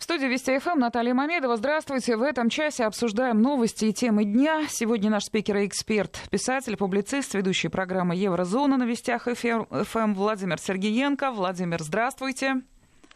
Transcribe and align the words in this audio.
В 0.00 0.04
студии 0.04 0.24
Вести 0.24 0.58
ФМ 0.58 0.78
Наталья 0.78 1.12
Мамедова. 1.12 1.58
Здравствуйте. 1.58 2.16
В 2.16 2.22
этом 2.22 2.48
часе 2.48 2.84
обсуждаем 2.84 3.42
новости 3.42 3.84
и 3.84 3.92
темы 3.92 4.24
дня. 4.24 4.66
Сегодня 4.66 5.10
наш 5.10 5.24
спикер 5.24 5.58
и 5.58 5.66
эксперт, 5.66 6.18
писатель, 6.30 6.74
публицист, 6.78 7.34
ведущий 7.34 7.68
программы 7.68 8.16
«Еврозона» 8.16 8.78
на 8.78 8.84
Вестях 8.84 9.28
ФМ 9.28 10.14
Владимир 10.14 10.58
Сергеенко. 10.58 11.30
Владимир, 11.32 11.82
здравствуйте. 11.82 12.62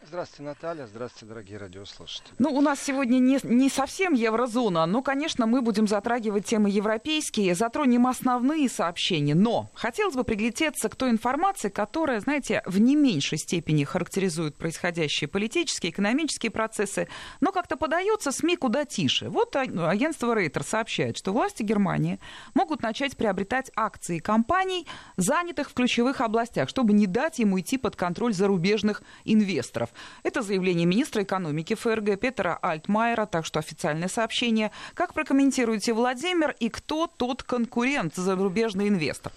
Здравствуйте, 0.07 0.43
Наталья. 0.43 0.85
Здравствуйте, 0.85 1.25
дорогие 1.25 1.57
радиослушатели. 1.57 2.29
Ну, 2.37 2.53
у 2.53 2.61
нас 2.61 2.79
сегодня 2.79 3.17
не, 3.17 3.39
не 3.41 3.69
совсем 3.69 4.13
еврозона, 4.13 4.85
но, 4.85 5.01
конечно, 5.01 5.47
мы 5.47 5.61
будем 5.61 5.87
затрагивать 5.87 6.45
темы 6.45 6.69
европейские, 6.69 7.55
затронем 7.55 8.05
основные 8.05 8.69
сообщения. 8.69 9.33
Но 9.33 9.71
хотелось 9.73 10.13
бы 10.13 10.23
приглядеться 10.23 10.89
к 10.89 10.95
той 10.95 11.09
информации, 11.09 11.69
которая, 11.69 12.19
знаете, 12.19 12.61
в 12.67 12.77
не 12.79 12.95
меньшей 12.95 13.39
степени 13.39 13.83
характеризует 13.83 14.55
происходящие 14.57 15.27
политические, 15.27 15.91
экономические 15.91 16.51
процессы, 16.51 17.07
но 17.41 17.51
как-то 17.51 17.75
подается 17.75 18.31
СМИ 18.31 18.57
куда 18.57 18.85
тише. 18.85 19.29
Вот 19.29 19.55
агентство 19.55 20.35
Рейтер 20.35 20.63
сообщает, 20.63 21.17
что 21.17 21.33
власти 21.33 21.63
Германии 21.63 22.19
могут 22.53 22.83
начать 22.83 23.17
приобретать 23.17 23.71
акции 23.75 24.19
компаний, 24.19 24.85
занятых 25.17 25.71
в 25.71 25.73
ключевых 25.73 26.21
областях, 26.21 26.69
чтобы 26.69 26.93
не 26.93 27.07
дать 27.07 27.39
ему 27.39 27.59
идти 27.59 27.79
под 27.79 27.95
контроль 27.95 28.33
зарубежных 28.33 29.01
инвесторов. 29.23 29.89
Это 30.23 30.41
заявление 30.41 30.85
министра 30.85 31.23
экономики 31.23 31.75
ФРГ 31.75 32.19
Петра 32.19 32.57
Альтмайера, 32.61 33.25
так 33.25 33.45
что 33.45 33.59
официальное 33.59 34.07
сообщение. 34.07 34.71
Как 34.93 35.13
прокомментируете, 35.13 35.93
Владимир, 35.93 36.55
и 36.59 36.69
кто 36.69 37.07
тот 37.07 37.43
конкурент, 37.43 38.15
зарубежный 38.15 38.87
инвестор? 38.87 39.31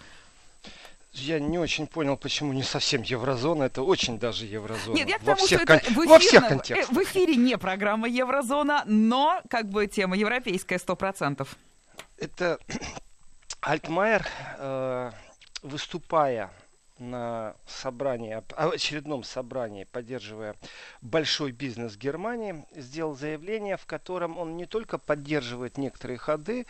Я 1.13 1.41
не 1.41 1.59
очень 1.59 1.87
понял, 1.87 2.17
почему 2.17 2.53
не 2.53 2.63
совсем 2.63 3.03
еврозона. 3.03 3.65
Это 3.65 3.83
очень 3.83 4.19
даже 4.19 4.47
еврозона. 4.47 4.95
Нет, 4.95 5.09
я 5.09 5.19
к 5.19 5.25
тому, 5.25 5.45
что 5.45 5.57
это 5.57 5.79
в, 5.79 5.79
эфирном, 5.79 6.09
во 6.09 6.19
всех 6.19 6.49
контекстах. 6.49 6.97
в 6.97 7.03
эфире 7.03 7.37
не 7.37 7.59
программа 7.59 8.09
еврозона, 8.09 8.85
но 8.87 9.41
как 9.49 9.69
бы 9.69 9.87
тема 9.87 10.17
европейская 10.17 10.79
сто 10.79 10.97
процентов. 10.97 11.57
Это 12.19 12.59
Альтмайер, 13.61 14.27
э, 14.59 15.11
выступая 15.63 16.51
на 16.99 17.55
собрании, 17.67 18.43
очередном 18.57 19.25
собрании, 19.25 19.85
поддерживая 19.85 20.55
большой 21.01 21.53
бизнес 21.53 21.97
Германии, 21.97 22.67
сделал 22.75 23.15
заявление, 23.15 23.77
в 23.77 23.87
котором 23.87 24.39
он 24.39 24.57
не 24.57 24.67
только 24.67 24.99
поддерживает 24.99 25.79
некоторые 25.79 26.19
ходы, 26.19 26.67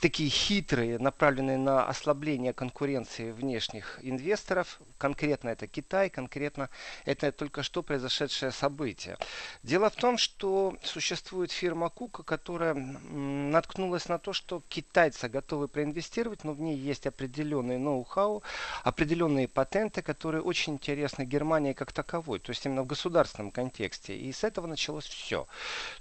такие 0.00 0.28
хитрые, 0.28 0.98
направленные 0.98 1.56
на 1.56 1.86
ослабление 1.86 2.52
конкуренции 2.52 3.30
внешних 3.30 3.98
инвесторов, 4.02 4.80
конкретно 4.98 5.50
это 5.50 5.66
Китай, 5.66 6.10
конкретно 6.10 6.68
это 7.04 7.32
только 7.32 7.62
что 7.62 7.82
произошедшее 7.82 8.52
событие. 8.52 9.16
Дело 9.62 9.88
в 9.90 9.96
том, 9.96 10.18
что 10.18 10.76
существует 10.82 11.50
фирма 11.50 11.88
Кука, 11.88 12.22
которая 12.22 12.74
наткнулась 12.74 14.08
на 14.08 14.18
то, 14.18 14.32
что 14.32 14.62
китайцы 14.68 15.28
готовы 15.28 15.68
проинвестировать, 15.68 16.44
но 16.44 16.52
в 16.52 16.60
ней 16.60 16.76
есть 16.76 17.06
определенный 17.06 17.78
ноу-хау, 17.78 18.42
определенные 18.82 19.48
патенты, 19.54 20.02
которые 20.02 20.42
очень 20.42 20.74
интересны 20.74 21.22
Германии 21.22 21.72
как 21.72 21.92
таковой, 21.92 22.40
то 22.40 22.50
есть 22.50 22.66
именно 22.66 22.82
в 22.82 22.86
государственном 22.86 23.50
контексте. 23.50 24.16
И 24.16 24.32
с 24.32 24.44
этого 24.44 24.66
началось 24.66 25.06
все. 25.06 25.46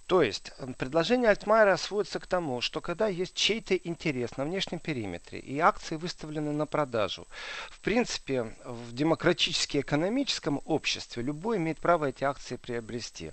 То 0.07 0.21
есть 0.21 0.51
предложение 0.77 1.29
Альтмайера 1.29 1.77
сводится 1.77 2.19
к 2.19 2.27
тому, 2.27 2.59
что 2.59 2.81
когда 2.81 3.07
есть 3.07 3.35
чей-то 3.35 3.75
интерес 3.75 4.35
на 4.35 4.43
внешнем 4.43 4.79
периметре 4.79 5.39
и 5.39 5.59
акции 5.59 5.95
выставлены 5.95 6.51
на 6.51 6.65
продажу, 6.65 7.25
в 7.69 7.79
принципе, 7.79 8.53
в 8.65 8.93
демократически 8.93 9.79
экономическом 9.79 10.61
обществе 10.65 11.23
любой 11.23 11.57
имеет 11.57 11.79
право 11.79 12.05
эти 12.05 12.25
акции 12.25 12.57
приобрести. 12.57 13.31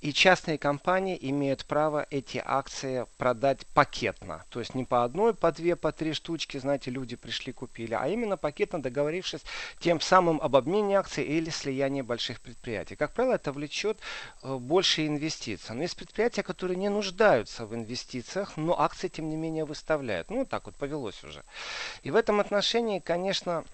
И 0.00 0.12
частные 0.12 0.58
компании 0.58 1.16
имеют 1.20 1.64
право 1.66 2.06
эти 2.10 2.42
акции 2.44 3.06
продать 3.16 3.66
пакетно. 3.68 4.44
То 4.50 4.58
есть 4.58 4.74
не 4.74 4.84
по 4.84 5.04
одной, 5.04 5.34
по 5.34 5.52
две, 5.52 5.76
по 5.76 5.92
три 5.92 6.14
штучки, 6.14 6.58
знаете, 6.58 6.90
люди 6.90 7.14
пришли, 7.14 7.52
купили, 7.52 7.94
а 7.94 8.08
именно 8.08 8.36
пакетно 8.36 8.82
договорившись 8.82 9.42
тем 9.78 10.00
самым 10.00 10.40
об 10.40 10.56
обмене 10.56 10.98
акций 10.98 11.24
или 11.24 11.50
слиянии 11.50 12.02
больших 12.02 12.40
предприятий. 12.40 12.96
Как 12.96 13.12
правило, 13.12 13.34
это 13.34 13.52
влечет 13.52 13.98
э, 14.42 14.56
больше 14.56 15.06
инвестиций. 15.06 15.76
Но 15.76 15.82
есть 15.82 15.96
предприятия, 16.08 16.42
которые 16.42 16.76
не 16.78 16.88
нуждаются 16.88 17.66
в 17.66 17.74
инвестициях, 17.74 18.56
но 18.56 18.80
акции, 18.80 19.08
тем 19.08 19.28
не 19.28 19.36
менее, 19.36 19.66
выставляют. 19.66 20.30
Ну, 20.30 20.46
так 20.46 20.64
вот 20.64 20.74
повелось 20.74 21.22
уже. 21.22 21.44
И 22.02 22.10
в 22.10 22.16
этом 22.16 22.40
отношении, 22.40 22.98
конечно, 22.98 23.64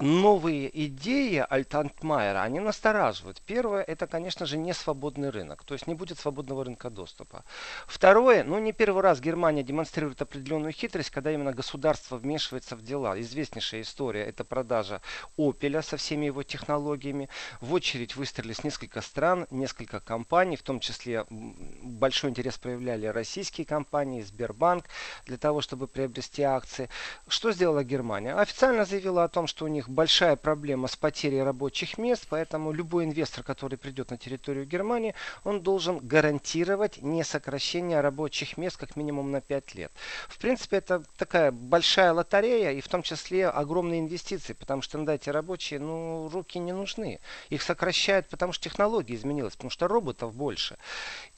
новые 0.00 0.70
идеи 0.86 1.44
Альтантмайера, 1.48 2.42
они 2.42 2.60
настораживают. 2.60 3.40
Первое, 3.42 3.82
это, 3.82 4.06
конечно 4.06 4.46
же, 4.46 4.56
не 4.56 4.72
свободный 4.72 5.30
рынок, 5.30 5.64
то 5.64 5.74
есть 5.74 5.86
не 5.86 5.94
будет 5.94 6.18
свободного 6.18 6.64
рынка 6.64 6.90
доступа. 6.90 7.44
Второе, 7.86 8.44
ну 8.44 8.58
не 8.58 8.72
первый 8.72 9.02
раз 9.02 9.20
Германия 9.20 9.62
демонстрирует 9.62 10.22
определенную 10.22 10.72
хитрость, 10.72 11.10
когда 11.10 11.32
именно 11.32 11.52
государство 11.52 12.16
вмешивается 12.16 12.76
в 12.76 12.82
дела. 12.82 13.20
Известнейшая 13.20 13.82
история, 13.82 14.24
это 14.24 14.44
продажа 14.44 15.02
Опеля 15.36 15.82
со 15.82 15.96
всеми 15.96 16.26
его 16.26 16.42
технологиями. 16.42 17.28
В 17.60 17.74
очередь 17.74 18.16
выстрелились 18.16 18.64
несколько 18.64 19.00
стран, 19.02 19.46
несколько 19.50 20.00
компаний, 20.00 20.56
в 20.56 20.62
том 20.62 20.80
числе 20.80 21.26
большой 21.28 22.30
интерес 22.30 22.56
проявляли 22.58 23.06
российские 23.06 23.66
компании, 23.66 24.22
Сбербанк, 24.22 24.86
для 25.26 25.36
того, 25.36 25.60
чтобы 25.60 25.86
приобрести 25.86 26.42
акции. 26.42 26.88
Что 27.28 27.52
сделала 27.52 27.84
Германия? 27.84 28.34
Официально 28.34 28.84
заявила 28.84 29.24
о 29.24 29.28
том, 29.28 29.46
что 29.46 29.64
у 29.64 29.68
них 29.68 29.89
большая 29.90 30.36
проблема 30.36 30.88
с 30.88 30.96
потерей 30.96 31.42
рабочих 31.42 31.98
мест, 31.98 32.26
поэтому 32.28 32.72
любой 32.72 33.04
инвестор, 33.04 33.44
который 33.44 33.78
придет 33.78 34.10
на 34.10 34.16
территорию 34.16 34.66
Германии, 34.66 35.14
он 35.44 35.60
должен 35.60 35.98
гарантировать 35.98 37.02
не 37.02 37.24
сокращение 37.24 38.00
рабочих 38.00 38.56
мест 38.56 38.76
как 38.76 38.96
минимум 38.96 39.30
на 39.30 39.40
5 39.40 39.74
лет. 39.74 39.92
В 40.28 40.38
принципе, 40.38 40.78
это 40.78 41.02
такая 41.16 41.52
большая 41.52 42.12
лотерея 42.12 42.72
и 42.72 42.80
в 42.80 42.88
том 42.88 43.02
числе 43.02 43.48
огромные 43.48 44.00
инвестиции, 44.00 44.52
потому 44.52 44.82
что 44.82 44.98
иногда 44.98 45.14
эти 45.14 45.30
рабочие, 45.30 45.80
ну, 45.80 46.28
руки 46.32 46.58
не 46.58 46.72
нужны. 46.72 47.20
Их 47.48 47.62
сокращают, 47.62 48.28
потому 48.28 48.52
что 48.52 48.64
технология 48.64 49.14
изменилась, 49.14 49.54
потому 49.54 49.70
что 49.70 49.88
роботов 49.88 50.34
больше. 50.34 50.76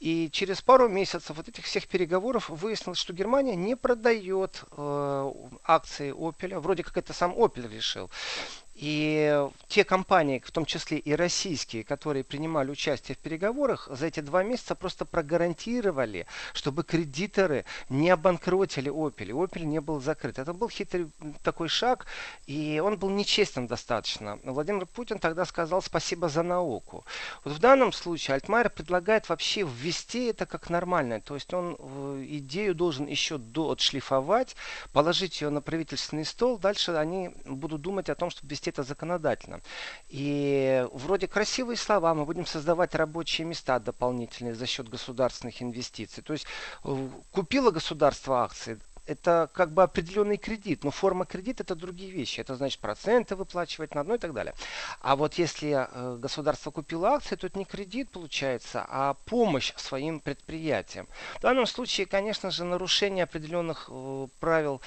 И 0.01 0.31
через 0.31 0.61
пару 0.63 0.89
месяцев 0.89 1.37
вот 1.37 1.49
этих 1.49 1.65
всех 1.65 1.89
переговоров 1.89 2.49
выяснилось, 2.49 2.99
что 2.99 3.13
Германия 3.13 3.57
не 3.57 3.77
продает 3.77 4.65
э, 4.77 5.33
акции 5.65 6.13
Opel. 6.13 6.59
Вроде 6.59 6.83
как 6.83 6.97
это 6.97 7.13
сам 7.13 7.33
Opel 7.33 7.69
решил. 7.73 8.11
И 8.75 9.49
те 9.69 9.85
компании, 9.85 10.43
в 10.45 10.51
том 10.51 10.65
числе 10.65 10.99
и 10.99 11.15
российские, 11.15 11.85
которые 11.85 12.25
принимали 12.25 12.71
участие 12.71 13.17
в 13.17 13.19
переговорах, 13.19 13.89
за 13.91 14.07
эти 14.07 14.21
два 14.21 14.43
месяца 14.43 14.75
просто 14.75 15.05
прогарантировали, 15.05 16.27
чтобы 16.55 16.83
кредиторы 16.83 17.65
не 17.91 18.11
обанкротили 18.11 18.91
Opel. 18.91 19.31
Opel 19.31 19.65
не 19.65 19.81
был 19.81 20.01
закрыт. 20.01 20.39
Это 20.39 20.53
был 20.55 20.69
хитрый 20.69 21.11
такой 21.43 21.69
шаг, 21.69 22.07
и 22.47 22.81
он 22.85 22.97
был 22.97 23.11
нечестен 23.11 23.67
достаточно. 23.67 24.39
Владимир 24.43 24.87
Путин 24.87 25.19
тогда 25.19 25.45
сказал 25.45 25.83
спасибо 25.83 26.29
за 26.29 26.43
науку. 26.43 27.05
Вот 27.45 27.55
в 27.55 27.59
данном 27.59 27.93
случае 27.93 28.37
Альтмайер 28.37 28.71
предлагает 28.71 29.29
вообще 29.29 29.63
ввести 29.63 30.27
это 30.27 30.47
как 30.47 30.71
нормальное. 30.71 31.21
То 31.21 31.35
есть 31.35 31.53
он 31.53 31.77
э, 31.79 32.25
идею 32.29 32.75
должен 32.75 33.07
еще 33.07 33.39
до 33.39 33.71
отшлифовать, 33.71 34.57
положить 34.93 35.41
ее 35.41 35.51
на 35.51 35.61
правительственный 35.61 36.25
стол. 36.25 36.59
Дальше 36.59 36.93
они 36.93 37.31
будут 37.45 37.83
думать 37.83 38.09
о 38.09 38.15
том, 38.15 38.31
чтобы 38.31 38.49
ввести 38.63 38.71
это 38.71 38.83
законодательно. 38.83 39.61
И 40.09 40.87
вроде 40.93 41.27
красивые 41.27 41.77
слова, 41.77 42.15
мы 42.15 42.25
будем 42.25 42.47
создавать 42.47 42.95
рабочие 42.95 43.47
места 43.47 43.79
дополнительные 43.79 44.55
за 44.55 44.67
счет 44.67 44.89
государственных 44.89 45.63
инвестиций. 45.63 46.23
То 46.23 46.33
есть 46.33 46.47
э, 46.85 47.09
купило 47.33 47.71
государство 47.71 48.43
акции, 48.43 48.79
это 49.07 49.49
как 49.53 49.73
бы 49.73 49.83
определенный 49.83 50.37
кредит, 50.37 50.85
но 50.85 50.91
форма 50.91 51.25
кредита 51.25 51.63
это 51.65 51.75
другие 51.75 52.11
вещи. 52.11 52.41
Это 52.41 52.55
значит 52.55 52.81
проценты 52.81 53.35
выплачивать 53.35 53.95
на 53.95 54.01
одно 54.03 54.15
и 54.15 54.19
так 54.19 54.33
далее. 54.33 54.55
А 55.01 55.17
вот 55.17 55.35
если 55.35 55.71
э, 55.71 56.17
государство 56.19 56.71
купило 56.71 57.11
акции, 57.11 57.37
то 57.37 57.47
это 57.47 57.59
не 57.59 57.65
кредит 57.65 58.11
получается, 58.11 58.87
а 58.89 59.15
помощь 59.15 59.73
своим 59.77 60.21
предприятиям. 60.21 61.09
В 61.39 61.41
данном 61.41 61.67
случае, 61.67 62.07
конечно 62.07 62.51
же, 62.51 62.65
нарушение 62.65 63.25
определенных 63.25 63.89
э, 63.91 64.29
правил 64.39 64.81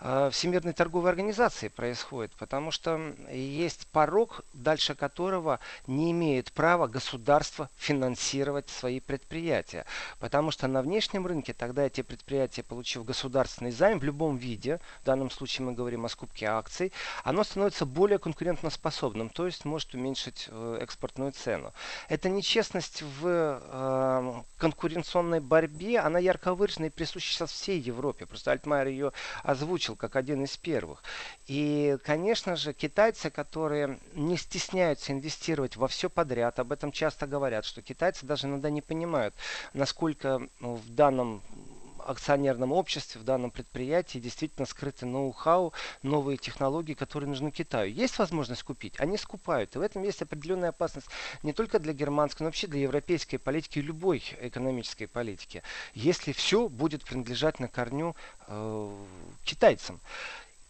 Всемирной 0.00 0.74
торговой 0.74 1.10
организации 1.10 1.68
происходит, 1.68 2.32
потому 2.38 2.70
что 2.70 3.14
есть 3.32 3.88
порог, 3.88 4.42
дальше 4.54 4.94
которого 4.94 5.58
не 5.88 6.12
имеет 6.12 6.52
права 6.52 6.86
государство 6.86 7.68
финансировать 7.76 8.68
свои 8.68 9.00
предприятия. 9.00 9.84
Потому 10.20 10.52
что 10.52 10.68
на 10.68 10.82
внешнем 10.82 11.26
рынке 11.26 11.52
тогда 11.52 11.84
эти 11.84 12.02
предприятия, 12.02 12.62
получив 12.62 13.04
государственный 13.04 13.72
займ 13.72 13.98
в 13.98 14.04
любом 14.04 14.36
виде, 14.36 14.80
в 15.02 15.04
данном 15.04 15.30
случае 15.30 15.66
мы 15.66 15.72
говорим 15.72 16.04
о 16.04 16.08
скупке 16.08 16.46
акций, 16.46 16.92
оно 17.24 17.42
становится 17.42 17.84
более 17.84 18.18
конкурентоспособным, 18.18 19.30
то 19.30 19.46
есть 19.46 19.64
может 19.64 19.94
уменьшить 19.94 20.46
э, 20.48 20.78
экспортную 20.80 21.32
цену. 21.32 21.72
Эта 22.08 22.28
нечестность 22.28 23.02
в 23.02 23.26
э, 23.26 24.42
конкуренционной 24.58 25.40
борьбе, 25.40 25.98
она 25.98 26.20
ярко 26.20 26.54
выражена 26.54 26.86
и 26.86 26.90
присуща 26.90 27.32
сейчас 27.32 27.50
всей 27.50 27.80
Европе. 27.80 28.26
Просто 28.26 28.52
Альтмайер 28.52 28.88
ее 28.88 29.12
озвучил 29.42 29.87
начал 29.88 29.96
как 29.96 30.16
один 30.16 30.44
из 30.44 30.56
первых. 30.56 31.02
И, 31.46 31.96
конечно 32.04 32.56
же, 32.56 32.72
китайцы, 32.72 33.30
которые 33.30 33.98
не 34.14 34.36
стесняются 34.36 35.12
инвестировать 35.12 35.76
во 35.76 35.88
все 35.88 36.10
подряд, 36.10 36.58
об 36.58 36.72
этом 36.72 36.92
часто 36.92 37.26
говорят, 37.26 37.64
что 37.64 37.82
китайцы 37.82 38.26
даже 38.26 38.46
иногда 38.46 38.70
не 38.70 38.82
понимают, 38.82 39.34
насколько 39.74 40.40
ну, 40.60 40.74
в 40.74 40.94
данном 40.94 41.42
акционерном 42.10 42.72
обществе, 42.72 43.20
в 43.20 43.24
данном 43.24 43.50
предприятии 43.50 44.18
действительно 44.18 44.66
скрыты 44.66 45.06
ноу-хау, 45.06 45.72
новые 46.02 46.36
технологии, 46.36 46.94
которые 46.94 47.28
нужны 47.28 47.50
Китаю. 47.50 47.92
Есть 47.92 48.18
возможность 48.18 48.62
купить? 48.62 48.98
Они 48.98 49.16
скупают. 49.16 49.74
И 49.74 49.78
в 49.78 49.82
этом 49.82 50.02
есть 50.02 50.22
определенная 50.22 50.70
опасность 50.70 51.08
не 51.42 51.52
только 51.52 51.78
для 51.78 51.92
германской, 51.92 52.44
но 52.44 52.48
вообще 52.48 52.66
для 52.66 52.80
европейской 52.80 53.36
политики 53.36 53.78
любой 53.78 54.22
экономической 54.40 55.06
политики. 55.06 55.62
Если 55.94 56.32
все 56.32 56.68
будет 56.68 57.04
принадлежать 57.04 57.60
на 57.60 57.68
корню 57.68 58.16
э, 58.46 58.96
китайцам. 59.44 60.00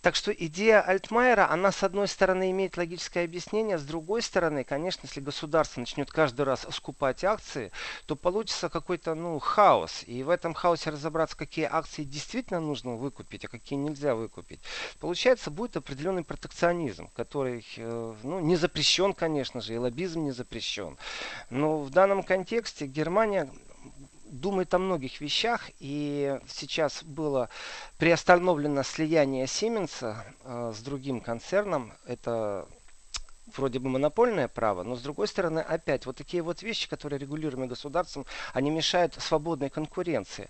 Так 0.00 0.14
что 0.14 0.30
идея 0.32 0.80
Альтмайера, 0.80 1.50
она 1.50 1.72
с 1.72 1.82
одной 1.82 2.06
стороны 2.06 2.52
имеет 2.52 2.76
логическое 2.76 3.24
объяснение, 3.24 3.78
с 3.78 3.82
другой 3.82 4.22
стороны, 4.22 4.62
конечно, 4.62 5.06
если 5.06 5.20
государство 5.20 5.80
начнет 5.80 6.10
каждый 6.10 6.42
раз 6.42 6.66
скупать 6.70 7.24
акции, 7.24 7.72
то 8.06 8.14
получится 8.14 8.68
какой-то 8.68 9.14
ну, 9.14 9.38
хаос. 9.40 10.04
И 10.06 10.22
в 10.22 10.30
этом 10.30 10.54
хаосе 10.54 10.90
разобраться, 10.90 11.36
какие 11.36 11.64
акции 11.64 12.04
действительно 12.04 12.60
нужно 12.60 12.94
выкупить, 12.94 13.44
а 13.44 13.48
какие 13.48 13.76
нельзя 13.76 14.14
выкупить. 14.14 14.60
Получается, 15.00 15.50
будет 15.50 15.76
определенный 15.76 16.22
протекционизм, 16.22 17.08
который 17.16 17.66
э, 17.76 18.14
ну, 18.22 18.38
не 18.38 18.54
запрещен, 18.54 19.12
конечно 19.12 19.60
же, 19.60 19.74
и 19.74 19.78
лоббизм 19.78 20.22
не 20.22 20.30
запрещен. 20.30 20.96
Но 21.50 21.80
в 21.80 21.90
данном 21.90 22.22
контексте 22.22 22.86
Германия 22.86 23.50
думает 24.30 24.74
о 24.74 24.78
многих 24.78 25.20
вещах, 25.20 25.70
и 25.78 26.38
сейчас 26.48 27.02
было 27.02 27.48
приостановлено 27.98 28.82
слияние 28.82 29.46
Сименса 29.46 30.24
э, 30.44 30.72
с 30.74 30.80
другим 30.80 31.20
концерном. 31.20 31.92
Это 32.06 32.68
вроде 33.56 33.78
бы 33.78 33.88
монопольное 33.88 34.48
право, 34.48 34.82
но 34.82 34.96
с 34.96 35.02
другой 35.02 35.28
стороны, 35.28 35.60
опять, 35.60 36.06
вот 36.06 36.16
такие 36.16 36.42
вот 36.42 36.62
вещи, 36.62 36.88
которые 36.88 37.18
регулируемы 37.18 37.66
государством, 37.66 38.26
они 38.52 38.70
мешают 38.70 39.14
свободной 39.14 39.70
конкуренции. 39.70 40.48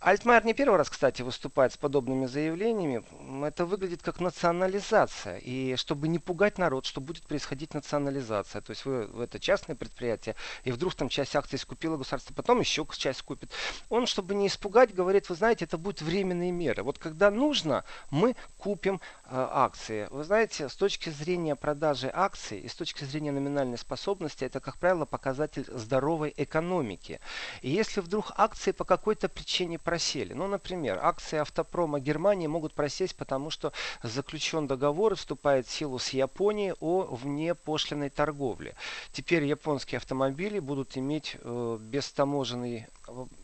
Альтмайер 0.00 0.44
не 0.44 0.54
первый 0.54 0.76
раз, 0.76 0.90
кстати, 0.90 1.22
выступает 1.22 1.72
с 1.72 1.76
подобными 1.76 2.26
заявлениями. 2.26 3.02
Это 3.46 3.64
выглядит 3.64 4.02
как 4.02 4.20
национализация. 4.20 5.38
И 5.38 5.74
чтобы 5.76 6.08
не 6.08 6.18
пугать 6.18 6.58
народ, 6.58 6.84
что 6.86 7.00
будет 7.00 7.26
происходить 7.26 7.74
национализация. 7.74 8.60
То 8.60 8.70
есть 8.70 8.84
вы, 8.84 9.06
вы 9.06 9.24
это 9.24 9.40
частное 9.40 9.74
предприятие, 9.74 10.36
и 10.64 10.72
вдруг 10.72 10.94
там 10.94 11.08
часть 11.08 11.34
акций 11.34 11.58
скупило 11.58 11.96
государство, 11.96 12.34
потом 12.34 12.60
еще 12.60 12.86
часть 12.96 13.22
купит. 13.22 13.50
Он, 13.88 14.06
чтобы 14.06 14.34
не 14.34 14.46
испугать, 14.46 14.94
говорит, 14.94 15.28
вы 15.28 15.34
знаете, 15.34 15.64
это 15.64 15.78
будут 15.78 16.02
временные 16.02 16.52
меры. 16.52 16.82
Вот 16.82 16.98
когда 16.98 17.30
нужно, 17.30 17.84
мы 18.10 18.36
купим 18.58 19.00
акции. 19.30 20.08
Вы 20.10 20.24
знаете, 20.24 20.68
с 20.68 20.76
точки 20.76 21.10
зрения 21.10 21.56
продажи 21.56 22.10
акций 22.12 22.60
и 22.60 22.68
с 22.68 22.74
точки 22.74 23.04
зрения 23.04 23.32
номинальной 23.32 23.78
способности, 23.78 24.44
это, 24.44 24.60
как 24.60 24.78
правило, 24.78 25.04
показатель 25.04 25.66
здоровой 25.68 26.32
экономики. 26.36 27.20
И 27.62 27.70
если 27.70 28.00
вдруг 28.00 28.32
акции 28.36 28.72
по 28.72 28.84
какой-то 28.84 29.28
причине 29.28 29.78
просели. 29.78 30.32
Ну, 30.32 30.46
например, 30.46 30.98
акции 31.02 31.38
автопрома 31.38 32.00
Германии 32.00 32.46
могут 32.46 32.74
просесть, 32.74 33.16
потому 33.16 33.50
что 33.50 33.72
заключен 34.02 34.66
договор 34.66 35.12
и 35.12 35.16
вступает 35.16 35.66
в 35.66 35.70
силу 35.70 35.98
с 35.98 36.10
Японией 36.10 36.74
о 36.80 37.02
внепошлиной 37.02 38.10
торговле. 38.10 38.74
Теперь 39.12 39.44
японские 39.44 39.98
автомобили 39.98 40.58
будут 40.58 40.96
иметь 40.96 41.36
э, 41.40 41.78
бестаможенный 41.80 42.86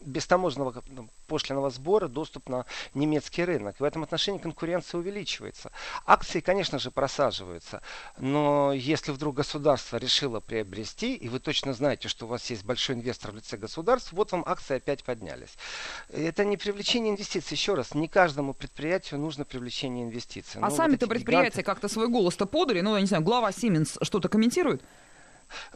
без 0.00 0.26
таможенного 0.26 0.82
ну, 0.88 1.08
пошлиного 1.26 1.70
сбора 1.70 2.08
доступ 2.08 2.48
на 2.48 2.66
немецкий 2.94 3.44
рынок. 3.44 3.80
В 3.80 3.84
этом 3.84 4.02
отношении 4.02 4.38
конкуренция 4.38 4.98
увеличивается. 4.98 5.70
Акции, 6.06 6.40
конечно 6.40 6.78
же, 6.78 6.90
просаживаются, 6.90 7.82
но 8.18 8.72
если 8.72 9.12
вдруг 9.12 9.36
государство 9.36 9.96
решило 9.96 10.40
приобрести, 10.40 11.14
и 11.14 11.28
вы 11.28 11.38
точно 11.38 11.72
знаете, 11.72 12.08
что 12.08 12.26
у 12.26 12.28
вас 12.28 12.50
есть 12.50 12.64
большой 12.64 12.96
инвестор 12.96 13.32
в 13.32 13.36
лице 13.36 13.56
государства, 13.56 14.16
вот 14.16 14.32
вам 14.32 14.44
акции 14.46 14.76
опять 14.76 15.04
поднялись. 15.04 15.56
Это 16.10 16.44
не 16.44 16.56
привлечение 16.56 17.12
инвестиций. 17.12 17.54
Еще 17.54 17.74
раз, 17.74 17.94
не 17.94 18.08
каждому 18.08 18.54
предприятию 18.54 19.20
нужно 19.20 19.44
привлечение 19.44 20.04
инвестиций. 20.04 20.60
А 20.60 20.68
ну, 20.68 20.76
сами-то 20.76 21.06
вот 21.06 21.14
предприятия 21.14 21.50
гиганты... 21.50 21.62
как-то 21.62 21.88
свой 21.88 22.08
голос-то 22.08 22.46
подали, 22.46 22.80
ну, 22.80 22.94
я 22.94 23.00
не 23.00 23.06
знаю, 23.06 23.22
глава 23.22 23.50
Siemens 23.50 23.98
что-то 24.02 24.28
комментирует? 24.28 24.82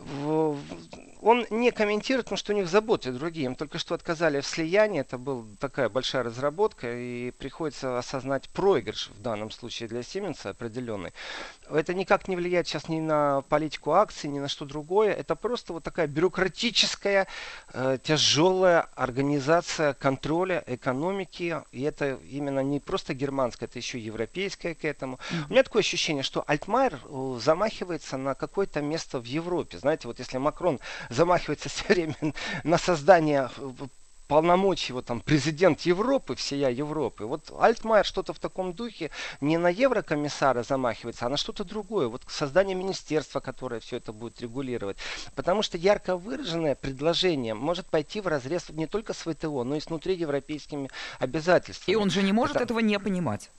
Он 0.08 1.46
не 1.50 1.70
комментирует, 1.72 2.26
потому 2.26 2.38
что 2.38 2.52
у 2.52 2.56
них 2.56 2.68
заботы 2.68 3.12
другие. 3.12 3.46
Им 3.46 3.54
только 3.56 3.78
что 3.78 3.94
отказали 3.94 4.40
в 4.40 4.46
слиянии. 4.46 5.00
Это 5.00 5.18
была 5.18 5.44
такая 5.58 5.88
большая 5.88 6.22
разработка. 6.22 6.94
И 6.96 7.30
приходится 7.32 7.98
осознать 7.98 8.48
проигрыш 8.50 9.10
в 9.16 9.22
данном 9.22 9.50
случае 9.50 9.88
для 9.88 10.00
Siemens 10.00 10.48
определенный. 10.48 11.12
Это 11.68 11.94
никак 11.94 12.28
не 12.28 12.36
влияет 12.36 12.68
сейчас 12.68 12.88
ни 12.88 13.00
на 13.00 13.42
политику 13.42 13.92
акций, 13.92 14.30
ни 14.30 14.38
на 14.38 14.48
что 14.48 14.64
другое. 14.64 15.12
Это 15.12 15.34
просто 15.34 15.72
вот 15.72 15.82
такая 15.82 16.06
бюрократическая, 16.06 17.26
э, 17.72 17.98
тяжелая 18.02 18.82
организация 18.94 19.94
контроля 19.94 20.62
экономики. 20.66 21.60
И 21.72 21.82
это 21.82 22.18
именно 22.30 22.60
не 22.60 22.78
просто 22.78 23.14
германская, 23.14 23.68
это 23.68 23.78
еще 23.78 23.98
европейская 23.98 24.74
к 24.74 24.84
этому. 24.84 25.18
У 25.48 25.52
меня 25.52 25.62
такое 25.62 25.80
ощущение, 25.80 26.22
что 26.22 26.44
Альтмайер 26.46 27.00
э, 27.04 27.38
замахивается 27.42 28.16
на 28.16 28.34
какое-то 28.34 28.80
место 28.80 29.18
в 29.18 29.24
Европе. 29.24 29.65
Знаете, 29.74 30.08
вот 30.08 30.18
если 30.18 30.38
Макрон 30.38 30.80
замахивается 31.10 31.68
все 31.70 31.84
время 31.88 32.16
на 32.64 32.78
создание 32.78 33.50
э, 33.56 33.70
полномочий 34.26 34.92
вот 34.92 35.06
там 35.06 35.20
президент 35.20 35.82
Европы, 35.82 36.34
всея 36.34 36.70
Европы. 36.70 37.24
Вот 37.24 37.52
Альтмайер 37.58 38.04
что-то 38.04 38.32
в 38.32 38.38
таком 38.38 38.72
духе 38.72 39.10
не 39.40 39.58
на 39.58 39.68
еврокомиссара 39.68 40.62
замахивается, 40.62 41.26
а 41.26 41.28
на 41.28 41.36
что-то 41.36 41.64
другое. 41.64 42.08
Вот 42.08 42.22
создание 42.28 42.74
министерства, 42.74 43.40
которое 43.40 43.80
все 43.80 43.96
это 43.96 44.12
будет 44.12 44.40
регулировать. 44.40 44.96
Потому 45.34 45.62
что 45.62 45.78
ярко 45.78 46.16
выраженное 46.16 46.74
предложение 46.74 47.54
может 47.54 47.86
пойти 47.86 48.20
в 48.20 48.26
разрез 48.26 48.68
не 48.70 48.86
только 48.86 49.12
с 49.12 49.18
ВТО, 49.18 49.64
но 49.64 49.76
и 49.76 49.80
с 49.80 49.86
внутриевропейскими 49.86 50.90
обязательствами. 51.18 51.92
И 51.92 51.96
он 51.96 52.10
же 52.10 52.22
не 52.22 52.32
может 52.32 52.56
Это... 52.56 52.64
этого 52.64 52.80
не 52.80 52.98
понимать. 52.98 53.50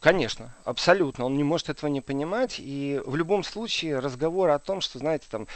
Конечно, 0.00 0.54
абсолютно. 0.64 1.24
Он 1.24 1.36
не 1.36 1.42
может 1.42 1.68
этого 1.70 1.88
не 1.90 2.00
понимать. 2.00 2.56
И 2.58 3.00
в 3.06 3.16
любом 3.16 3.42
случае 3.42 3.98
разговор 3.98 4.50
о 4.50 4.58
том, 4.58 4.80
что, 4.80 4.98
знаете, 4.98 5.26
там, 5.30 5.46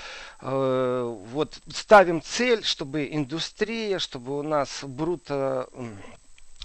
э, 0.40 1.16
вот 1.32 1.60
ставим 1.69 2.22
цель, 2.22 2.64
чтобы 2.64 3.08
индустрия, 3.12 3.98
чтобы 3.98 4.38
у 4.38 4.42
нас 4.42 4.82
бруто 4.82 5.69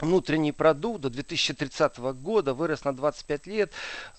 внутренний 0.01 0.51
продукт 0.51 1.01
до 1.01 1.09
2030 1.09 1.97
года 1.99 2.53
вырос 2.53 2.83
на 2.83 2.95
25 2.95 3.47
лет, 3.47 3.71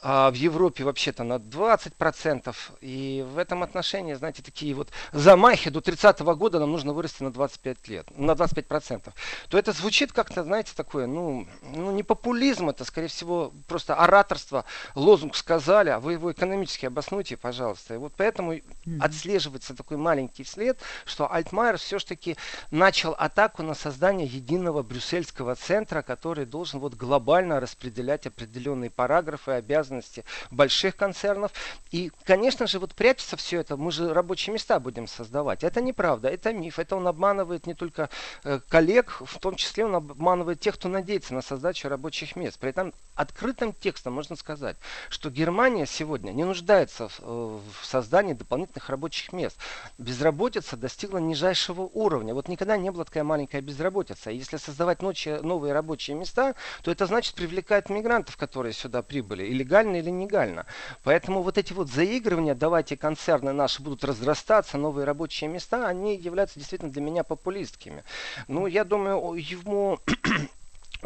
а 0.03 0.31
в 0.31 0.35
Европе 0.35 0.85
вообще-то 0.85 1.23
на 1.23 1.35
20%. 1.35 2.55
И 2.81 3.25
в 3.29 3.39
этом 3.39 3.63
отношении, 3.63 4.15
знаете, 4.15 4.43
такие 4.43 4.75
вот 4.75 4.89
замахи 5.13 5.69
до 5.69 5.81
30 5.81 6.21
года 6.21 6.61
нам 6.61 6.73
нужно 6.73 6.93
вырасти 6.95 7.23
на 7.23 7.31
25 7.31 7.89
лет, 7.89 8.07
на 8.17 8.33
25%. 8.33 9.13
То 9.49 9.59
это 9.59 9.73
звучит 9.73 10.13
как-то, 10.13 10.45
знаете, 10.45 10.73
такое, 10.75 11.07
ну, 11.07 11.47
ну 11.63 11.93
не 11.93 12.03
популизм, 12.03 12.71
это, 12.71 12.85
скорее 12.85 13.09
всего, 13.09 13.53
просто 13.69 13.95
ораторство, 13.95 14.65
лозунг 14.95 15.37
сказали, 15.37 15.91
а 15.91 16.01
вы 16.01 16.15
его 16.15 16.33
экономически 16.33 16.87
обоснуйте, 16.87 17.37
пожалуйста. 17.37 17.95
И 17.95 17.99
вот 17.99 18.15
поэтому 18.17 18.55
mm-hmm. 18.55 18.99
отслеживается 19.01 19.75
такой 19.75 19.99
маленький 19.99 20.45
след, 20.45 20.81
что 21.05 21.31
Альтмайер 21.31 21.77
все-таки 21.77 22.37
начал 22.71 23.15
атаку 23.19 23.63
на 23.63 23.75
создание 23.75 24.27
единого 24.27 24.83
брюссельского 24.83 25.55
центра, 25.67 26.03
который 26.03 26.47
должен 26.47 26.79
вот 26.79 26.95
глобально 26.95 27.59
распределять 27.59 28.27
определенные 28.27 28.89
параграфы, 28.89 29.53
обязанности 29.53 30.25
больших 30.53 30.95
концернов. 30.97 31.51
И, 31.91 32.13
конечно 32.25 32.69
же, 32.69 32.79
вот 32.79 32.95
прячется 32.95 33.37
все 33.37 33.61
это, 33.61 33.77
мы 33.77 33.91
же 33.91 34.15
рабочие 34.15 34.55
места 34.55 34.79
будем 34.79 35.09
создавать. 35.09 35.65
Это 35.65 35.81
неправда, 35.81 36.29
это 36.29 36.53
миф, 36.53 36.79
это 36.79 36.95
он 36.95 37.09
обманывает 37.09 37.67
не 37.67 37.75
только 37.75 38.11
э, 38.45 38.61
коллег, 38.69 39.21
в 39.21 39.39
том 39.41 39.57
числе 39.57 39.85
он 39.85 39.97
обманывает 39.97 40.61
тех, 40.61 40.77
кто 40.77 40.89
надеется 40.89 41.35
на 41.35 41.43
создачу 41.43 41.89
рабочих 41.89 42.37
мест. 42.37 42.59
При 42.61 42.71
этом 42.71 42.93
открытым 43.17 43.73
текстом 43.73 44.13
можно 44.13 44.37
сказать, 44.37 44.77
что 45.09 45.31
Германия 45.31 45.87
сегодня 45.87 46.31
не 46.31 46.45
нуждается 46.45 47.09
в, 47.09 47.21
э, 47.23 47.59
создании 47.83 48.35
дополнительных 48.35 48.89
рабочих 48.89 49.33
мест. 49.33 49.57
Безработица 49.99 50.77
достигла 50.77 51.19
нижайшего 51.19 51.83
уровня. 51.83 52.35
Вот 52.35 52.47
никогда 52.47 52.77
не 52.77 52.91
была 52.91 53.05
такая 53.05 53.25
маленькая 53.25 53.63
безработица. 53.63 54.31
Если 54.31 54.59
создавать 54.59 55.03
ночи, 55.03 55.41
новые 55.43 55.56
рабочие 55.65 56.17
места, 56.17 56.55
то 56.83 56.91
это 56.91 57.07
значит 57.07 57.35
привлекает 57.35 57.91
мигрантов, 57.91 58.37
которые 58.37 58.73
сюда 58.73 59.03
прибыли, 59.03 59.45
и 59.45 59.55
легально 59.55 59.97
или 59.97 60.11
нелегально. 60.11 60.67
Поэтому 61.03 61.43
вот 61.43 61.59
эти 61.59 61.73
вот 61.73 61.89
заигрывания, 61.89 62.55
давайте 62.55 62.97
концерны 62.97 63.53
наши 63.53 63.83
будут 63.83 64.05
разрастаться, 64.05 64.79
новые 64.79 65.05
рабочие 65.05 65.49
места, 65.49 65.87
они 65.87 66.17
являются 66.17 66.59
действительно 66.59 66.91
для 66.91 67.03
меня 67.03 67.25
популистскими. 67.25 68.05
Ну, 68.49 68.67
я 68.67 68.85
думаю, 68.85 69.35
ему 69.35 69.99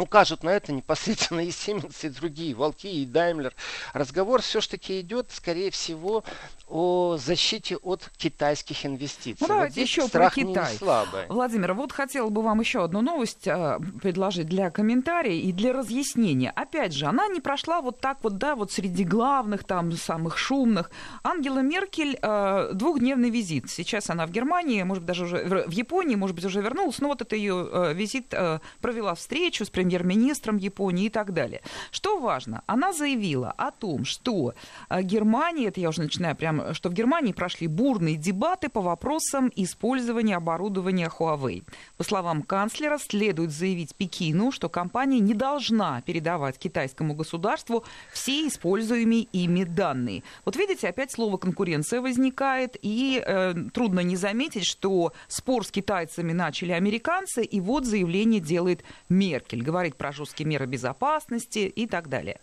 укажут 0.01 0.43
на 0.43 0.51
это 0.51 0.73
непосредственно 0.73 1.41
и 1.41 1.49
Siemens, 1.49 2.07
и 2.07 2.09
другие, 2.09 2.55
Волки, 2.55 2.87
и 2.87 3.07
Daimler. 3.07 3.53
Разговор 3.93 4.43
все-таки 4.43 5.01
идет, 5.01 5.31
скорее 5.33 5.71
всего, 5.71 6.25
о 6.71 7.17
защите 7.19 7.77
от 7.77 8.09
китайских 8.17 8.87
инвестиций. 8.87 9.39
Ну, 9.41 9.49
давайте 9.49 9.81
вот 9.81 9.89
еще 9.89 10.09
про 10.09 10.31
Китай. 10.31 10.77
Слабый. 10.77 11.27
Владимир, 11.29 11.75
вот 11.75 11.93
хотела 11.93 12.29
бы 12.31 12.43
вам 12.43 12.61
еще 12.61 12.85
одну 12.85 13.01
новость 13.01 13.47
э, 13.47 13.79
предложить 14.01 14.47
для 14.47 14.71
комментария 14.71 15.35
и 15.35 15.53
для 15.53 15.73
разъяснения. 15.73 16.53
Опять 16.55 16.93
же, 16.93 17.07
она 17.07 17.27
не 17.27 17.41
прошла 17.41 17.81
вот 17.81 18.01
так 18.01 18.19
вот, 18.23 18.39
да, 18.39 18.55
вот 18.55 18.71
среди 18.71 19.05
главных, 19.05 19.65
там, 19.65 19.91
самых 19.93 20.39
шумных. 20.39 20.91
Ангела 21.25 21.59
Меркель 21.59 22.19
э, 22.21 22.71
двухдневный 22.75 23.31
визит. 23.31 23.69
Сейчас 23.69 24.09
она 24.11 24.27
в 24.27 24.31
Германии, 24.31 24.83
может 24.85 25.03
быть, 25.03 25.09
даже 25.09 25.25
уже 25.25 25.65
в 25.67 25.71
Японии, 25.71 26.15
может 26.15 26.37
быть, 26.37 26.45
уже 26.45 26.61
вернулась. 26.61 27.01
Но 27.01 27.09
вот 27.09 27.21
это 27.21 27.35
ее 27.35 27.69
э, 27.71 27.95
визит 27.95 28.33
э, 28.33 28.61
провела 28.81 29.15
встречу 29.15 29.65
с 29.65 29.71
премьер-министром 29.91 30.57
Японии 30.57 31.07
и 31.07 31.11
так 31.11 31.33
далее. 31.33 31.63
Что 31.91 32.21
важно? 32.21 32.63
Она 32.67 32.93
заявила 32.93 33.53
о 33.57 33.73
том, 33.73 34.05
что 34.05 34.55
э, 34.89 35.03
Германия, 35.03 35.67
это 35.67 35.81
я 35.81 35.89
уже 35.89 36.03
начинаю 36.03 36.37
прямо 36.37 36.75
что 36.75 36.89
в 36.89 36.93
Германии 36.93 37.33
прошли 37.33 37.67
бурные 37.67 38.17
дебаты 38.17 38.69
по 38.69 38.81
вопросам 38.81 39.51
использования 39.57 40.37
оборудования 40.37 41.11
Huawei. 41.19 41.65
По 41.97 42.05
словам 42.05 42.43
канцлера, 42.43 42.99
следует 42.99 43.51
заявить 43.51 43.95
Пекину, 43.97 44.53
что 44.53 44.69
компания 44.69 45.19
не 45.19 45.35
должна 45.35 46.01
передавать 46.03 46.59
китайскому 46.59 47.15
государству 47.15 47.85
все 48.13 48.47
используемые 48.47 49.23
ими 49.33 49.65
данные. 49.65 50.23
Вот 50.45 50.57
видите, 50.57 50.89
опять 50.89 51.11
слово 51.11 51.37
конкуренция 51.37 52.01
возникает, 52.01 52.77
и 52.83 53.23
э, 53.25 53.55
трудно 53.73 54.01
не 54.01 54.17
заметить, 54.17 54.67
что 54.67 55.13
спор 55.27 55.67
с 55.67 55.71
китайцами 55.71 56.33
начали 56.33 56.73
американцы, 56.73 57.43
и 57.43 57.61
вот 57.61 57.85
заявление 57.85 58.41
делает 58.41 58.85
Меркель, 59.09 59.63
говорит 59.71 59.97
про 59.97 60.13
жесткие 60.13 60.49
меры 60.49 60.67
безопасности 60.67 61.61
и 61.61 61.87
так 61.87 62.09
далее. 62.09 62.41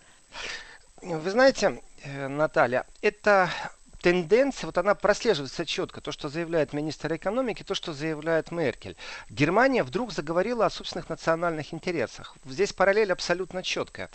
Вы 1.01 1.29
знаете, 1.29 1.81
э, 2.03 2.27
Наталья, 2.27 2.85
это 3.01 3.49
тенденция, 4.01 4.67
вот 4.67 4.77
она 4.77 4.95
прослеживается 4.95 5.65
четко, 5.65 6.01
то, 6.01 6.11
что 6.11 6.29
заявляет 6.29 6.73
министр 6.73 7.15
экономики, 7.15 7.63
то, 7.63 7.75
что 7.75 7.93
заявляет 7.93 8.51
Меркель. 8.51 8.95
Германия 9.29 9.83
вдруг 9.83 10.13
заговорила 10.13 10.65
о 10.65 10.69
собственных 10.69 11.09
национальных 11.09 11.73
интересах. 11.73 12.35
Здесь 12.45 12.73
параллель 12.73 13.11
абсолютно 13.11 13.63
четкая. 13.63 14.09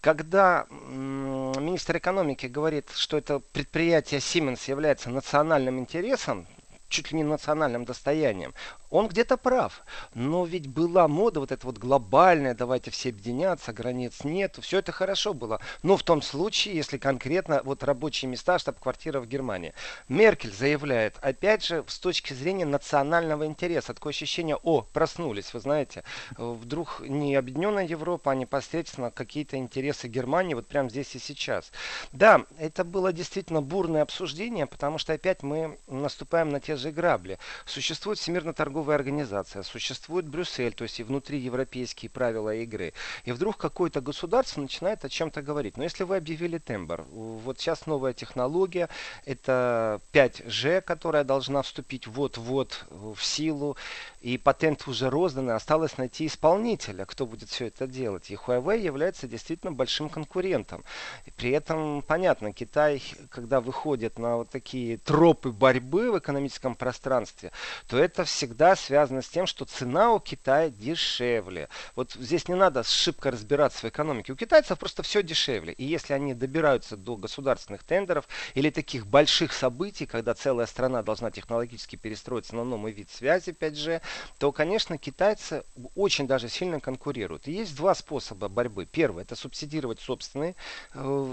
Когда 0.00 0.66
министр 0.70 1.98
экономики 1.98 2.46
говорит, 2.46 2.90
что 2.94 3.16
это 3.16 3.38
предприятие 3.38 4.20
Siemens 4.20 4.68
является 4.68 5.10
национальным 5.10 5.78
интересом, 5.78 6.46
чуть 6.88 7.12
ли 7.12 7.18
не 7.18 7.24
национальным 7.24 7.84
достоянием. 7.84 8.54
Он 8.90 9.08
где-то 9.08 9.36
прав. 9.36 9.82
Но 10.14 10.46
ведь 10.46 10.66
была 10.66 11.08
мода 11.08 11.40
вот 11.40 11.52
эта 11.52 11.66
вот 11.66 11.76
глобальная, 11.76 12.54
давайте 12.54 12.90
все 12.90 13.10
объединяться, 13.10 13.72
границ 13.72 14.24
нет. 14.24 14.58
Все 14.62 14.78
это 14.78 14.92
хорошо 14.92 15.34
было. 15.34 15.60
Но 15.82 15.96
в 15.96 16.02
том 16.02 16.22
случае, 16.22 16.74
если 16.76 16.96
конкретно 16.96 17.60
вот 17.64 17.84
рабочие 17.84 18.30
места, 18.30 18.58
штаб-квартира 18.58 19.20
в 19.20 19.26
Германии. 19.26 19.74
Меркель 20.08 20.52
заявляет, 20.52 21.16
опять 21.20 21.64
же, 21.64 21.84
с 21.86 21.98
точки 21.98 22.32
зрения 22.32 22.64
национального 22.64 23.44
интереса. 23.44 23.92
Такое 23.92 24.12
ощущение, 24.12 24.56
о, 24.56 24.82
проснулись, 24.82 25.52
вы 25.52 25.60
знаете. 25.60 26.02
Вдруг 26.36 27.00
не 27.00 27.34
объединенная 27.36 27.86
Европа, 27.86 28.32
а 28.32 28.34
непосредственно 28.34 29.10
какие-то 29.10 29.58
интересы 29.58 30.08
Германии 30.08 30.54
вот 30.54 30.66
прямо 30.66 30.88
здесь 30.88 31.14
и 31.14 31.18
сейчас. 31.18 31.70
Да, 32.12 32.44
это 32.58 32.84
было 32.84 33.12
действительно 33.12 33.60
бурное 33.60 34.02
обсуждение, 34.02 34.66
потому 34.66 34.96
что 34.96 35.12
опять 35.12 35.42
мы 35.42 35.78
наступаем 35.88 36.48
на 36.48 36.60
те 36.60 36.77
же 36.78 36.90
грабли. 36.90 37.38
Существует 37.66 38.18
Всемирная 38.18 38.54
торговая 38.54 38.96
организация, 38.96 39.62
существует 39.62 40.26
Брюссель, 40.26 40.72
то 40.72 40.84
есть 40.84 41.00
и 41.00 41.02
внутри 41.02 41.38
европейские 41.38 42.10
правила 42.10 42.54
игры. 42.54 42.92
И 43.24 43.32
вдруг 43.32 43.56
какое-то 43.56 44.00
государство 44.00 44.60
начинает 44.60 45.04
о 45.04 45.08
чем-то 45.08 45.42
говорить. 45.42 45.76
Но 45.76 45.82
если 45.82 46.04
вы 46.04 46.16
объявили 46.16 46.58
тембр, 46.58 47.02
вот 47.10 47.60
сейчас 47.60 47.86
новая 47.86 48.12
технология, 48.12 48.88
это 49.24 50.00
5G, 50.12 50.80
которая 50.80 51.24
должна 51.24 51.62
вступить 51.62 52.06
вот-вот 52.06 52.86
в 52.90 53.20
силу, 53.20 53.76
и 54.20 54.36
патент 54.36 54.86
уже 54.88 55.10
розданы, 55.10 55.52
осталось 55.52 55.96
найти 55.96 56.26
исполнителя, 56.26 57.04
кто 57.04 57.26
будет 57.26 57.48
все 57.48 57.66
это 57.66 57.86
делать. 57.86 58.30
И 58.30 58.34
Huawei 58.34 58.80
является 58.80 59.28
действительно 59.28 59.72
большим 59.72 60.08
конкурентом. 60.08 60.84
И 61.26 61.30
при 61.30 61.50
этом, 61.50 62.02
понятно, 62.02 62.52
Китай, 62.52 63.02
когда 63.30 63.60
выходит 63.60 64.18
на 64.18 64.38
вот 64.38 64.50
такие 64.50 64.98
тропы 64.98 65.50
борьбы 65.50 66.10
в 66.10 66.18
экономическом 66.18 66.74
пространстве, 66.74 67.52
то 67.86 67.98
это 67.98 68.24
всегда 68.24 68.74
связано 68.76 69.22
с 69.22 69.28
тем, 69.28 69.46
что 69.46 69.64
цена 69.64 70.12
у 70.12 70.20
Китая 70.20 70.70
дешевле. 70.70 71.68
Вот 71.94 72.12
здесь 72.12 72.48
не 72.48 72.54
надо 72.54 72.82
шибко 72.82 73.30
разбираться 73.30 73.86
в 73.86 73.88
экономике. 73.88 74.32
У 74.32 74.36
китайцев 74.36 74.78
просто 74.78 75.02
все 75.02 75.22
дешевле. 75.22 75.72
И 75.74 75.84
если 75.84 76.12
они 76.12 76.34
добираются 76.34 76.96
до 76.96 77.16
государственных 77.16 77.84
тендеров 77.84 78.26
или 78.54 78.70
таких 78.70 79.06
больших 79.06 79.52
событий, 79.52 80.06
когда 80.06 80.34
целая 80.34 80.66
страна 80.66 81.02
должна 81.02 81.30
технологически 81.30 81.96
перестроиться 81.96 82.56
на 82.56 82.64
новый 82.64 82.92
вид 82.92 83.10
связи 83.10 83.50
5G, 83.50 84.00
то, 84.38 84.52
конечно, 84.52 84.98
китайцы 84.98 85.64
очень 85.94 86.26
даже 86.26 86.48
сильно 86.48 86.80
конкурируют. 86.80 87.48
И 87.48 87.52
есть 87.52 87.76
два 87.76 87.94
способа 87.94 88.48
борьбы. 88.48 88.86
Первый– 88.86 89.22
это 89.24 89.36
субсидировать 89.36 90.00
собственные 90.00 90.54
э, 90.94 91.32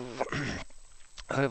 э, 1.29 1.49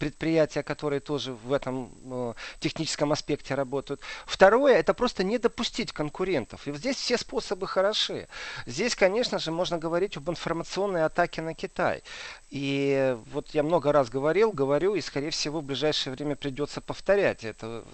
предприятия, 0.00 0.62
которые 0.62 1.00
тоже 1.00 1.32
в 1.32 1.52
этом 1.52 1.92
э, 2.04 2.34
техническом 2.58 3.12
аспекте 3.12 3.54
работают. 3.54 4.00
Второе, 4.26 4.76
это 4.76 4.94
просто 4.94 5.22
не 5.22 5.38
допустить 5.38 5.92
конкурентов. 5.92 6.66
И 6.66 6.72
здесь 6.72 6.96
все 6.96 7.18
способы 7.18 7.66
хороши. 7.68 8.26
Здесь, 8.66 8.96
конечно 8.96 9.38
же, 9.38 9.52
можно 9.52 9.78
говорить 9.78 10.16
об 10.16 10.28
информационной 10.30 11.04
атаке 11.04 11.42
на 11.42 11.54
Китай. 11.54 12.02
И 12.48 13.16
вот 13.32 13.50
я 13.50 13.62
много 13.62 13.92
раз 13.92 14.08
говорил, 14.08 14.52
говорю, 14.52 14.94
и, 14.94 15.00
скорее 15.02 15.30
всего, 15.30 15.60
в 15.60 15.64
ближайшее 15.64 16.14
время 16.14 16.34
придется 16.34 16.80
повторять 16.80 17.44
это, 17.44 17.84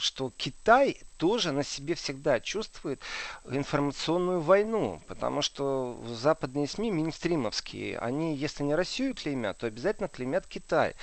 что 0.00 0.32
Китай 0.36 1.00
тоже 1.16 1.52
на 1.52 1.62
себе 1.62 1.94
всегда 1.94 2.40
чувствует 2.40 3.00
информационную 3.48 4.40
войну, 4.40 5.02
потому 5.06 5.42
что 5.42 6.02
западные 6.08 6.66
СМИ, 6.66 6.90
минстримовские, 6.90 7.98
они, 7.98 8.34
если 8.34 8.64
не 8.64 8.74
Россию 8.74 9.14
клеймят, 9.14 9.58
то 9.58 9.66
обязательно 9.66 10.08
клеймят 10.08 10.46
Китай. 10.46 10.94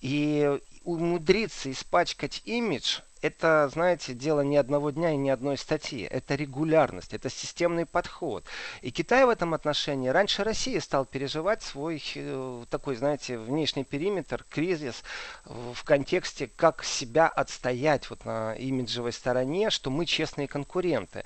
И 0.00 0.60
умудриться 0.84 1.70
испачкать 1.70 2.42
имидж 2.44 3.00
это, 3.24 3.70
знаете, 3.72 4.12
дело 4.12 4.42
не 4.42 4.58
одного 4.58 4.90
дня 4.90 5.12
и 5.12 5.16
не 5.16 5.30
одной 5.30 5.56
статьи. 5.56 6.02
Это 6.02 6.34
регулярность, 6.34 7.14
это 7.14 7.30
системный 7.30 7.86
подход. 7.86 8.44
И 8.82 8.90
Китай 8.90 9.24
в 9.24 9.30
этом 9.30 9.54
отношении 9.54 10.10
раньше 10.10 10.44
России 10.44 10.78
стал 10.78 11.06
переживать 11.06 11.62
свой 11.62 12.02
э, 12.16 12.64
такой, 12.68 12.96
знаете, 12.96 13.38
внешний 13.38 13.84
периметр, 13.84 14.44
кризис 14.50 15.02
в 15.46 15.84
контексте, 15.84 16.50
как 16.54 16.84
себя 16.84 17.26
отстоять 17.26 18.10
вот 18.10 18.26
на 18.26 18.54
имиджевой 18.56 19.12
стороне, 19.12 19.70
что 19.70 19.88
мы 19.88 20.04
честные 20.04 20.46
конкуренты. 20.46 21.24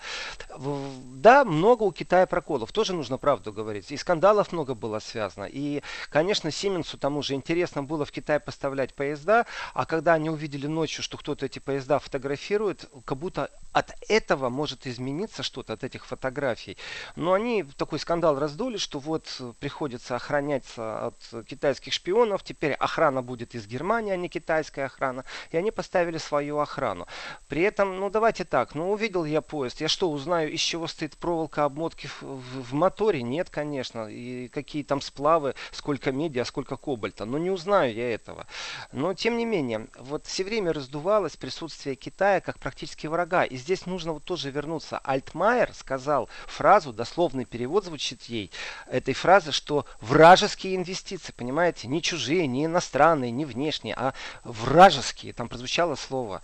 Да, 0.57 1.45
много 1.45 1.83
у 1.83 1.91
Китая 1.91 2.27
проколов, 2.27 2.71
тоже 2.71 2.95
нужно 2.95 3.19
правду 3.19 3.53
говорить. 3.53 3.91
И 3.91 3.97
скандалов 3.97 4.53
много 4.53 4.77
было 4.77 5.01
связано. 5.01 5.47
И, 5.51 5.83
конечно, 6.11 6.53
Сименсу 6.53 6.97
тому 6.97 7.23
же 7.23 7.35
интересно 7.35 7.83
было 7.83 8.05
в 8.05 8.13
Китай 8.13 8.39
поставлять 8.39 8.95
поезда, 8.95 9.47
а 9.75 9.85
когда 9.85 10.15
они 10.15 10.31
увидели 10.31 10.69
ночью, 10.69 11.03
что 11.03 11.19
кто-то 11.19 11.47
эти 11.47 11.59
поезда 11.59 11.88
поезда 11.89 11.99
фотографируют, 11.99 12.89
как 13.05 13.19
будто 13.19 13.51
от 13.73 13.93
этого 14.09 14.49
может 14.49 14.87
измениться 14.87 15.43
что-то, 15.43 15.75
от 15.75 15.85
этих 15.85 16.07
фотографий. 16.07 16.77
Но 17.17 17.33
они 17.35 17.65
такой 17.77 17.99
скандал 17.99 18.39
раздули, 18.39 18.77
что 18.77 18.99
вот 18.99 19.41
приходится 19.61 20.17
охраняться 20.17 21.07
от 21.07 21.47
китайских 21.47 21.93
шпионов, 21.93 22.43
теперь 22.43 22.73
охрана 22.73 23.23
будет 23.23 23.55
из 23.55 23.67
Германии, 23.67 24.13
а 24.13 24.17
не 24.17 24.29
китайская 24.29 24.87
охрана. 24.87 25.25
И 25.51 25.57
они 25.57 25.71
поставили 25.71 26.19
свою 26.19 26.59
охрану. 26.59 27.07
При 27.49 27.63
этом, 27.63 27.99
ну 27.99 28.11
давайте 28.11 28.45
так, 28.45 28.75
ну 28.75 28.91
увидел 28.91 29.25
я 29.25 29.43
поезд, 29.43 29.81
я 29.81 29.89
что, 29.89 30.11
узнаю, 30.11 30.51
из 30.51 30.61
чего 30.61 30.87
стоит 30.87 31.17
проволока 31.17 31.65
обмотки 31.65 32.07
в, 32.07 32.23
в, 32.23 32.71
в 32.71 32.73
моторе? 32.73 33.23
Нет, 33.23 33.51
конечно. 33.51 34.09
И 34.09 34.49
какие 34.49 34.83
там 34.83 35.01
сплавы, 35.01 35.55
сколько 35.73 36.11
меди, 36.11 36.39
а 36.39 36.45
сколько 36.45 36.77
кобальта. 36.77 37.25
Но 37.25 37.39
не 37.39 37.51
узнаю 37.51 37.95
я 37.95 38.15
этого. 38.15 38.47
Но 38.93 39.15
тем 39.15 39.37
не 39.37 39.45
менее, 39.45 39.89
вот 39.99 40.27
все 40.27 40.45
время 40.45 40.73
раздувалось 40.73 41.37
присутствие 41.37 41.97
Китая 41.97 42.41
как 42.41 42.59
практически 42.59 43.07
врага. 43.07 43.45
И 43.45 43.58
здесь 43.59 43.87
нужно 43.87 44.13
вот 44.13 44.25
тоже 44.25 44.51
вернуться. 44.51 44.99
Альтмайер 44.99 45.73
сказал 45.75 46.29
фразу, 46.47 46.93
дословный 46.93 47.45
перевод 47.45 47.85
звучит 47.85 48.23
ей, 48.25 48.51
этой 48.87 49.15
фразы, 49.15 49.53
что 49.53 49.87
вражеские 50.01 50.77
инвестиции, 50.77 51.33
понимаете, 51.33 51.89
не 51.89 52.03
чужие, 52.03 52.47
не 52.47 52.65
иностранные, 52.65 53.31
не 53.31 53.45
внешние, 53.45 53.95
а 53.95 54.15
вражеские. 54.45 55.33
Там 55.33 55.49
прозвучало 55.49 55.95
слово. 55.95 56.43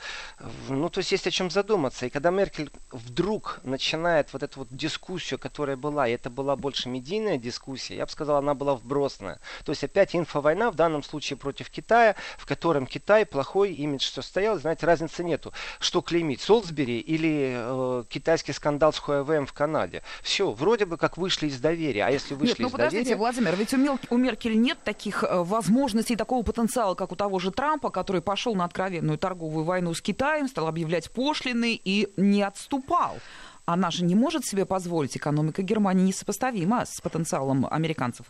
Ну, 0.68 0.88
то 0.88 0.99
есть 0.99 1.12
есть 1.12 1.26
о 1.26 1.30
чем 1.30 1.50
задуматься. 1.50 2.06
И 2.06 2.11
когда 2.11 2.30
Меркель 2.30 2.71
вдруг 2.90 3.61
начинает 3.62 4.33
вот 4.33 4.42
эту 4.42 4.61
вот 4.61 4.68
дискуссию, 4.71 5.38
которая 5.38 5.76
была, 5.76 6.09
и 6.09 6.12
это 6.12 6.30
была 6.30 6.56
больше 6.56 6.88
медийная 6.88 7.38
дискуссия, 7.38 7.97
я 7.97 8.06
бы 8.06 8.12
сказал, 8.12 8.37
она 8.37 8.54
была 8.54 8.75
вбросная. 8.75 9.40
То 9.64 9.73
есть 9.73 9.85
опять 9.85 10.14
инфовойна, 10.14 10.71
в 10.71 10.75
данном 10.75 11.02
случае 11.02 11.37
против 11.37 11.71
Китая, 11.71 12.16
в 12.38 12.47
котором 12.47 12.87
Китай 12.87 13.26
плохой 13.26 13.73
имидж, 13.73 14.02
что 14.02 14.23
стоял. 14.23 14.59
Знаете, 14.59 14.87
разницы 14.87 15.25
нету. 15.25 15.52
Что 15.78 16.02
клеймить, 16.02 16.40
Солсбери 16.40 17.04
или 17.05 17.55
э, 17.57 18.05
китайский 18.09 18.53
скандал 18.53 18.93
с 18.93 19.01
Huawei 19.01 19.45
в 19.47 19.53
Канаде. 19.53 20.03
Все, 20.23 20.51
вроде 20.51 20.87
бы 20.87 20.97
как 20.97 21.17
вышли 21.17 21.49
из 21.49 21.61
доверия. 21.61 22.05
А 22.07 22.11
если 22.11 22.35
вышли 22.35 22.51
нет, 22.51 22.59
ну, 22.61 22.67
из 22.69 22.73
подождите, 22.73 23.05
доверия... 23.05 23.17
Владимир, 23.17 23.57
ведь 23.57 23.75
у, 23.75 23.77
Мел... 23.77 23.99
у 24.11 24.17
Меркель 24.17 24.61
нет 24.61 24.79
таких 24.85 25.23
э, 25.25 25.43
возможностей, 25.43 26.17
такого 26.17 26.43
потенциала, 26.43 26.95
как 26.95 27.13
у 27.13 27.17
того 27.17 27.39
же 27.39 27.51
Трампа, 27.51 27.91
который 27.91 28.23
пошел 28.23 28.55
на 28.55 28.65
откровенную 28.65 29.19
торговую 29.19 29.65
войну 29.65 29.95
с 29.95 30.01
Китаем, 30.01 30.49
стал 30.49 30.67
объявлять 30.67 31.11
пошлины 31.11 31.81
и 31.83 32.09
не 32.17 32.43
отступал. 32.43 33.19
Она 33.67 33.91
же 33.91 34.05
не 34.05 34.15
может 34.15 34.45
себе 34.45 34.67
позволить, 34.67 35.17
экономика 35.17 35.63
Германии 35.63 36.05
несопоставима 36.05 36.85
с 36.87 37.01
потенциалом 37.01 37.67
американцев. 37.71 38.27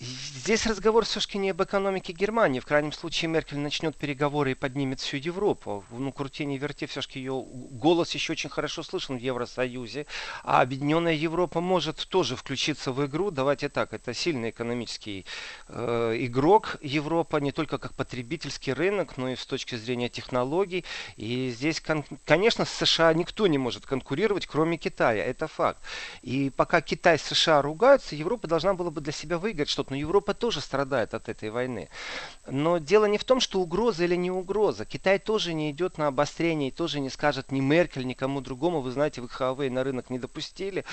Здесь 0.00 0.66
разговор 0.66 1.04
все-таки 1.04 1.36
не 1.36 1.50
об 1.50 1.62
экономике 1.62 2.14
Германии. 2.14 2.60
В 2.60 2.64
крайнем 2.64 2.90
случае 2.90 3.28
Меркель 3.28 3.58
начнет 3.58 3.94
переговоры 3.94 4.52
и 4.52 4.54
поднимет 4.54 4.98
всю 4.98 5.18
Европу. 5.18 5.84
Ну, 5.90 6.10
крути 6.10 6.46
не 6.46 6.56
верти, 6.56 6.86
все-таки 6.86 7.18
ее 7.18 7.44
голос 7.44 8.12
еще 8.12 8.32
очень 8.32 8.48
хорошо 8.48 8.82
слышен 8.82 9.18
в 9.18 9.20
Евросоюзе. 9.20 10.06
А 10.42 10.62
Объединенная 10.62 11.12
Европа 11.12 11.60
может 11.60 12.08
тоже 12.08 12.34
включиться 12.34 12.92
в 12.92 13.04
игру. 13.04 13.30
Давайте 13.30 13.68
так, 13.68 13.92
это 13.92 14.14
сильный 14.14 14.48
экономический 14.48 15.26
э, 15.68 16.16
игрок 16.20 16.78
Европа, 16.80 17.36
не 17.36 17.52
только 17.52 17.76
как 17.76 17.92
потребительский 17.92 18.72
рынок, 18.72 19.18
но 19.18 19.28
и 19.28 19.36
с 19.36 19.44
точки 19.44 19.74
зрения 19.74 20.08
технологий. 20.08 20.86
И 21.16 21.50
здесь, 21.50 21.82
конечно, 22.24 22.64
с 22.64 22.70
США 22.70 23.12
никто 23.12 23.46
не 23.46 23.58
может 23.58 23.84
конкурировать, 23.84 24.46
кроме 24.46 24.78
Китая. 24.78 25.22
Это 25.22 25.46
факт. 25.46 25.82
И 26.22 26.48
пока 26.48 26.80
Китай 26.80 27.16
и 27.16 27.18
США 27.18 27.60
ругаются, 27.60 28.16
Европа 28.16 28.48
должна 28.48 28.72
была 28.72 28.90
бы 28.90 29.02
для 29.02 29.12
себя 29.12 29.36
выиграть 29.36 29.68
что-то 29.68 29.89
но 29.90 29.96
Европа 29.96 30.34
тоже 30.34 30.60
страдает 30.60 31.14
от 31.14 31.28
этой 31.28 31.50
войны. 31.50 31.88
Но 32.46 32.78
дело 32.78 33.04
не 33.04 33.18
в 33.18 33.24
том, 33.24 33.40
что 33.40 33.60
угроза 33.60 34.04
или 34.04 34.16
не 34.16 34.30
угроза. 34.30 34.84
Китай 34.84 35.18
тоже 35.18 35.52
не 35.52 35.70
идет 35.70 35.98
на 35.98 36.06
обострение 36.06 36.68
и 36.68 36.72
тоже 36.72 37.00
не 37.00 37.10
скажет 37.10 37.52
ни 37.52 37.60
Меркель, 37.60 38.06
ни 38.06 38.14
кому 38.14 38.40
другому, 38.40 38.80
вы 38.80 38.90
знаете, 38.90 39.20
вы 39.20 39.28
Huawei 39.28 39.70
на 39.70 39.84
рынок 39.84 40.10
не 40.10 40.18
допустили, 40.18 40.84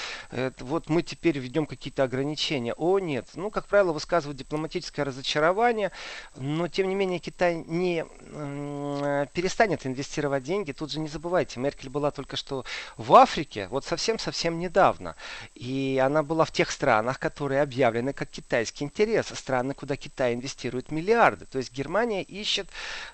вот 0.59 0.89
мы 0.89 1.03
теперь 1.03 1.37
введем 1.37 1.65
какие-то 1.65 2.03
ограничения. 2.03 2.73
О, 2.73 2.99
нет. 2.99 3.29
Ну, 3.35 3.51
как 3.51 3.67
правило, 3.67 3.93
высказывают 3.93 4.37
дипломатическое 4.37 5.05
разочарование, 5.05 5.91
но, 6.35 6.67
тем 6.67 6.89
не 6.89 6.95
менее, 6.95 7.19
Китай 7.19 7.55
не 7.55 8.05
перестанет 9.33 9.85
инвестировать 9.85 10.43
деньги. 10.43 10.71
Тут 10.71 10.91
же 10.91 10.99
не 10.99 11.07
забывайте, 11.07 11.59
Меркель 11.59 11.89
была 11.89 12.11
только 12.11 12.35
что 12.35 12.65
в 12.97 13.13
Африке, 13.13 13.67
вот 13.69 13.85
совсем-совсем 13.85 14.59
недавно. 14.59 15.15
И 15.55 16.01
она 16.03 16.23
была 16.23 16.45
в 16.45 16.51
тех 16.51 16.71
странах, 16.71 17.19
которые 17.19 17.61
объявлены 17.61 18.13
как 18.13 18.29
китайские 18.29 18.86
интерес. 18.87 19.27
Страны, 19.27 19.73
куда 19.73 19.95
Китай 19.95 20.33
инвестирует 20.33 20.91
миллиарды. 20.91 21.45
То 21.45 21.57
есть 21.59 21.71
Германия 21.71 22.23
ищет 22.23 22.67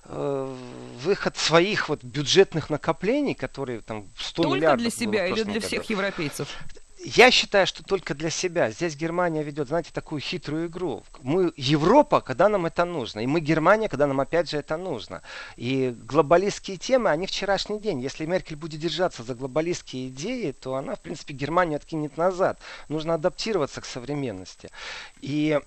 э, 0.05 0.55
выход 1.03 1.37
своих 1.37 1.89
вот 1.89 2.03
бюджетных 2.03 2.69
накоплений, 2.69 3.33
которые 3.33 3.81
там 3.81 4.07
100 4.17 4.43
Только 4.43 4.55
миллиардов 4.55 4.81
для 4.81 4.91
себя 4.91 5.27
или 5.27 5.43
для 5.43 5.53
году. 5.55 5.67
всех 5.67 5.89
европейцев? 5.89 6.47
Я 7.05 7.31
считаю, 7.31 7.67
что 7.67 7.83
только 7.83 8.15
для 8.15 8.29
себя. 8.29 8.71
Здесь 8.71 8.95
Германия 8.95 9.43
ведет, 9.43 9.67
знаете, 9.67 9.89
такую 9.91 10.21
хитрую 10.21 10.67
игру. 10.67 11.03
Мы 11.21 11.51
Европа, 11.57 12.21
когда 12.21 12.47
нам 12.47 12.65
это 12.65 12.85
нужно. 12.85 13.19
И 13.19 13.27
мы 13.27 13.41
Германия, 13.41 13.89
когда 13.89 14.07
нам 14.07 14.21
опять 14.21 14.49
же 14.49 14.57
это 14.57 14.77
нужно. 14.77 15.21
И 15.57 15.93
глобалистские 16.05 16.77
темы, 16.77 17.09
они 17.09 17.27
вчерашний 17.27 17.79
день. 17.79 17.99
Если 17.99 18.25
Меркель 18.25 18.55
будет 18.55 18.79
держаться 18.79 19.23
за 19.23 19.35
глобалистские 19.35 20.07
идеи, 20.07 20.51
то 20.51 20.75
она, 20.75 20.95
в 20.95 21.01
принципе, 21.01 21.33
Германию 21.33 21.75
откинет 21.75 22.15
назад. 22.15 22.57
Нужно 22.87 23.15
адаптироваться 23.15 23.81
к 23.81 23.85
современности. 23.85 24.69
И 25.19 25.59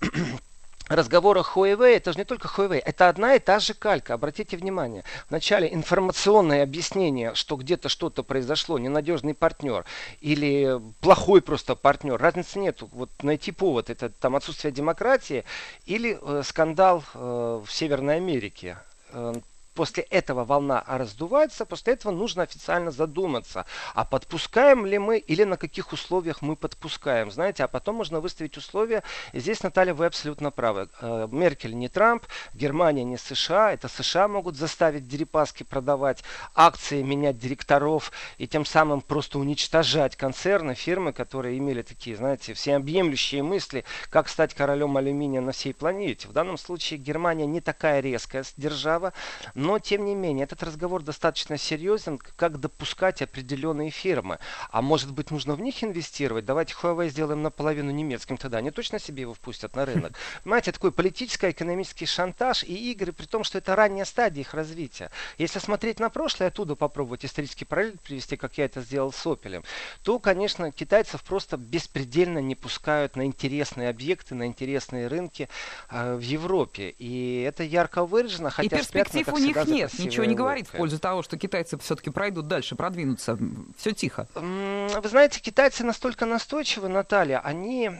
разговор 0.88 1.38
о 1.38 1.42
Huawei, 1.42 1.96
это 1.96 2.12
же 2.12 2.18
не 2.18 2.24
только 2.24 2.48
Huawei, 2.48 2.78
это 2.78 3.08
одна 3.08 3.34
и 3.34 3.38
та 3.38 3.58
же 3.58 3.74
калька. 3.74 4.14
Обратите 4.14 4.56
внимание, 4.56 5.04
вначале 5.28 5.72
информационное 5.72 6.62
объяснение, 6.62 7.34
что 7.34 7.56
где-то 7.56 7.88
что-то 7.88 8.22
произошло, 8.22 8.78
ненадежный 8.78 9.34
партнер 9.34 9.84
или 10.20 10.80
плохой 11.00 11.42
просто 11.42 11.74
партнер, 11.74 12.16
разницы 12.16 12.58
нет. 12.58 12.82
Вот 12.92 13.10
найти 13.22 13.52
повод, 13.52 13.90
это 13.90 14.10
там 14.10 14.36
отсутствие 14.36 14.72
демократии 14.72 15.44
или 15.84 16.18
э, 16.20 16.42
скандал 16.44 17.04
э, 17.14 17.62
в 17.64 17.70
Северной 17.70 18.16
Америке. 18.16 18.78
Э, 19.12 19.34
после 19.76 20.02
этого 20.04 20.44
волна 20.44 20.82
раздувается, 20.88 21.66
после 21.66 21.92
этого 21.92 22.10
нужно 22.10 22.42
официально 22.42 22.90
задуматься, 22.90 23.66
а 23.94 24.04
подпускаем 24.04 24.86
ли 24.86 24.98
мы 24.98 25.18
или 25.18 25.44
на 25.44 25.56
каких 25.56 25.92
условиях 25.92 26.42
мы 26.42 26.56
подпускаем, 26.56 27.30
знаете, 27.30 27.62
а 27.62 27.68
потом 27.68 27.96
можно 27.96 28.20
выставить 28.20 28.56
условия. 28.56 29.02
И 29.32 29.38
здесь, 29.38 29.62
Наталья, 29.62 29.92
вы 29.92 30.06
абсолютно 30.06 30.50
правы. 30.50 30.88
Э, 31.00 31.28
Меркель 31.30 31.76
не 31.76 31.88
Трамп, 31.88 32.24
Германия 32.54 33.04
не 33.04 33.18
США, 33.18 33.72
это 33.72 33.88
США 33.88 34.28
могут 34.28 34.56
заставить 34.56 35.06
Дерипаски 35.06 35.62
продавать 35.62 36.24
акции, 36.54 37.02
менять 37.02 37.38
директоров 37.38 38.12
и 38.38 38.48
тем 38.48 38.64
самым 38.64 39.02
просто 39.02 39.38
уничтожать 39.38 40.16
концерны, 40.16 40.74
фирмы, 40.74 41.12
которые 41.12 41.58
имели 41.58 41.82
такие, 41.82 42.16
знаете, 42.16 42.54
всеобъемлющие 42.54 43.42
мысли, 43.42 43.84
как 44.08 44.28
стать 44.28 44.54
королем 44.54 44.96
алюминия 44.96 45.42
на 45.42 45.52
всей 45.52 45.74
планете. 45.74 46.28
В 46.28 46.32
данном 46.32 46.56
случае 46.56 46.98
Германия 46.98 47.46
не 47.46 47.60
такая 47.60 48.00
резкая 48.00 48.44
держава, 48.56 49.12
но, 49.54 49.65
тем 49.78 50.04
не 50.04 50.14
менее, 50.14 50.44
этот 50.44 50.62
разговор 50.62 51.02
достаточно 51.02 51.58
серьезен, 51.58 52.18
как 52.18 52.60
допускать 52.60 53.22
определенные 53.22 53.90
фирмы. 53.90 54.38
А 54.70 54.82
может 54.82 55.12
быть, 55.12 55.30
нужно 55.30 55.54
в 55.54 55.60
них 55.60 55.82
инвестировать? 55.82 56.44
Давайте 56.44 56.74
Huawei 56.74 57.08
сделаем 57.08 57.42
наполовину 57.42 57.90
немецким 57.90 58.36
тогда. 58.36 58.58
Они 58.58 58.70
точно 58.70 58.98
себе 58.98 59.22
его 59.22 59.34
впустят 59.34 59.74
на 59.74 59.84
рынок. 59.84 60.12
Понимаете, 60.44 60.72
такой 60.72 60.92
политическо-экономический 60.92 62.06
шантаж 62.06 62.64
и 62.64 62.92
игры, 62.92 63.12
при 63.12 63.26
том, 63.26 63.44
что 63.44 63.58
это 63.58 63.74
ранняя 63.74 64.04
стадия 64.04 64.42
их 64.42 64.54
развития. 64.54 65.10
Если 65.38 65.58
смотреть 65.58 66.00
на 66.00 66.10
прошлое, 66.10 66.48
оттуда 66.48 66.76
попробовать 66.76 67.24
исторический 67.24 67.64
параллель 67.64 67.98
привести, 67.98 68.36
как 68.36 68.58
я 68.58 68.66
это 68.66 68.80
сделал 68.80 69.12
с 69.12 69.26
Opel, 69.26 69.64
то, 70.02 70.18
конечно, 70.18 70.70
китайцев 70.70 71.22
просто 71.22 71.56
беспредельно 71.56 72.38
не 72.38 72.54
пускают 72.54 73.16
на 73.16 73.24
интересные 73.24 73.88
объекты, 73.88 74.34
на 74.34 74.46
интересные 74.46 75.08
рынки 75.08 75.48
э, 75.90 76.14
в 76.14 76.20
Европе. 76.20 76.94
И 76.98 77.42
это 77.42 77.62
ярко 77.62 78.04
выражено, 78.04 78.50
хотя 78.50 78.66
и 78.66 78.78
перспектив 78.78 79.28
у 79.32 79.38
них 79.38 79.55
их 79.62 79.68
нет, 79.68 79.98
ничего 79.98 80.24
не 80.24 80.34
говорит 80.34 80.68
в 80.68 80.72
пользу 80.72 80.98
того, 80.98 81.22
что 81.22 81.36
китайцы 81.36 81.78
все-таки 81.78 82.10
пройдут 82.10 82.46
дальше, 82.48 82.76
продвинутся. 82.76 83.38
Все 83.76 83.92
тихо. 83.92 84.28
Вы 84.34 85.08
знаете, 85.08 85.40
китайцы 85.40 85.84
настолько 85.84 86.26
настойчивы, 86.26 86.88
Наталья, 86.88 87.40
они 87.40 87.90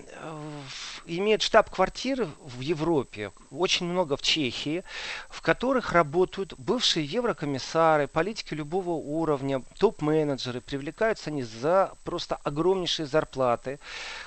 имеют 1.07 1.43
штаб-квартиры 1.43 2.29
в 2.41 2.61
Европе, 2.61 3.33
очень 3.51 3.87
много 3.87 4.17
в 4.17 4.23
Чехии, 4.23 4.85
в 5.29 5.41
которых 5.41 5.93
работают 5.93 6.55
бывшие 6.59 7.05
еврокомиссары, 7.05 8.09
политики 8.09 8.55
любого 8.55 8.91
уровня, 8.91 9.63
топ-менеджеры. 9.79 10.61
Привлекаются 10.61 11.31
они 11.31 11.43
за 11.43 11.93
просто 12.05 12.37
огромнейшие 12.43 13.07
зарплаты, 13.07 13.79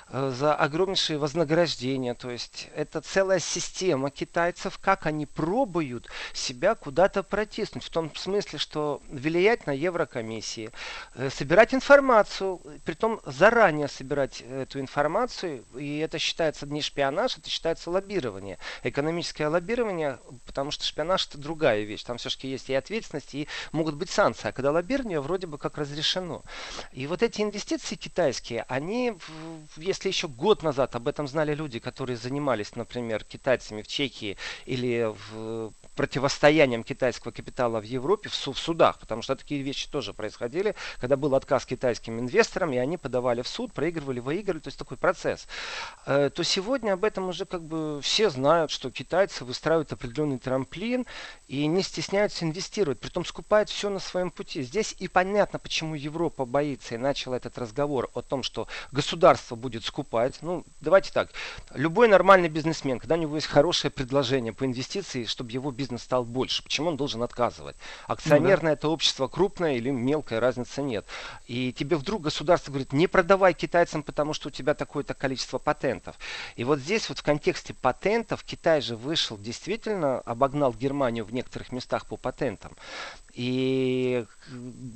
э, 0.10 0.32
за 0.36 0.56
огромнейшие 0.56 1.20
вознаграждения. 1.20 2.14
То 2.14 2.30
есть 2.30 2.70
это 2.76 3.02
целая 3.02 3.40
система 3.40 4.10
китайцев, 4.10 4.80
как 4.80 5.06
они 5.06 5.26
пробуют 5.26 6.08
себя 6.34 6.76
куда-то 6.76 7.24
протиснуть. 7.24 7.84
В 7.84 7.90
том 7.90 8.14
смысле, 8.16 8.60
что 8.60 9.02
влиять 9.10 9.68
на 9.68 9.72
Еврокомиссии, 9.72 10.72
э, 11.16 11.30
собирать 11.30 11.74
информацию, 11.74 12.62
при 12.86 12.94
том 12.94 13.20
заранее 13.26 13.88
собирать 13.88 14.42
эту 14.42 14.80
информацию, 14.80 15.66
и 15.76 16.00
это 16.00 16.20
считается 16.20 16.66
не 16.70 16.82
шпионаж, 16.82 17.38
это 17.38 17.50
считается 17.50 17.90
лоббирование. 17.90 18.58
Экономическое 18.84 19.48
лоббирование, 19.48 20.20
потому 20.46 20.72
что 20.72 20.86
шпионаж 20.86 21.28
это 21.28 21.38
другая 21.38 21.84
вещь. 21.84 22.04
Там 22.04 22.18
все-таки 22.18 22.48
есть 22.48 22.70
и 22.70 22.74
ответственность, 22.74 23.34
и 23.36 23.48
могут 23.72 23.96
быть 23.96 24.10
санкции. 24.10 24.50
А 24.50 24.52
когда 24.52 24.72
лоббирование 24.72 25.20
вроде 25.20 25.48
бы 25.48 25.58
как 25.58 25.78
разрешено. 25.78 26.44
И 26.92 27.08
вот 27.08 27.24
эти 27.24 27.42
инвестиции 27.42 27.96
китайские, 27.96 28.66
они, 28.68 29.14
если 29.78 30.08
еще 30.10 30.28
год 30.28 30.64
назад 30.64 30.96
об 30.96 31.08
этом 31.08 31.28
знали 31.28 31.54
люди, 31.54 31.80
которые 31.80 32.18
занимались, 32.18 32.76
например, 32.76 33.24
китайцами 33.24 33.82
в 33.82 33.88
Чехии 33.88 34.38
или 34.66 35.14
в 35.32 35.74
противостоянием 35.96 36.84
китайского 36.84 37.32
капитала 37.32 37.80
в 37.80 37.84
Европе 37.84 38.30
в, 38.30 38.34
в 38.34 38.58
судах, 38.58 39.00
потому 39.00 39.22
что 39.22 39.36
такие 39.36 39.62
вещи 39.62 39.90
тоже 39.90 40.14
происходили, 40.14 40.76
когда 41.00 41.18
был 41.18 41.36
отказ 41.36 41.66
китайским 41.66 42.20
инвесторам, 42.20 42.72
и 42.74 42.78
они 42.78 42.98
подавали 42.98 43.42
в 43.42 43.48
суд, 43.48 43.74
проигрывали, 43.74 44.20
выигрывали, 44.20 44.62
то 44.62 44.68
есть 44.70 44.80
такой 44.80 44.98
процесс. 44.98 45.48
Э, 46.06 46.30
то 46.34 46.44
сегодня 46.60 46.92
об 46.92 47.06
этом 47.06 47.30
уже 47.30 47.46
как 47.46 47.64
бы 47.64 48.02
все 48.02 48.30
знают, 48.30 48.70
что 48.70 48.92
китайцы 48.92 49.46
выстраивают 49.46 49.94
определенный 49.94 50.40
трамплин 50.40 51.06
и 51.48 51.66
не 51.68 51.82
стесняются 51.82 52.44
инвестировать, 52.44 53.00
притом 53.00 53.24
скупают 53.24 53.70
все 53.70 53.90
на 53.90 54.00
своем 54.00 54.30
пути. 54.30 54.62
Здесь 54.62 54.94
и 55.00 55.08
понятно, 55.08 55.58
почему 55.58 55.96
Европа 55.96 56.44
боится 56.44 56.96
и 56.96 56.98
начала 56.98 57.36
этот 57.36 57.58
разговор 57.58 58.10
о 58.14 58.22
том, 58.22 58.44
что 58.44 58.68
государство 58.92 59.56
будет 59.56 59.86
скупать. 59.86 60.40
Ну, 60.42 60.66
давайте 60.82 61.14
так, 61.14 61.30
любой 61.74 62.10
нормальный 62.10 62.50
бизнесмен, 62.50 63.00
когда 63.00 63.16
у 63.16 63.20
него 63.20 63.36
есть 63.36 63.48
хорошее 63.48 63.90
предложение 63.90 64.52
по 64.52 64.66
инвестиции, 64.66 65.24
чтобы 65.24 65.52
его 65.52 65.72
бизнес 65.72 66.04
стал 66.04 66.26
больше. 66.26 66.62
Почему 66.62 66.90
он 66.90 66.98
должен 66.98 67.24
отказывать? 67.24 67.78
Акционерное 68.06 68.72
ну, 68.72 68.76
да. 68.76 68.80
это 68.80 68.90
общество 68.90 69.30
крупное 69.30 69.76
или 69.76 69.92
мелкое, 69.92 70.42
разницы 70.42 70.82
нет. 70.82 71.06
И 71.48 71.72
тебе 71.72 71.96
вдруг 71.96 72.24
государство 72.24 72.72
говорит, 72.72 72.92
не 72.92 73.08
продавай 73.08 73.54
китайцам, 73.54 74.04
потому 74.04 74.34
что 74.34 74.50
у 74.50 74.52
тебя 74.52 74.74
такое-то 74.74 75.14
количество 75.14 75.58
патентов. 75.58 76.18
И 76.56 76.64
вот 76.64 76.80
здесь 76.80 77.10
вот 77.10 77.20
в 77.20 77.24
контексте 77.24 77.74
патентов 77.74 78.44
Китай 78.44 78.82
же 78.82 78.96
вышел, 78.96 79.38
действительно 79.38 80.20
обогнал 80.22 80.74
Германию 80.74 81.26
в 81.26 81.34
некоторых 81.34 81.72
местах 81.72 82.06
по 82.06 82.18
патентам. 82.18 82.76
И 83.34 84.26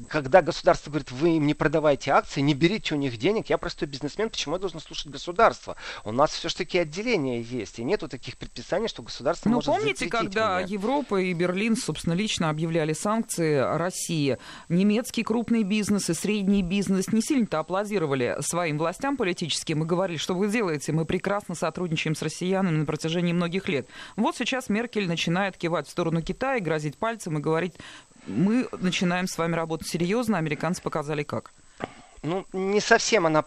когда 0.10 0.42
государство 0.42 0.90
говорит, 0.90 1.12
вы 1.12 1.38
им 1.38 1.48
не 1.48 1.54
продавайте 1.54 2.12
акции, 2.12 2.42
не 2.42 2.54
берите 2.54 2.96
у 2.96 2.98
них 2.98 3.18
денег, 3.18 3.50
я 3.50 3.58
простой 3.58 3.88
бизнесмен, 3.88 4.30
почему 4.30 4.56
я 4.56 4.60
должен 4.60 4.80
слушать 4.80 5.08
государство? 5.08 5.76
У 6.04 6.12
нас 6.12 6.32
все-таки 6.32 6.78
отделение 6.78 7.42
есть, 7.42 7.80
и 7.80 7.84
нету 7.84 8.08
таких 8.08 8.38
предписаний, 8.38 8.88
что 8.88 9.04
государство 9.04 9.50
ну, 9.50 9.56
может 9.56 9.68
помните, 9.68 10.08
когда 10.08 10.60
меня. 10.60 10.68
Европа 10.68 11.22
и 11.22 11.34
Берлин, 11.34 11.76
собственно, 11.76 12.14
лично 12.14 12.50
объявляли 12.50 12.94
санкции 12.94 13.58
России, 13.78 14.38
немецкий 14.70 15.24
крупный 15.24 15.64
бизнес 15.64 16.10
и 16.10 16.14
средний 16.14 16.64
бизнес 16.64 17.10
не 17.10 17.22
сильно-то 17.22 17.60
аплодировали 17.60 18.38
своим 18.40 18.78
властям 18.78 19.18
политическим 19.18 19.84
и 19.84 19.86
говорили, 19.86 20.18
что 20.18 20.34
вы 20.34 20.50
делаете, 20.50 20.92
мы 20.92 21.06
прекрасно 21.06 21.56
сотрудничаем 21.56 22.16
с 22.16 22.22
россиянами 22.22 22.78
на 22.78 22.86
протяжении 22.86 23.34
многих 23.34 23.70
лет. 23.70 23.88
Вот 24.16 24.36
сейчас 24.36 24.70
Меркель 24.70 25.08
начинает 25.08 25.58
кивать 25.58 25.88
в 25.88 25.92
сторону 25.92 26.22
Китая, 26.22 26.60
грозить 26.60 26.98
пальцем 26.98 27.38
и 27.38 27.42
говорить, 27.42 27.74
мы 28.28 28.68
начинаем 28.80 29.28
с 29.28 29.38
вами 29.38 29.56
работать 29.56 29.88
серьезно, 29.88 30.38
американцы 30.38 30.82
показали 30.82 31.24
как. 31.24 31.52
Ну, 32.22 32.46
не 32.54 32.80
совсем 32.80 33.26
она 33.26 33.44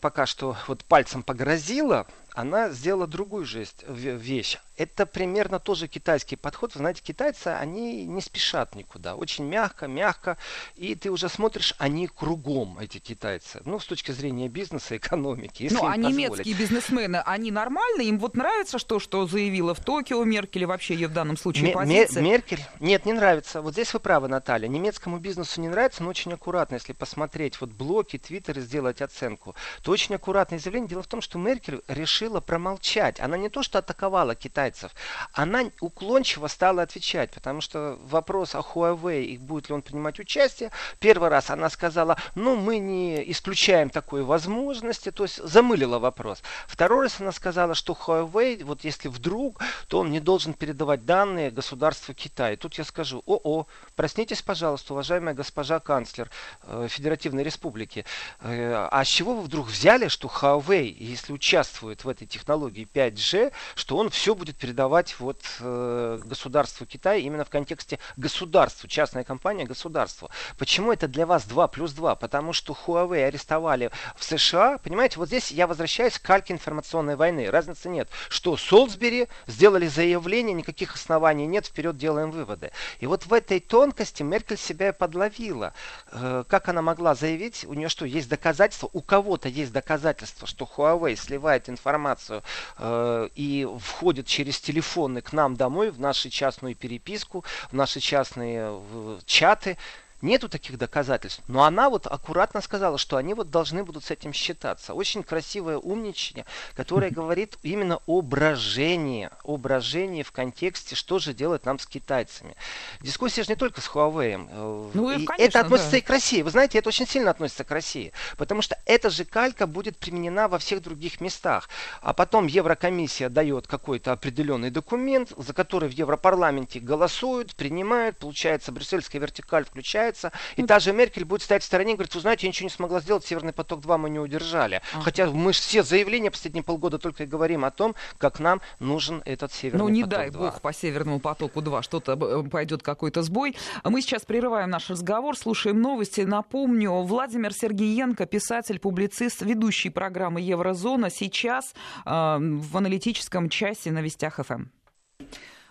пока 0.00 0.26
что 0.26 0.56
вот 0.66 0.84
пальцем 0.84 1.22
погрозила, 1.22 2.06
она 2.34 2.70
сделала 2.70 3.06
другую 3.06 3.44
жесть, 3.44 3.84
вещь 3.88 4.58
это 4.78 5.06
примерно 5.06 5.58
тоже 5.58 5.88
китайский 5.88 6.36
подход. 6.36 6.74
Вы 6.74 6.78
знаете, 6.78 7.02
китайцы, 7.02 7.48
они 7.48 8.04
не 8.06 8.20
спешат 8.20 8.76
никуда. 8.76 9.16
Очень 9.16 9.44
мягко, 9.44 9.88
мягко. 9.88 10.38
И 10.76 10.94
ты 10.94 11.10
уже 11.10 11.28
смотришь, 11.28 11.74
они 11.78 12.06
кругом, 12.06 12.78
эти 12.78 12.98
китайцы. 12.98 13.60
Ну, 13.64 13.80
с 13.80 13.86
точки 13.86 14.12
зрения 14.12 14.48
бизнеса, 14.48 14.96
экономики. 14.96 15.64
Если 15.64 15.76
ну, 15.76 15.86
а 15.86 15.96
немецкие 15.96 16.54
бизнесмены, 16.54 17.16
они 17.26 17.50
нормальные? 17.50 18.08
Им 18.08 18.20
вот 18.20 18.36
нравится, 18.36 18.78
что, 18.78 19.00
что 19.00 19.26
заявила 19.26 19.74
в 19.74 19.84
Токио 19.84 20.22
Меркель, 20.22 20.62
и 20.62 20.66
вообще 20.66 20.94
ее 20.94 21.08
в 21.08 21.12
данном 21.12 21.36
случае 21.36 21.72
позиция? 21.72 22.22
Меркель? 22.22 22.64
Нет, 22.78 23.04
не 23.04 23.12
нравится. 23.12 23.60
Вот 23.60 23.72
здесь 23.72 23.92
вы 23.92 23.98
правы, 23.98 24.28
Наталья. 24.28 24.68
Немецкому 24.68 25.18
бизнесу 25.18 25.60
не 25.60 25.68
нравится, 25.68 26.04
но 26.04 26.10
очень 26.10 26.32
аккуратно, 26.32 26.76
если 26.76 26.92
посмотреть 26.92 27.60
вот 27.60 27.70
блоки, 27.70 28.16
твиттеры, 28.16 28.60
сделать 28.60 29.02
оценку, 29.02 29.56
то 29.82 29.90
очень 29.90 30.14
аккуратное 30.14 30.60
заявление. 30.60 30.90
Дело 30.90 31.02
в 31.02 31.08
том, 31.08 31.20
что 31.20 31.36
Меркель 31.36 31.82
решила 31.88 32.40
промолчать. 32.40 33.18
Она 33.18 33.36
не 33.36 33.48
то, 33.48 33.64
что 33.64 33.80
атаковала 33.80 34.36
Китай, 34.36 34.67
китайцев, 34.68 34.92
она 35.32 35.64
уклончиво 35.80 36.46
стала 36.48 36.82
отвечать, 36.82 37.30
потому 37.30 37.60
что 37.60 37.98
вопрос 38.02 38.54
о 38.54 38.60
Huawei 38.60 39.24
и 39.24 39.38
будет 39.38 39.68
ли 39.68 39.74
он 39.74 39.82
принимать 39.82 40.20
участие, 40.20 40.70
первый 40.98 41.28
раз 41.28 41.50
она 41.50 41.70
сказала, 41.70 42.16
ну 42.34 42.56
мы 42.56 42.78
не 42.78 43.30
исключаем 43.30 43.90
такой 43.90 44.22
возможности, 44.22 45.10
то 45.10 45.24
есть 45.24 45.42
замылила 45.42 45.98
вопрос. 45.98 46.42
Второй 46.66 47.04
раз 47.04 47.20
она 47.20 47.32
сказала, 47.32 47.74
что 47.74 47.92
Huawei, 47.94 48.64
вот 48.64 48.84
если 48.84 49.08
вдруг, 49.08 49.60
то 49.88 50.00
он 50.00 50.10
не 50.10 50.20
должен 50.20 50.54
передавать 50.54 51.04
данные 51.04 51.50
государству 51.50 52.14
Китая. 52.14 52.56
Тут 52.56 52.74
я 52.74 52.84
скажу, 52.84 53.22
о-о, 53.26 53.66
проснитесь, 53.96 54.42
пожалуйста, 54.42 54.92
уважаемая 54.92 55.34
госпожа 55.34 55.80
канцлер 55.80 56.30
э, 56.62 56.86
Федеративной 56.90 57.42
Республики, 57.42 58.04
э, 58.40 58.88
а 58.90 59.04
с 59.04 59.08
чего 59.08 59.34
вы 59.34 59.42
вдруг 59.42 59.68
взяли, 59.68 60.08
что 60.08 60.28
Huawei, 60.28 60.94
если 60.98 61.32
участвует 61.32 62.04
в 62.04 62.08
этой 62.08 62.26
технологии 62.26 62.86
5G, 62.92 63.52
что 63.74 63.96
он 63.96 64.10
все 64.10 64.34
будет 64.34 64.57
передавать 64.58 65.18
вот 65.18 65.40
э, 65.60 66.18
государству 66.24 66.86
Китая 66.86 67.16
именно 67.16 67.44
в 67.44 67.50
контексте 67.50 67.98
государства, 68.16 68.88
частная 68.88 69.24
компания 69.24 69.64
государству. 69.64 70.30
Почему 70.58 70.92
это 70.92 71.08
для 71.08 71.26
вас 71.26 71.44
2 71.44 71.68
плюс 71.68 71.92
2? 71.92 72.16
Потому 72.16 72.52
что 72.52 72.76
Huawei 72.86 73.24
арестовали 73.24 73.90
в 74.16 74.24
США. 74.24 74.78
Понимаете, 74.78 75.18
вот 75.18 75.28
здесь 75.28 75.50
я 75.50 75.66
возвращаюсь 75.66 76.18
к 76.18 76.22
кальке 76.22 76.52
информационной 76.52 77.16
войны. 77.16 77.50
Разницы 77.50 77.88
нет. 77.88 78.08
Что 78.28 78.56
Солсбери 78.56 79.28
сделали 79.46 79.86
заявление, 79.86 80.54
никаких 80.54 80.94
оснований 80.94 81.46
нет, 81.46 81.66
вперед 81.66 81.96
делаем 81.96 82.30
выводы. 82.30 82.72
И 83.00 83.06
вот 83.06 83.26
в 83.26 83.32
этой 83.32 83.60
тонкости 83.60 84.22
Меркель 84.22 84.58
себя 84.58 84.88
и 84.88 84.92
подловила. 84.92 85.72
Э, 86.10 86.44
как 86.48 86.68
она 86.68 86.82
могла 86.82 87.14
заявить, 87.14 87.64
у 87.64 87.74
нее 87.74 87.88
что, 87.88 88.04
есть 88.04 88.28
доказательства, 88.28 88.90
у 88.92 89.00
кого-то 89.00 89.48
есть 89.48 89.72
доказательства, 89.72 90.46
что 90.46 90.68
Huawei 90.76 91.16
сливает 91.16 91.68
информацию 91.68 92.42
э, 92.78 93.28
и 93.34 93.68
входит 93.80 94.26
через 94.26 94.47
через 94.48 94.60
телефоны 94.60 95.20
к 95.20 95.32
нам 95.34 95.56
домой, 95.56 95.90
в 95.90 96.00
нашу 96.00 96.30
частную 96.30 96.74
переписку, 96.74 97.44
в 97.70 97.74
наши 97.74 98.00
частные 98.00 98.80
чаты. 99.26 99.76
Нету 100.20 100.48
таких 100.48 100.78
доказательств. 100.78 101.42
Но 101.46 101.62
она 101.62 101.88
вот 101.88 102.08
аккуратно 102.08 102.60
сказала, 102.60 102.98
что 102.98 103.16
они 103.16 103.34
вот 103.34 103.50
должны 103.50 103.84
будут 103.84 104.04
с 104.04 104.10
этим 104.10 104.32
считаться. 104.32 104.94
Очень 104.94 105.22
красивое 105.22 105.78
умничание, 105.78 106.44
которое 106.74 107.10
говорит 107.10 107.56
именно 107.62 108.00
о 108.06 108.20
брожении. 108.20 109.30
О 109.44 109.56
брожении 109.56 110.24
в 110.24 110.32
контексте, 110.32 110.96
что 110.96 111.20
же 111.20 111.34
делать 111.34 111.64
нам 111.64 111.78
с 111.78 111.86
китайцами. 111.86 112.56
Дискуссия 113.00 113.44
же 113.44 113.50
не 113.50 113.56
только 113.56 113.80
с 113.80 113.88
Huawei. 113.88 114.48
Э, 114.50 114.90
ну, 114.92 115.10
и, 115.10 115.22
и 115.22 115.24
конечно, 115.24 115.44
это 115.44 115.60
относится 115.60 115.92
да. 115.92 115.98
и 115.98 116.00
к 116.00 116.10
России. 116.10 116.42
Вы 116.42 116.50
знаете, 116.50 116.78
это 116.78 116.88
очень 116.88 117.06
сильно 117.06 117.30
относится 117.30 117.62
к 117.62 117.70
России. 117.70 118.12
Потому 118.36 118.60
что 118.60 118.76
эта 118.86 119.10
же 119.10 119.24
калька 119.24 119.68
будет 119.68 119.98
применена 119.98 120.48
во 120.48 120.58
всех 120.58 120.82
других 120.82 121.20
местах. 121.20 121.68
А 122.02 122.12
потом 122.12 122.48
Еврокомиссия 122.48 123.28
дает 123.28 123.68
какой-то 123.68 124.10
определенный 124.10 124.70
документ, 124.70 125.32
за 125.36 125.52
который 125.52 125.88
в 125.88 125.92
Европарламенте 125.92 126.80
голосуют, 126.80 127.54
принимают. 127.54 128.18
Получается, 128.18 128.72
брюссельская 128.72 129.22
вертикаль 129.22 129.64
включается 129.64 130.07
получается. 130.08 130.32
И 130.56 130.62
та 130.62 130.78
же 130.78 130.92
Меркель 130.92 131.24
будет 131.24 131.42
стоять 131.42 131.62
в 131.62 131.66
стороне 131.66 131.92
и 131.92 131.94
говорить, 131.94 132.14
вы 132.14 132.20
знаете, 132.20 132.46
я 132.46 132.48
ничего 132.48 132.66
не 132.66 132.70
смогла 132.70 133.00
сделать, 133.00 133.24
Северный 133.24 133.52
поток-2 133.52 133.98
мы 133.98 134.10
не 134.10 134.18
удержали. 134.18 134.82
А. 134.94 135.00
Хотя 135.00 135.26
мы 135.26 135.52
все 135.52 135.82
заявления 135.82 136.30
последние 136.30 136.62
полгода 136.62 136.98
только 136.98 137.24
и 137.24 137.26
говорим 137.26 137.64
о 137.64 137.70
том, 137.70 137.94
как 138.18 138.40
нам 138.40 138.60
нужен 138.80 139.22
этот 139.24 139.52
Северный 139.52 139.78
поток-2. 139.78 139.88
Ну 139.88 139.94
не 139.94 140.04
дай 140.04 140.30
бог 140.30 140.60
по 140.60 140.72
Северному 140.72 141.20
потоку-2 141.20 141.82
что-то 141.82 142.12
э, 142.12 142.48
пойдет 142.48 142.82
какой-то 142.82 143.22
сбой. 143.22 143.56
Мы 143.84 144.02
сейчас 144.02 144.24
прерываем 144.24 144.70
наш 144.70 144.90
разговор, 144.90 145.36
слушаем 145.36 145.80
новости. 145.80 146.22
Напомню, 146.22 146.92
Владимир 147.02 147.52
Сергеенко, 147.52 148.26
писатель, 148.26 148.78
публицист, 148.78 149.42
ведущий 149.42 149.90
программы 149.90 150.40
Еврозона, 150.40 151.10
сейчас 151.10 151.74
э, 152.04 152.10
в 152.10 152.76
аналитическом 152.76 153.48
часе 153.48 153.90
на 153.90 154.00
Вестях 154.00 154.38
ФМ. 154.38 154.64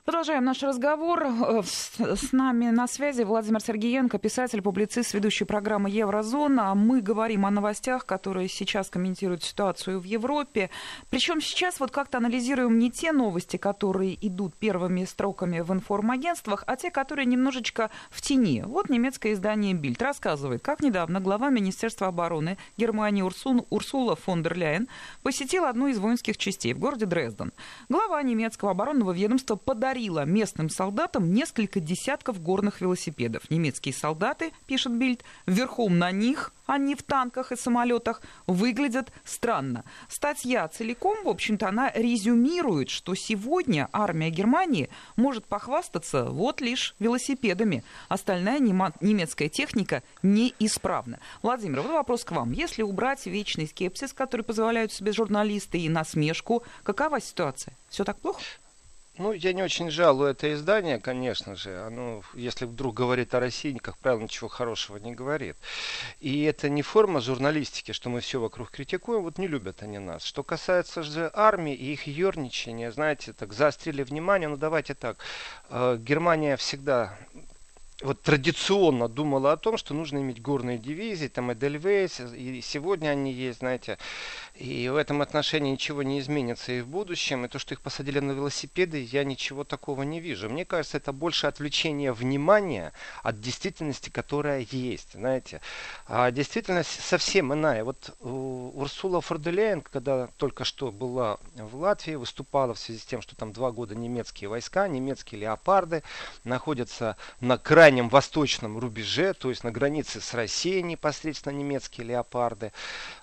Продолжаем 0.08 0.46
наш 0.46 0.64
разговор. 0.64 1.22
Э, 1.26 1.62
с 1.64 2.32
нами 2.32 2.70
на 2.70 2.88
связи 2.88 3.24
Владимир 3.24 3.60
Сергеенко, 3.60 4.18
писатель, 4.20 4.62
публицист, 4.62 5.14
ведущий 5.14 5.44
программы 5.44 5.90
«Еврозона». 5.90 6.74
Мы 6.76 7.02
говорим 7.02 7.46
о 7.46 7.52
новостях, 7.52 8.06
которые 8.06 8.48
сейчас 8.48 8.90
комментируют 8.90 9.44
ситуацию 9.44 10.00
в 10.00 10.06
Европе. 10.06 10.70
Причем 11.10 11.42
сейчас 11.42 11.82
вот 11.82 11.92
как-то 11.92 12.20
анализируем 12.20 12.80
не 12.80 12.90
те 12.90 13.12
новости, 13.12 13.58
которые 13.58 14.16
идут 14.26 14.56
первыми 14.56 15.04
строками 15.04 15.60
в 15.60 15.74
информагентствах, 15.74 16.64
а 16.68 16.78
те, 16.78 16.90
которые 16.90 17.26
немножечко 17.26 17.90
в 18.10 18.22
тени. 18.22 18.64
Вот 18.66 18.90
немецкое 18.90 19.34
издание 19.34 19.74
«Бильд» 19.74 20.02
рассказывает, 20.02 20.62
как 20.62 20.82
недавно 20.82 21.20
глава 21.20 21.50
Министерства 21.50 22.08
обороны 22.08 22.58
Германии 22.78 23.24
Урсун, 23.24 23.66
Урсула 23.70 24.16
фон 24.16 24.42
дер 24.42 24.58
Ляйен 24.58 24.88
посетила 25.22 25.68
одну 25.68 25.88
из 25.88 26.00
воинских 26.00 26.38
частей 26.38 26.74
в 26.74 26.80
городе 26.80 27.06
Дрезден. 27.06 27.52
Глава 27.90 28.24
немецкого 28.24 28.72
оборонного 28.72 29.12
ведомства 29.12 29.58
подарила 29.58 29.97
подарила 29.98 30.26
местным 30.26 30.70
солдатам 30.70 31.34
несколько 31.34 31.80
десятков 31.80 32.40
горных 32.40 32.82
велосипедов. 32.82 33.50
Немецкие 33.50 33.96
солдаты, 33.96 34.52
пишет 34.68 34.92
Бильд, 34.92 35.24
верхом 35.48 35.98
на 35.98 36.12
них, 36.12 36.54
а 36.68 36.78
не 36.78 36.94
в 36.94 37.02
танках 37.02 37.52
и 37.52 37.56
самолетах, 37.56 38.22
выглядят 38.46 39.12
странно. 39.24 39.84
Статья 40.08 40.68
целиком, 40.68 41.24
в 41.24 41.30
общем-то, 41.30 41.70
она 41.70 41.92
резюмирует, 41.96 42.92
что 42.92 43.16
сегодня 43.16 43.90
армия 43.92 44.30
Германии 44.30 44.90
может 45.16 45.46
похвастаться 45.46 46.26
вот 46.26 46.62
лишь 46.62 46.94
велосипедами. 47.00 47.84
Остальная 48.08 48.60
немецкая 48.60 49.50
техника 49.50 50.04
неисправна. 50.22 51.18
Владимир, 51.42 51.82
вот 51.82 51.92
вопрос 51.92 52.24
к 52.24 52.34
вам. 52.34 52.52
Если 52.52 52.84
убрать 52.84 53.26
вечный 53.26 53.68
скепсис, 53.68 54.14
который 54.14 54.44
позволяют 54.44 54.94
себе 54.94 55.12
журналисты 55.12 55.80
и 55.80 55.90
насмешку, 55.90 56.62
какова 56.84 57.20
ситуация? 57.20 57.74
Все 57.90 58.04
так 58.04 58.20
плохо? 58.20 58.42
Ну, 59.20 59.32
я 59.32 59.54
не 59.54 59.64
очень 59.64 59.90
жалую 59.90 60.30
это 60.30 60.54
издание, 60.54 61.00
конечно 61.00 61.56
же. 61.56 61.80
Оно, 61.82 62.22
если 62.36 62.66
вдруг 62.66 62.94
говорит 62.94 63.34
о 63.34 63.40
России, 63.40 63.74
как 63.74 63.98
правило, 63.98 64.22
ничего 64.22 64.48
хорошего 64.48 64.98
не 64.98 65.16
говорит. 65.16 65.58
И 66.20 66.44
это 66.44 66.70
не 66.70 66.84
форма 66.84 67.20
журналистики, 67.20 67.94
что 67.94 68.10
мы 68.10 68.20
все 68.20 68.40
вокруг 68.40 68.70
критикуем. 68.70 69.24
Вот 69.24 69.40
не 69.40 69.48
любят 69.48 69.82
они 69.82 69.98
нас. 69.98 70.24
Что 70.24 70.44
касается 70.44 71.02
же 71.02 71.32
армии 71.34 71.74
и 71.74 71.94
их 71.94 72.06
ерничания, 72.06 72.92
знаете, 72.92 73.34
так 73.34 73.54
заострили 73.54 74.04
внимание. 74.04 74.50
Ну, 74.50 74.58
давайте 74.58 74.94
так. 74.94 75.18
Э, 75.70 75.98
Германия 76.00 76.56
всегда 76.56 77.18
вот 78.04 78.22
традиционно 78.22 79.08
думала 79.08 79.54
о 79.54 79.58
том, 79.58 79.76
что 79.78 79.96
нужно 79.96 80.20
иметь 80.20 80.40
горные 80.40 80.78
дивизии, 80.78 81.28
там 81.28 81.52
Эдельвейс, 81.52 82.20
и 82.20 82.62
сегодня 82.62 83.10
они 83.10 83.34
есть, 83.34 83.60
знаете, 83.60 83.98
и 84.54 84.88
в 84.90 84.96
этом 84.96 85.22
отношении 85.22 85.72
ничего 85.72 86.04
не 86.04 86.20
изменится 86.20 86.72
и 86.72 86.82
в 86.82 86.88
будущем. 86.88 87.46
И 87.46 87.48
то, 87.48 87.58
что 87.58 87.74
их 87.74 87.82
посадили 87.82 88.20
на 88.20 88.34
велосипеды, 88.34 89.02
я 89.02 89.24
ничего 89.24 89.64
такого 89.64 90.04
не 90.04 90.20
вижу. 90.20 90.48
Мне 90.48 90.64
кажется, 90.64 90.98
это 90.98 91.12
больше 91.12 91.48
отвлечение 91.48 92.14
внимания 92.14 92.94
от 93.24 93.42
действительности, 93.42 94.12
которая 94.12 94.68
есть, 94.70 95.14
знаете. 95.14 95.62
А 96.06 96.30
действительность 96.30 97.02
совсем 97.02 97.52
иная. 97.52 97.84
Вот 97.84 98.16
Урсула 98.20 99.22
Форделяйн, 99.22 99.82
когда 99.82 100.28
только 100.38 100.66
что 100.66 100.92
была 100.92 101.40
в 101.56 101.76
Латвии, 101.78 102.14
выступала 102.14 102.76
в 102.76 102.80
связи 102.80 103.00
с 103.00 103.06
тем, 103.06 103.22
что 103.24 103.36
там 103.36 103.54
два 103.54 103.72
года 103.72 103.96
немецкие 103.96 104.50
войска, 104.50 104.88
немецкие 104.88 105.42
леопарды 105.42 106.04
находятся 106.44 107.18
на 107.40 107.58
край 107.58 107.87
крайнем 107.88 108.10
восточном 108.10 108.78
рубеже, 108.80 109.34
то 109.34 109.50
есть 109.50 109.64
на 109.64 109.72
границе 109.72 110.20
с 110.20 110.34
Россией 110.34 110.84
непосредственно 110.84 111.54
немецкие 111.54 112.06
леопарды 112.06 112.74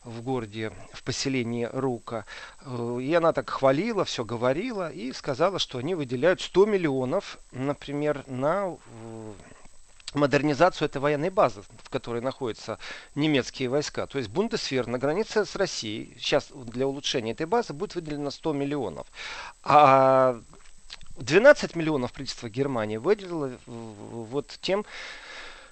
в 0.05 0.22
городе, 0.22 0.72
в 0.94 1.03
поселении 1.03 1.68
Рука. 1.70 2.24
Э, 2.62 2.98
и 2.98 3.12
она 3.12 3.35
так 3.35 3.50
хвалила, 3.50 4.07
все 4.07 4.24
говорила 4.24 4.90
и 4.90 5.12
сказала, 5.12 5.59
что 5.59 5.77
они 5.77 5.94
выделяют 5.94 6.40
100 6.40 6.64
миллионов, 6.64 7.38
например, 7.53 8.24
на 8.27 8.79
модернизацию 10.14 10.87
этой 10.87 11.03
военной 11.03 11.29
базы, 11.29 11.61
в 11.83 11.90
которой 11.90 12.22
находятся 12.22 12.79
немецкие 13.14 13.68
войска. 13.68 14.07
То 14.07 14.16
есть 14.16 14.31
Бундесвер 14.31 14.87
на 14.87 14.98
границе 14.98 15.44
с 15.44 15.57
Россией, 15.57 16.16
сейчас 16.18 16.48
для 16.50 16.87
улучшения 16.87 17.33
этой 17.33 17.44
базы 17.44 17.74
будет 17.74 17.96
выделено 17.96 18.31
100 18.31 18.55
миллионов. 18.55 19.07
А 19.62 20.40
12 21.16 21.77
миллионов 21.77 22.12
правительство 22.12 22.48
Германии 22.48 22.96
выделило 22.96 23.53
вот 23.66 24.59
тем, 24.61 24.85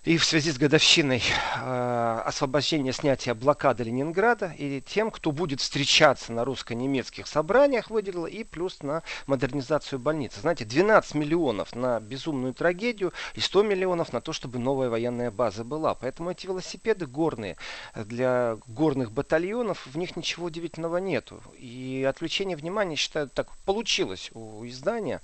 и 0.04 0.16
в 0.16 0.24
связи 0.24 0.50
с 0.50 0.58
годовщиной 0.58 1.22
э, 1.22 2.22
освобождения, 2.24 2.92
снятия 2.92 3.34
блокады 3.34 3.84
Ленинграда 3.84 4.52
и 4.58 4.80
тем, 4.80 5.12
кто 5.12 5.30
будет 5.30 5.60
встречаться 5.60 6.32
на 6.32 6.44
русско-немецких 6.44 7.28
собраниях, 7.28 7.88
выделила 7.88 8.26
и 8.26 8.42
плюс 8.42 8.82
на 8.82 9.04
модернизацию 9.28 10.00
больницы. 10.00 10.40
Знаете, 10.40 10.64
12 10.64 11.14
миллионов 11.14 11.76
на 11.76 12.00
безумную 12.00 12.52
трагедию 12.52 13.12
и 13.34 13.40
100 13.40 13.62
миллионов 13.62 14.12
на 14.12 14.20
то, 14.20 14.32
чтобы 14.32 14.58
новая 14.58 14.90
военная 14.90 15.30
база 15.30 15.62
была. 15.62 15.94
Поэтому 15.94 16.32
эти 16.32 16.46
велосипеды 16.46 17.06
горные 17.06 17.56
для 17.94 18.58
горных 18.66 19.12
батальонов, 19.12 19.86
в 19.86 19.96
них 19.96 20.16
ничего 20.16 20.46
удивительного 20.46 20.96
нету. 20.96 21.40
И 21.56 22.04
отвлечение 22.08 22.56
внимания, 22.56 22.96
считаю, 22.96 23.28
так 23.28 23.56
получилось 23.58 24.32
у 24.34 24.66
издания. 24.66 25.20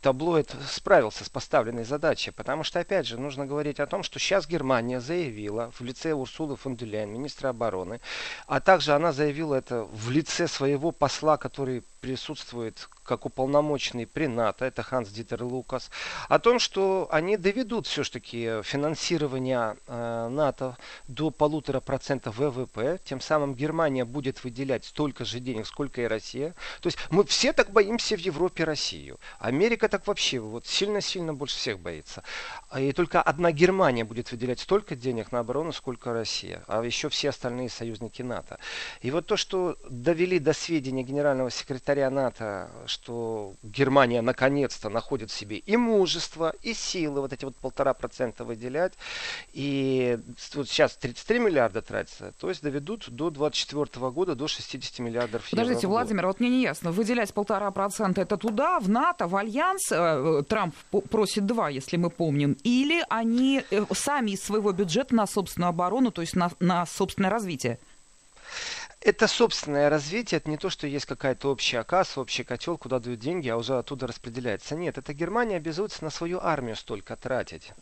Таблоид 0.00 0.52
справился 0.68 1.24
с 1.24 1.28
поставленной 1.28 1.84
задачей, 1.84 2.32
потому 2.32 2.64
что, 2.64 2.80
опять 2.80 3.06
же, 3.06 3.20
нужно 3.20 3.46
говорить 3.46 3.78
о 3.78 3.86
том, 3.86 4.02
что 4.02 4.15
сейчас 4.18 4.46
Германия 4.46 5.00
заявила 5.00 5.70
в 5.78 5.82
лице 5.82 6.12
Урсулы 6.12 6.56
фон 6.56 6.76
Дюляйн, 6.76 7.10
министра 7.10 7.48
обороны, 7.48 8.00
а 8.46 8.60
также 8.60 8.92
она 8.92 9.12
заявила 9.12 9.54
это 9.54 9.84
в 9.84 10.10
лице 10.10 10.48
своего 10.48 10.92
посла, 10.92 11.36
который 11.36 11.84
присутствует 12.00 12.88
как 13.06 13.24
уполномоченный 13.26 14.06
при 14.06 14.26
НАТО, 14.26 14.64
это 14.64 14.82
Ханс 14.82 15.08
Дитер 15.08 15.42
Лукас, 15.42 15.90
о 16.28 16.38
том, 16.38 16.58
что 16.58 17.08
они 17.10 17.36
доведут 17.36 17.86
все-таки 17.86 18.62
финансирование 18.62 19.76
э, 19.86 20.28
НАТО 20.28 20.76
до 21.08 21.30
полутора 21.30 21.80
процентов 21.80 22.38
ВВП, 22.38 23.00
тем 23.04 23.20
самым 23.20 23.54
Германия 23.54 24.04
будет 24.04 24.44
выделять 24.44 24.84
столько 24.84 25.24
же 25.24 25.40
денег, 25.40 25.66
сколько 25.66 26.02
и 26.02 26.04
Россия. 26.04 26.54
То 26.80 26.88
есть 26.88 26.98
мы 27.10 27.24
все 27.24 27.52
так 27.52 27.70
боимся 27.70 28.16
в 28.16 28.20
Европе 28.20 28.64
Россию. 28.64 29.18
Америка 29.38 29.88
так 29.88 30.06
вообще 30.06 30.38
вот 30.38 30.66
сильно-сильно 30.66 31.32
больше 31.32 31.56
всех 31.56 31.78
боится. 31.78 32.22
И 32.76 32.92
только 32.92 33.22
одна 33.22 33.52
Германия 33.52 34.04
будет 34.04 34.30
выделять 34.32 34.60
столько 34.60 34.96
денег 34.96 35.32
на 35.32 35.40
оборону, 35.40 35.72
сколько 35.72 36.12
Россия, 36.12 36.64
а 36.66 36.82
еще 36.82 37.08
все 37.08 37.30
остальные 37.30 37.70
союзники 37.70 38.22
НАТО. 38.22 38.58
И 39.00 39.10
вот 39.10 39.26
то, 39.26 39.36
что 39.36 39.78
довели 39.88 40.38
до 40.38 40.52
сведения 40.52 41.02
генерального 41.02 41.50
секретаря 41.50 42.10
НАТО, 42.10 42.70
что 42.96 43.54
Германия 43.62 44.22
наконец-то 44.22 44.88
находит 44.88 45.30
в 45.30 45.34
себе 45.34 45.58
и 45.58 45.76
мужество, 45.76 46.54
и 46.62 46.72
силы 46.72 47.20
вот 47.20 47.32
эти 47.32 47.44
вот 47.44 47.54
полтора 47.56 47.92
процента 47.92 48.44
выделять. 48.44 48.94
И 49.52 50.18
вот 50.54 50.68
сейчас 50.68 50.96
33 50.96 51.38
миллиарда 51.38 51.82
тратится, 51.82 52.32
то 52.40 52.48
есть 52.48 52.62
доведут 52.62 53.10
до 53.10 53.30
24 53.30 54.10
года 54.10 54.34
до 54.34 54.48
60 54.48 54.98
миллиардов 55.00 55.46
евро. 55.46 55.62
Подождите, 55.62 55.86
Владимир, 55.86 56.26
вот 56.26 56.40
мне 56.40 56.48
не 56.48 56.62
ясно, 56.62 56.90
выделять 56.90 57.34
полтора 57.34 57.70
процента 57.70 58.22
это 58.22 58.36
туда, 58.38 58.80
в 58.80 58.88
НАТО, 58.88 59.26
в 59.26 59.36
Альянс, 59.36 59.92
э, 59.92 60.42
Трамп 60.48 60.74
просит 61.10 61.44
два, 61.44 61.68
если 61.68 61.98
мы 61.98 62.08
помним, 62.08 62.56
или 62.62 63.04
они 63.10 63.62
э, 63.70 63.84
сами 63.92 64.32
из 64.32 64.42
своего 64.42 64.72
бюджета 64.72 65.14
на 65.14 65.26
собственную 65.26 65.68
оборону, 65.68 66.10
то 66.10 66.22
есть 66.22 66.34
на, 66.34 66.50
на 66.60 66.86
собственное 66.86 67.30
развитие? 67.30 67.78
Это 69.06 69.28
собственное 69.28 69.88
развитие, 69.88 70.38
это 70.38 70.50
не 70.50 70.56
то, 70.56 70.68
что 70.68 70.88
есть 70.88 71.06
какая-то 71.06 71.52
общая 71.52 71.84
касса, 71.84 72.20
общий 72.20 72.42
котел, 72.42 72.76
куда 72.76 72.98
дают 72.98 73.20
деньги, 73.20 73.48
а 73.48 73.56
уже 73.56 73.78
оттуда 73.78 74.08
распределяется. 74.08 74.74
Нет, 74.74 74.98
это 74.98 75.14
Германия 75.14 75.58
обязуется 75.58 76.02
на 76.02 76.10
свою 76.10 76.40
армию 76.42 76.74
столько 76.74 77.14
тратить. 77.14 77.72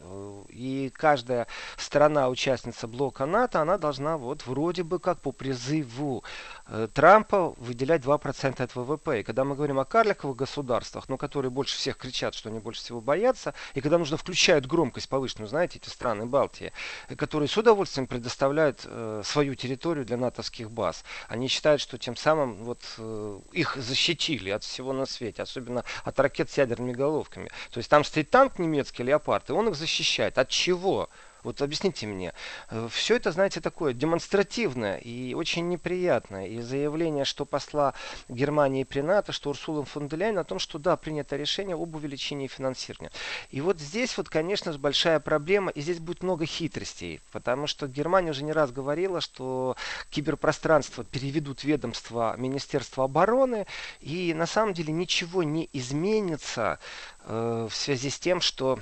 И 0.50 0.92
каждая 0.94 1.46
страна, 1.78 2.28
участница 2.28 2.86
блока 2.86 3.24
НАТО, 3.24 3.62
она 3.62 3.78
должна 3.78 4.18
вот 4.18 4.46
вроде 4.46 4.82
бы 4.82 4.98
как 4.98 5.18
по 5.18 5.32
призыву 5.32 6.24
э, 6.66 6.88
Трампа 6.92 7.54
выделять 7.56 8.02
2% 8.02 8.62
от 8.62 8.76
ВВП. 8.76 9.20
И 9.20 9.22
когда 9.22 9.44
мы 9.44 9.54
говорим 9.54 9.78
о 9.78 9.86
карликовых 9.86 10.36
государствах, 10.36 11.08
ну, 11.08 11.16
которые 11.16 11.50
больше 11.50 11.74
всех 11.78 11.96
кричат, 11.96 12.34
что 12.34 12.50
они 12.50 12.58
больше 12.58 12.82
всего 12.82 13.00
боятся, 13.00 13.54
и 13.72 13.80
когда 13.80 13.96
нужно 13.96 14.18
включают 14.18 14.66
громкость 14.66 15.08
повышенную, 15.08 15.48
знаете, 15.48 15.78
эти 15.78 15.88
страны 15.88 16.26
Балтии, 16.26 16.70
которые 17.16 17.48
с 17.48 17.56
удовольствием 17.56 18.06
предоставляют 18.06 18.82
э, 18.84 19.22
свою 19.24 19.54
территорию 19.54 20.04
для 20.04 20.18
натовских 20.18 20.70
баз. 20.70 21.02
Они 21.28 21.48
считают, 21.48 21.80
что 21.80 21.98
тем 21.98 22.16
самым 22.16 22.64
вот 22.64 22.80
э, 22.98 23.40
их 23.52 23.76
защитили 23.76 24.50
от 24.50 24.64
всего 24.64 24.92
на 24.92 25.06
свете, 25.06 25.42
особенно 25.42 25.84
от 26.04 26.18
ракет 26.20 26.50
с 26.50 26.58
ядерными 26.58 26.92
головками. 26.92 27.50
То 27.70 27.78
есть 27.78 27.90
там 27.90 28.04
стоит 28.04 28.30
танк 28.30 28.58
немецкий 28.58 29.02
Леопард, 29.02 29.50
и 29.50 29.52
он 29.52 29.68
их 29.68 29.74
защищает. 29.74 30.38
От 30.38 30.48
чего? 30.48 31.10
Вот 31.44 31.60
объясните 31.62 32.06
мне. 32.06 32.32
Э, 32.70 32.88
Все 32.90 33.16
это, 33.16 33.30
знаете, 33.30 33.60
такое 33.60 33.92
демонстративное 33.92 34.96
и 34.96 35.34
очень 35.34 35.68
неприятное. 35.68 36.46
И 36.48 36.60
заявление, 36.60 37.24
что 37.24 37.44
посла 37.44 37.94
Германии 38.28 38.84
при 38.84 39.02
НАТО, 39.02 39.32
что 39.32 39.50
Урсула 39.50 39.84
фон 39.84 40.08
де 40.08 40.16
Ляйен 40.16 40.38
о 40.38 40.44
том, 40.44 40.58
что 40.58 40.78
да, 40.78 40.96
принято 40.96 41.36
решение 41.36 41.76
об 41.76 41.94
увеличении 41.94 42.48
финансирования. 42.48 43.12
И 43.50 43.60
вот 43.60 43.78
здесь 43.78 44.16
вот, 44.16 44.28
конечно 44.28 44.72
большая 44.78 45.20
проблема, 45.20 45.70
и 45.70 45.80
здесь 45.82 45.98
будет 46.00 46.22
много 46.22 46.46
хитростей, 46.46 47.20
потому 47.30 47.66
что 47.66 47.86
Германия 47.86 48.30
уже 48.30 48.42
не 48.42 48.52
раз 48.52 48.72
говорила, 48.72 49.20
что 49.20 49.76
киберпространство 50.10 51.04
переведут 51.04 51.62
ведомство 51.62 52.34
Министерства 52.38 53.04
обороны, 53.04 53.66
и 54.00 54.32
на 54.34 54.46
самом 54.46 54.72
деле 54.72 54.92
ничего 54.92 55.42
не 55.42 55.68
изменится 55.72 56.78
э, 57.24 57.68
в 57.70 57.74
связи 57.74 58.08
с 58.10 58.18
тем, 58.18 58.40
что 58.40 58.78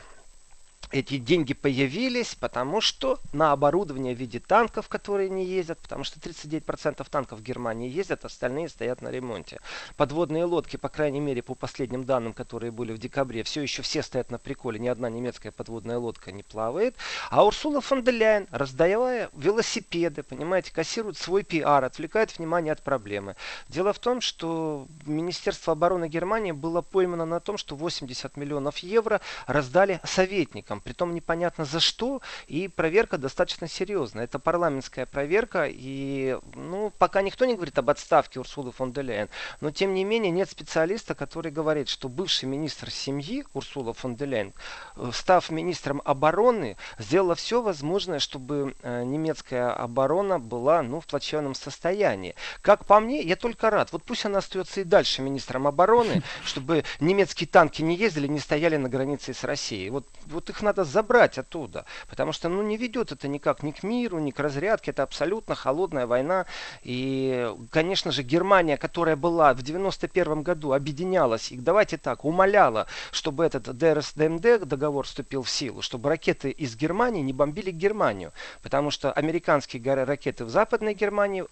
эти 0.91 1.19
деньги 1.19 1.55
появились, 1.55 2.35
потому 2.35 2.81
что 2.81 3.19
на 3.33 3.53
оборудование 3.53 4.15
в 4.15 4.19
виде 4.19 4.41
танков, 4.41 4.89
которые 4.89 5.31
не 5.31 5.45
ездят, 5.45 5.79
потому 5.79 6.05
что 6.05 6.19
39% 6.21 7.07
танков 7.09 7.39
в 7.39 7.43
Германии 7.43 7.89
ездят, 7.89 8.25
остальные 8.25 8.69
стоят 8.69 9.01
на 9.03 9.09
ремонте. 9.09 9.59
Подводные 9.97 10.45
лодки, 10.45 10.77
по 10.77 10.89
крайней 10.89 11.21
мере, 11.21 11.43
по 11.43 11.55
последним 11.55 12.05
данным, 12.05 12.33
которые 12.33 12.73
были 12.73 12.93
в 12.93 12.99
декабре, 12.99 13.43
все 13.43 13.63
еще 13.63 13.83
все 13.83 14.03
стоят 14.03 14.31
на 14.31 14.39
приколе, 14.39 14.79
ни 14.79 14.89
одна 14.89 15.09
немецкая 15.09 15.51
подводная 15.51 15.99
лодка 15.99 16.33
не 16.33 16.43
плавает. 16.43 16.97
А 17.31 17.45
Урсула 17.45 17.81
фон 17.81 18.03
де 18.03 18.11
Ляйен, 18.11 18.47
раздавая 18.51 19.31
велосипеды, 19.35 20.23
понимаете, 20.23 20.73
кассирует 20.73 21.17
свой 21.17 21.43
пиар, 21.43 21.85
отвлекает 21.85 22.37
внимание 22.39 22.73
от 22.73 22.83
проблемы. 22.83 23.37
Дело 23.69 23.93
в 23.93 23.99
том, 23.99 24.21
что 24.21 24.87
Министерство 25.07 25.73
обороны 25.73 26.09
Германии 26.09 26.53
было 26.53 26.83
поймано 26.83 27.25
на 27.25 27.41
том, 27.41 27.57
что 27.57 27.77
80 27.77 28.37
миллионов 28.37 28.79
евро 28.79 29.21
раздали 29.47 30.01
советникам 30.05 30.72
притом 30.81 31.15
непонятно 31.15 31.65
за 31.65 31.81
что, 31.81 32.21
и 32.47 32.69
проверка 32.69 33.19
достаточно 33.19 33.69
серьезная. 33.69 34.25
Это 34.25 34.39
парламентская 34.39 35.07
проверка, 35.07 35.67
и 35.69 36.39
ну, 36.55 36.93
пока 36.99 37.23
никто 37.23 37.45
не 37.45 37.55
говорит 37.55 37.79
об 37.79 37.91
отставке 37.91 38.41
Урсулы 38.41 38.73
фон 38.73 38.93
де 38.93 39.03
Лейен, 39.03 39.29
но 39.61 39.71
тем 39.71 39.95
не 39.95 40.05
менее 40.05 40.31
нет 40.31 40.51
специалиста, 40.51 41.15
который 41.15 41.53
говорит, 41.53 41.89
что 41.89 42.09
бывший 42.09 42.47
министр 42.47 42.91
семьи 42.91 43.45
Урсула 43.55 43.93
фон 43.93 44.17
де 44.17 44.25
Лейен, 44.25 44.53
э, 44.97 45.11
став 45.13 45.51
министром 45.51 46.03
обороны, 46.05 46.77
сделала 46.99 47.35
все 47.35 47.63
возможное, 47.63 48.19
чтобы 48.19 48.75
э, 48.83 49.05
немецкая 49.05 49.71
оборона 49.71 50.39
была 50.39 50.83
ну, 50.83 51.01
в 51.01 51.07
плачевном 51.07 51.55
состоянии. 51.55 52.35
Как 52.61 52.87
по 52.87 53.01
мне, 53.01 53.23
я 53.23 53.37
только 53.37 53.71
рад. 53.71 53.93
Вот 53.93 54.03
пусть 54.03 54.25
она 54.25 54.39
остается 54.39 54.81
и 54.81 54.85
дальше 54.85 55.23
министром 55.23 55.67
обороны, 55.67 56.23
чтобы 56.45 56.85
немецкие 57.01 57.49
танки 57.49 57.83
не 57.83 57.97
ездили, 57.97 58.27
не 58.27 58.41
стояли 58.41 58.77
на 58.77 58.89
границе 58.89 59.35
с 59.35 59.45
Россией. 59.45 59.91
Вот, 59.91 60.07
вот 60.27 60.51
их 60.51 60.62
надо 60.63 60.85
забрать 60.85 61.39
оттуда. 61.39 61.85
Потому 62.09 62.33
что 62.33 62.49
ну, 62.49 62.63
не 62.63 62.77
ведет 62.77 63.13
это 63.13 63.29
никак 63.29 63.63
ни 63.63 63.71
к 63.71 63.83
миру, 63.83 64.19
ни 64.19 64.31
к 64.31 64.39
разрядке. 64.41 64.91
Это 64.91 65.03
абсолютно 65.03 65.55
холодная 65.55 66.07
война. 66.07 66.47
И, 66.83 67.53
конечно 67.71 68.13
же, 68.13 68.23
Германия, 68.23 68.77
которая 68.77 69.17
была 69.17 69.55
в 69.55 69.63
91 69.63 70.43
году, 70.43 70.73
объединялась 70.73 71.53
и, 71.53 71.57
давайте 71.57 71.99
так, 71.99 72.25
умоляла, 72.25 72.87
чтобы 73.11 73.45
этот 73.45 73.77
ДРСДМД 73.77 74.65
договор 74.65 75.07
вступил 75.07 75.43
в 75.43 75.51
силу, 75.51 75.83
чтобы 75.83 76.09
ракеты 76.09 76.51
из 76.51 76.77
Германии 76.77 77.23
не 77.23 77.33
бомбили 77.33 77.71
Германию. 77.71 78.33
Потому 78.63 78.91
что 78.91 79.13
американские 79.13 79.83
ракеты 80.05 80.45
в 80.45 80.51
Западной 80.51 80.95
Германии, 80.95 81.45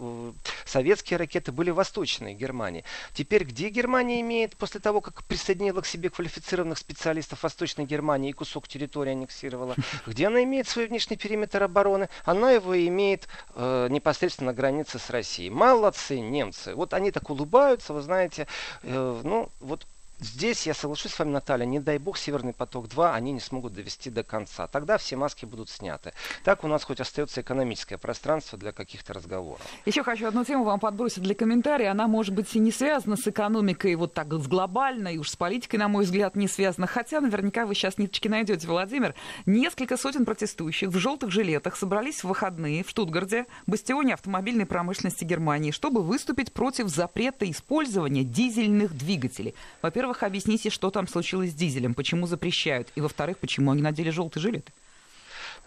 советские 0.65 1.17
ракеты 1.17 1.51
были 1.51 1.71
в 1.71 1.75
Восточной 1.75 2.33
Германии. 2.33 2.83
Теперь 3.13 3.43
где 3.43 3.69
Германия 3.69 4.21
имеет, 4.21 4.55
после 4.55 4.79
того, 4.79 5.01
как 5.01 5.23
присоединила 5.23 5.81
к 5.81 5.85
себе 5.85 6.09
квалифицированных 6.09 6.77
специалистов 6.77 7.43
Восточной 7.43 7.85
Германии 7.85 8.29
и 8.29 8.33
кусок 8.33 8.67
территории 8.67 9.00
аннексировала. 9.09 9.75
Где 10.05 10.27
она 10.27 10.43
имеет 10.43 10.67
свой 10.67 10.87
внешний 10.87 11.17
периметр 11.17 11.63
обороны? 11.63 12.09
Она 12.23 12.51
его 12.51 12.77
имеет 12.87 13.27
э, 13.55 13.87
непосредственно 13.89 14.51
на 14.51 14.55
границе 14.55 14.99
с 14.99 15.09
Россией. 15.09 15.49
Молодцы 15.49 16.19
немцы. 16.19 16.75
Вот 16.75 16.93
они 16.93 17.11
так 17.11 17.29
улыбаются, 17.29 17.93
вы 17.93 18.01
знаете. 18.01 18.47
Э, 18.83 19.21
ну, 19.23 19.49
вот 19.59 19.85
здесь 20.21 20.65
я 20.65 20.73
соглашусь 20.73 21.11
с 21.11 21.19
вами, 21.19 21.31
Наталья, 21.31 21.65
не 21.65 21.79
дай 21.79 21.97
бог 21.97 22.17
Северный 22.17 22.53
поток-2 22.53 23.13
они 23.13 23.31
не 23.31 23.39
смогут 23.39 23.73
довести 23.73 24.09
до 24.09 24.23
конца. 24.23 24.67
Тогда 24.67 24.97
все 24.97 25.15
маски 25.15 25.45
будут 25.45 25.69
сняты. 25.69 26.13
Так 26.43 26.63
у 26.63 26.67
нас 26.67 26.83
хоть 26.83 26.99
остается 26.99 27.41
экономическое 27.41 27.97
пространство 27.97 28.57
для 28.57 28.71
каких-то 28.71 29.13
разговоров. 29.13 29.61
Еще 29.85 30.03
хочу 30.03 30.27
одну 30.27 30.45
тему 30.45 30.63
вам 30.63 30.79
подбросить 30.79 31.23
для 31.23 31.35
комментария. 31.35 31.91
Она, 31.91 32.07
может 32.07 32.33
быть, 32.33 32.55
и 32.55 32.59
не 32.59 32.71
связана 32.71 33.15
с 33.15 33.27
экономикой 33.27 33.95
вот 33.95 34.13
так 34.13 34.31
с 34.33 34.47
глобальной, 34.47 35.17
уж 35.17 35.29
с 35.29 35.35
политикой, 35.35 35.77
на 35.77 35.87
мой 35.87 36.05
взгляд, 36.05 36.35
не 36.35 36.47
связана. 36.47 36.87
Хотя 36.87 37.21
наверняка 37.21 37.65
вы 37.65 37.75
сейчас 37.75 37.97
ниточки 37.97 38.27
найдете, 38.27 38.67
Владимир. 38.67 39.15
Несколько 39.45 39.97
сотен 39.97 40.25
протестующих 40.25 40.89
в 40.89 40.97
желтых 40.97 41.31
жилетах 41.31 41.75
собрались 41.75 42.23
в 42.23 42.27
выходные 42.27 42.83
в 42.83 42.89
Штутгарте, 42.89 43.45
бастионе 43.67 44.13
автомобильной 44.13 44.65
промышленности 44.65 45.23
Германии, 45.23 45.71
чтобы 45.71 46.01
выступить 46.01 46.53
против 46.53 46.87
запрета 46.87 47.49
использования 47.49 48.23
дизельных 48.23 48.93
двигателей. 48.95 49.55
Во-первых, 49.81 50.10
объясните, 50.19 50.69
что 50.69 50.91
там 50.91 51.07
случилось 51.07 51.51
с 51.51 51.55
дизелем, 51.55 51.93
почему 51.93 52.27
запрещают, 52.27 52.89
и 52.95 53.01
во-вторых, 53.01 53.37
почему 53.39 53.71
они 53.71 53.81
надели 53.81 54.09
желтые 54.09 54.41
жилеты. 54.41 54.71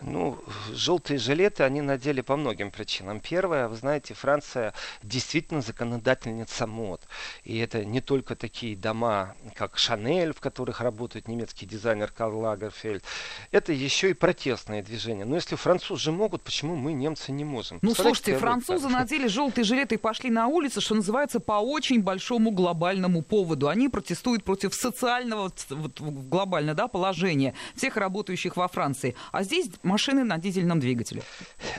Ну, 0.01 0.39
желтые 0.73 1.19
жилеты 1.19 1.63
они 1.63 1.81
надели 1.81 2.21
по 2.21 2.37
многим 2.37 2.71
причинам. 2.71 3.21
Первое, 3.21 3.69
вы 3.69 3.77
знаете, 3.77 4.13
Франция 4.15 4.75
действительно 5.03 5.61
законодательница 5.61 6.67
мод. 6.67 7.03
И 7.45 7.59
это 7.59 7.85
не 7.85 8.01
только 8.01 8.35
такие 8.35 8.77
дома, 8.77 9.35
как 9.55 9.79
Шанель, 9.79 10.33
в 10.33 10.41
которых 10.41 10.81
работает 10.81 11.29
немецкий 11.29 11.67
дизайнер 11.67 12.11
Карл 12.11 12.41
Лагерфельд. 12.41 13.05
Это 13.51 13.73
еще 13.73 14.11
и 14.11 14.15
протестные 14.15 14.83
движения. 14.83 15.25
Но 15.25 15.37
если 15.37 15.57
французы 15.57 16.11
могут, 16.11 16.43
почему 16.43 16.77
мы, 16.77 16.93
немцы, 16.93 17.33
не 17.33 17.45
можем? 17.45 17.79
Ну, 17.81 17.95
слушайте, 17.95 18.37
французы 18.37 18.89
надели 18.89 19.29
желтые 19.29 19.65
жилеты 19.65 19.95
и 19.95 19.99
пошли 19.99 20.31
на 20.31 20.49
улицы, 20.49 20.81
что 20.81 20.95
называется, 20.95 21.41
по 21.41 21.61
очень 21.61 22.03
большому 22.03 22.51
глобальному 22.51 23.23
поводу. 23.23 23.69
Они 23.69 23.89
протестуют 23.89 24.45
против 24.45 24.75
социального 24.75 25.53
вот, 25.71 26.01
глобально 26.01 26.75
да, 26.75 26.89
положения 26.89 27.55
всех 27.77 27.97
работающих 27.97 28.57
во 28.57 28.69
Франции. 28.69 29.15
А 29.33 29.43
здесь 29.45 29.69
машины 29.85 30.25
на 30.25 30.39
дизельном 30.39 30.81
двигателе. 30.81 31.23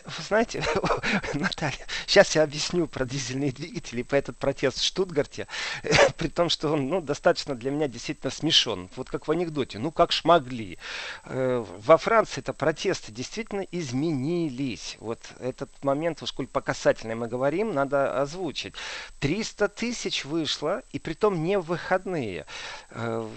Вы 0.06 0.24
знаете, 0.24 0.64
Наталья, 1.34 1.86
сейчас 2.08 2.36
я 2.36 2.44
объясню 2.44 2.88
про 2.88 3.06
дизельные 3.06 3.52
двигатели, 3.52 4.04
про 4.04 4.18
этот 4.18 4.38
протест 4.38 4.80
в 4.80 4.84
Штутгарте, 4.84 5.48
при 6.18 6.28
том, 6.30 6.50
что 6.50 6.74
он 6.74 6.88
ну, 6.88 7.02
достаточно 7.02 7.56
для 7.56 7.72
меня 7.72 7.88
действительно 7.88 8.32
смешон. 8.32 8.90
Вот 8.96 9.10
как 9.10 9.28
в 9.28 9.32
анекдоте, 9.32 9.80
ну 9.80 9.92
как 9.92 10.12
шмогли. 10.12 10.78
Э, 11.26 11.66
во 11.80 11.98
Франции 11.98 12.42
это 12.42 12.54
протесты 12.54 13.12
действительно 13.12 13.62
изменились. 13.72 14.98
Вот 15.00 15.20
этот 15.40 15.84
момент, 15.84 16.22
уж 16.24 16.30
сколь 16.30 16.48
по 16.48 16.62
касательной 16.62 17.16
мы 17.16 17.28
говорим, 17.28 17.74
надо 17.74 18.22
озвучить. 18.22 18.74
300 19.20 19.68
тысяч 19.70 20.26
вышло, 20.26 20.84
и 20.92 21.00
при 21.00 21.14
том 21.14 21.44
не 21.44 21.58
в 21.60 21.66
выходные. 21.66 22.46
Э, 22.92 23.28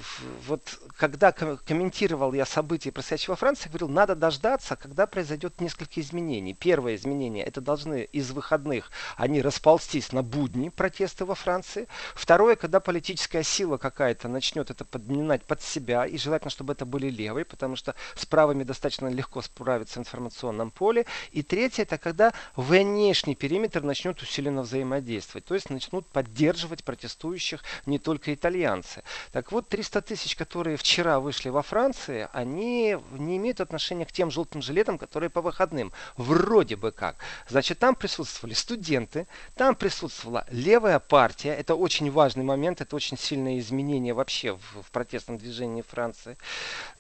вот 0.47 0.63
когда 0.97 1.33
комментировал 1.33 2.33
я 2.33 2.47
события, 2.47 2.93
происходящие 2.93 3.33
во 3.33 3.37
Франции, 3.37 3.69
говорил, 3.69 3.89
надо 3.89 4.15
дождаться 4.15 4.58
дождаться, 4.59 4.77
когда 4.77 5.07
произойдет 5.07 5.61
несколько 5.61 6.01
изменений. 6.01 6.55
Первое 6.55 6.97
изменение, 6.97 7.45
это 7.45 7.61
должны 7.61 8.09
из 8.13 8.31
выходных 8.31 8.91
они 9.17 9.43
расползтись 9.43 10.13
на 10.13 10.23
будни 10.23 10.69
протесты 10.69 11.25
во 11.25 11.35
Франции. 11.35 11.87
Второе, 12.15 12.57
когда 12.57 12.81
политическая 12.81 13.43
сила 13.43 13.79
какая-то 13.79 14.29
начнет 14.29 14.71
это 14.71 14.85
подминать 14.85 15.45
под 15.45 15.63
себя, 15.63 16.07
и 16.07 16.19
желательно, 16.19 16.51
чтобы 16.51 16.73
это 16.73 16.85
были 16.85 17.11
левые, 17.11 17.45
потому 17.45 17.77
что 17.77 17.95
с 18.15 18.27
правыми 18.27 18.65
достаточно 18.65 19.09
легко 19.09 19.43
справиться 19.43 19.99
в 19.99 20.03
информационном 20.03 20.71
поле. 20.71 21.07
И 21.33 21.43
третье, 21.43 21.83
это 21.83 21.99
когда 21.99 22.33
внешний 22.57 23.35
периметр 23.35 23.83
начнет 23.83 24.21
усиленно 24.23 24.63
взаимодействовать, 24.63 25.45
то 25.45 25.55
есть 25.55 25.71
начнут 25.71 26.07
поддерживать 26.07 26.85
протестующих 26.85 27.63
не 27.87 27.99
только 27.99 28.35
итальянцы. 28.35 29.03
Так 29.33 29.53
вот, 29.53 29.69
300 29.69 30.03
тысяч, 30.03 30.37
которые 30.37 30.77
вчера 30.77 31.21
вышли 31.21 31.51
во 31.51 31.63
Франции, 31.63 32.29
они 32.33 32.97
не 33.13 33.37
имеют 33.37 33.61
отношения 33.61 34.07
к 34.09 34.13
тем 34.13 34.31
желтым 34.31 34.48
желтым 34.49 34.63
жилетом, 34.63 34.99
которые 34.99 35.31
по 35.31 35.41
выходным. 35.41 35.93
Вроде 36.17 36.77
бы 36.77 36.91
как. 36.91 37.17
Значит, 37.49 37.79
там 37.79 37.95
присутствовали 37.95 38.55
студенты, 38.55 39.27
там 39.55 39.75
присутствовала 39.75 40.45
левая 40.51 40.99
партия. 40.99 41.55
Это 41.55 41.75
очень 41.75 42.11
важный 42.11 42.45
момент, 42.45 42.81
это 42.81 42.97
очень 42.97 43.19
сильное 43.19 43.59
изменение 43.59 44.15
вообще 44.15 44.53
в, 44.53 44.83
в 44.83 44.91
протестном 44.91 45.39
движении 45.39 45.83
Франции. 45.83 46.37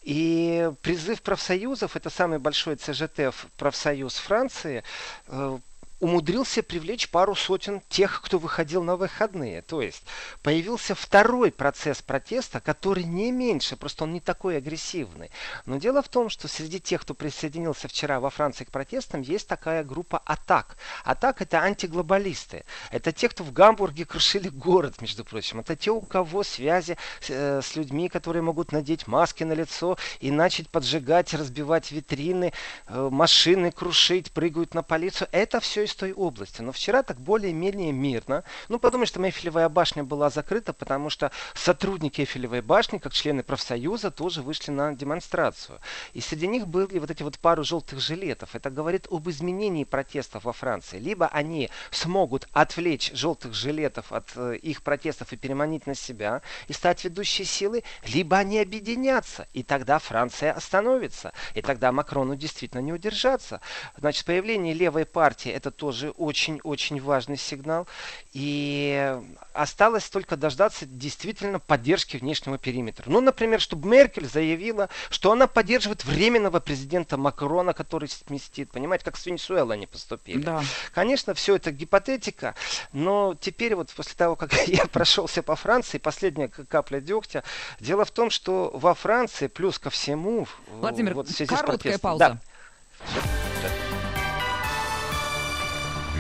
И 0.02 0.70
призыв 0.82 1.22
профсоюзов, 1.22 1.96
это 1.96 2.10
самый 2.10 2.38
большой 2.38 2.76
ЦЖТ 2.76 3.34
профсоюз 3.56 4.14
Франции, 4.16 4.82
э, 5.28 5.58
умудрился 6.00 6.62
привлечь 6.62 7.08
пару 7.10 7.34
сотен 7.34 7.82
тех, 7.88 8.22
кто 8.22 8.38
выходил 8.38 8.82
на 8.82 8.96
выходные. 8.96 9.62
То 9.62 9.82
есть 9.82 10.02
появился 10.42 10.94
второй 10.94 11.50
процесс 11.50 12.02
протеста, 12.02 12.60
который 12.60 13.04
не 13.04 13.32
меньше, 13.32 13.76
просто 13.76 14.04
он 14.04 14.12
не 14.12 14.20
такой 14.20 14.56
агрессивный. 14.56 15.30
Но 15.66 15.78
дело 15.78 16.02
в 16.02 16.08
том, 16.08 16.28
что 16.28 16.48
среди 16.48 16.80
тех, 16.80 17.02
кто 17.02 17.14
присоединился 17.14 17.88
вчера 17.88 18.20
во 18.20 18.30
Франции 18.30 18.64
к 18.64 18.70
протестам, 18.70 19.22
есть 19.22 19.48
такая 19.48 19.82
группа 19.82 20.18
атак. 20.18 20.76
Атак 21.04 21.42
это 21.42 21.58
антиглобалисты. 21.58 22.64
Это 22.90 23.12
те, 23.12 23.28
кто 23.28 23.42
в 23.42 23.52
Гамбурге 23.52 24.04
крушили 24.04 24.48
город, 24.48 25.00
между 25.00 25.24
прочим. 25.24 25.60
Это 25.60 25.74
те, 25.76 25.90
у 25.90 26.00
кого 26.00 26.42
связи 26.42 26.96
э, 27.28 27.60
с 27.62 27.76
людьми, 27.76 28.08
которые 28.08 28.42
могут 28.42 28.72
надеть 28.72 29.06
маски 29.06 29.44
на 29.44 29.52
лицо 29.52 29.98
и 30.20 30.30
начать 30.30 30.68
поджигать, 30.68 31.34
разбивать 31.34 31.90
витрины, 31.90 32.52
э, 32.86 33.08
машины 33.10 33.72
крушить, 33.72 34.30
прыгают 34.30 34.74
на 34.74 34.82
полицию. 34.82 35.28
Это 35.32 35.60
все 35.60 35.87
из 35.88 35.94
той 35.94 36.12
области. 36.12 36.62
Но 36.62 36.72
вчера 36.72 37.02
так 37.02 37.20
более-менее 37.20 37.92
мирно. 37.92 38.44
Ну, 38.68 38.78
подумай, 38.78 39.06
что 39.06 39.20
Эйфелевая 39.24 39.68
башня 39.68 40.04
была 40.04 40.30
закрыта, 40.30 40.72
потому 40.72 41.10
что 41.10 41.32
сотрудники 41.54 42.20
Эйфелевой 42.20 42.60
башни, 42.60 42.98
как 42.98 43.12
члены 43.12 43.42
профсоюза, 43.42 44.10
тоже 44.10 44.42
вышли 44.42 44.70
на 44.70 44.94
демонстрацию. 44.94 45.80
И 46.12 46.20
среди 46.20 46.46
них 46.46 46.68
были 46.68 46.98
вот 46.98 47.10
эти 47.10 47.22
вот 47.22 47.38
пару 47.38 47.64
желтых 47.64 48.00
жилетов. 48.00 48.54
Это 48.54 48.70
говорит 48.70 49.06
об 49.10 49.28
изменении 49.28 49.84
протестов 49.84 50.44
во 50.44 50.52
Франции. 50.52 50.98
Либо 50.98 51.26
они 51.28 51.70
смогут 51.90 52.46
отвлечь 52.52 53.12
желтых 53.12 53.54
жилетов 53.54 54.12
от 54.12 54.30
э, 54.36 54.56
их 54.56 54.82
протестов 54.82 55.32
и 55.32 55.36
переманить 55.36 55.86
на 55.86 55.94
себя 55.94 56.42
и 56.68 56.72
стать 56.72 57.04
ведущей 57.04 57.44
силой, 57.44 57.84
либо 58.04 58.36
они 58.36 58.60
объединятся, 58.60 59.48
и 59.52 59.62
тогда 59.62 59.98
Франция 59.98 60.52
остановится. 60.52 61.32
И 61.54 61.62
тогда 61.62 61.92
Макрону 61.92 62.36
действительно 62.36 62.80
не 62.80 62.92
удержаться. 62.92 63.60
Значит, 63.96 64.26
появление 64.26 64.74
левой 64.74 65.06
партии 65.06 65.50
это 65.50 65.70
тоже 65.78 66.10
очень-очень 66.10 67.00
важный 67.00 67.38
сигнал. 67.38 67.86
И 68.32 69.16
осталось 69.54 70.08
только 70.10 70.36
дождаться 70.36 70.84
действительно 70.86 71.60
поддержки 71.60 72.16
внешнего 72.16 72.58
периметра. 72.58 73.04
Ну, 73.08 73.20
например, 73.20 73.60
чтобы 73.60 73.88
Меркель 73.88 74.28
заявила, 74.28 74.90
что 75.08 75.32
она 75.32 75.46
поддерживает 75.46 76.04
временного 76.04 76.60
президента 76.60 77.16
Макрона, 77.16 77.72
который 77.72 78.08
сместит. 78.08 78.70
Понимаете, 78.72 79.04
как 79.04 79.16
с 79.16 79.24
Венесуэлой 79.24 79.76
они 79.76 79.86
поступили. 79.86 80.42
Да. 80.42 80.62
Конечно, 80.92 81.32
все 81.34 81.56
это 81.56 81.70
гипотетика, 81.70 82.54
но 82.92 83.36
теперь 83.40 83.74
вот 83.74 83.90
после 83.90 84.14
того, 84.16 84.36
как 84.36 84.52
я 84.68 84.86
прошелся 84.86 85.42
по 85.42 85.54
Франции, 85.54 85.98
последняя 85.98 86.48
капля 86.48 87.00
дегтя, 87.00 87.44
дело 87.78 88.04
в 88.04 88.10
том, 88.10 88.30
что 88.30 88.70
во 88.74 88.94
Франции 88.94 89.46
плюс 89.46 89.78
ко 89.78 89.90
всему... 89.90 90.46
Владимир, 90.80 91.14
вот, 91.14 91.28
короткая 91.46 91.98
пауза. 91.98 92.18
Да. 92.18 93.37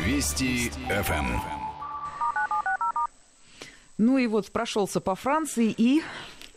Вести 0.08 0.70
ФМ. 0.88 1.26
Ну 3.98 4.16
и 4.16 4.26
вот 4.26 4.50
прошелся 4.50 5.02
по 5.02 5.14
Франции 5.14 5.74
и 5.76 6.02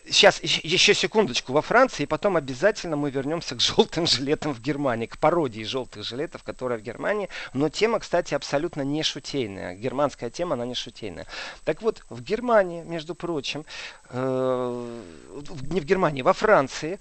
Сейчас, 0.05 0.41
еще 0.41 0.95
секундочку, 0.95 1.53
во 1.53 1.61
Франции, 1.61 2.03
и 2.03 2.05
потом 2.07 2.35
обязательно 2.35 2.95
мы 2.95 3.11
вернемся 3.11 3.55
к 3.55 3.61
желтым 3.61 4.07
жилетам 4.07 4.53
в 4.53 4.59
Германии, 4.59 5.05
к 5.05 5.17
пародии 5.19 5.63
желтых 5.63 6.03
жилетов, 6.03 6.43
которая 6.43 6.79
в 6.79 6.81
Германии. 6.81 7.29
Но 7.53 7.69
тема, 7.69 7.99
кстати, 7.99 8.33
абсолютно 8.33 8.81
не 8.81 9.03
шутейная. 9.03 9.75
Германская 9.75 10.31
тема, 10.31 10.53
она 10.53 10.65
не 10.65 10.73
шутейная. 10.73 11.27
Так 11.65 11.83
вот, 11.83 12.03
в 12.09 12.21
Германии, 12.21 12.81
между 12.81 13.13
прочим, 13.13 13.63
э, 14.09 15.01
не 15.69 15.79
в 15.79 15.85
Германии, 15.85 16.23
во 16.23 16.33
Франции, 16.33 16.99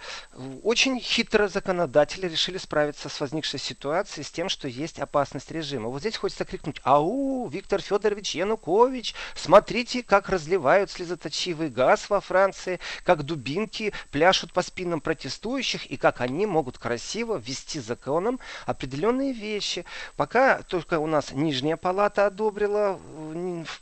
очень 0.63 1.01
хитро 1.01 1.49
законодатели 1.49 2.29
решили 2.29 2.59
справиться 2.59 3.09
с 3.09 3.19
возникшей 3.21 3.59
ситуацией, 3.59 4.25
с 4.25 4.31
тем, 4.31 4.51
что 4.51 4.69
есть 4.69 4.99
опасность 4.99 5.51
режима. 5.51 5.89
Вот 5.89 6.01
здесь 6.01 6.17
хочется 6.17 6.45
крикнуть, 6.45 6.81
ау, 6.85 7.49
Виктор 7.49 7.81
Федорович 7.81 8.35
Янукович, 8.35 9.15
смотрите, 9.35 10.03
как 10.03 10.29
разливают 10.29 10.91
слезоточивый 10.91 11.71
газ 11.71 12.11
во 12.11 12.21
Франции, 12.21 12.79
как 13.05 13.23
дубинки 13.23 13.93
пляшут 14.11 14.53
по 14.53 14.63
спинам 14.63 15.01
протестующих 15.01 15.87
и 15.87 15.97
как 15.97 16.21
они 16.21 16.47
могут 16.47 16.79
красиво 16.79 17.37
ввести 17.37 17.81
законом 17.81 18.41
определенные 18.67 19.33
вещи. 19.33 19.85
Пока 20.17 20.63
только 20.63 20.99
у 20.99 21.07
нас 21.07 21.33
нижняя 21.33 21.77
палата 21.77 22.27
одобрила 22.27 22.99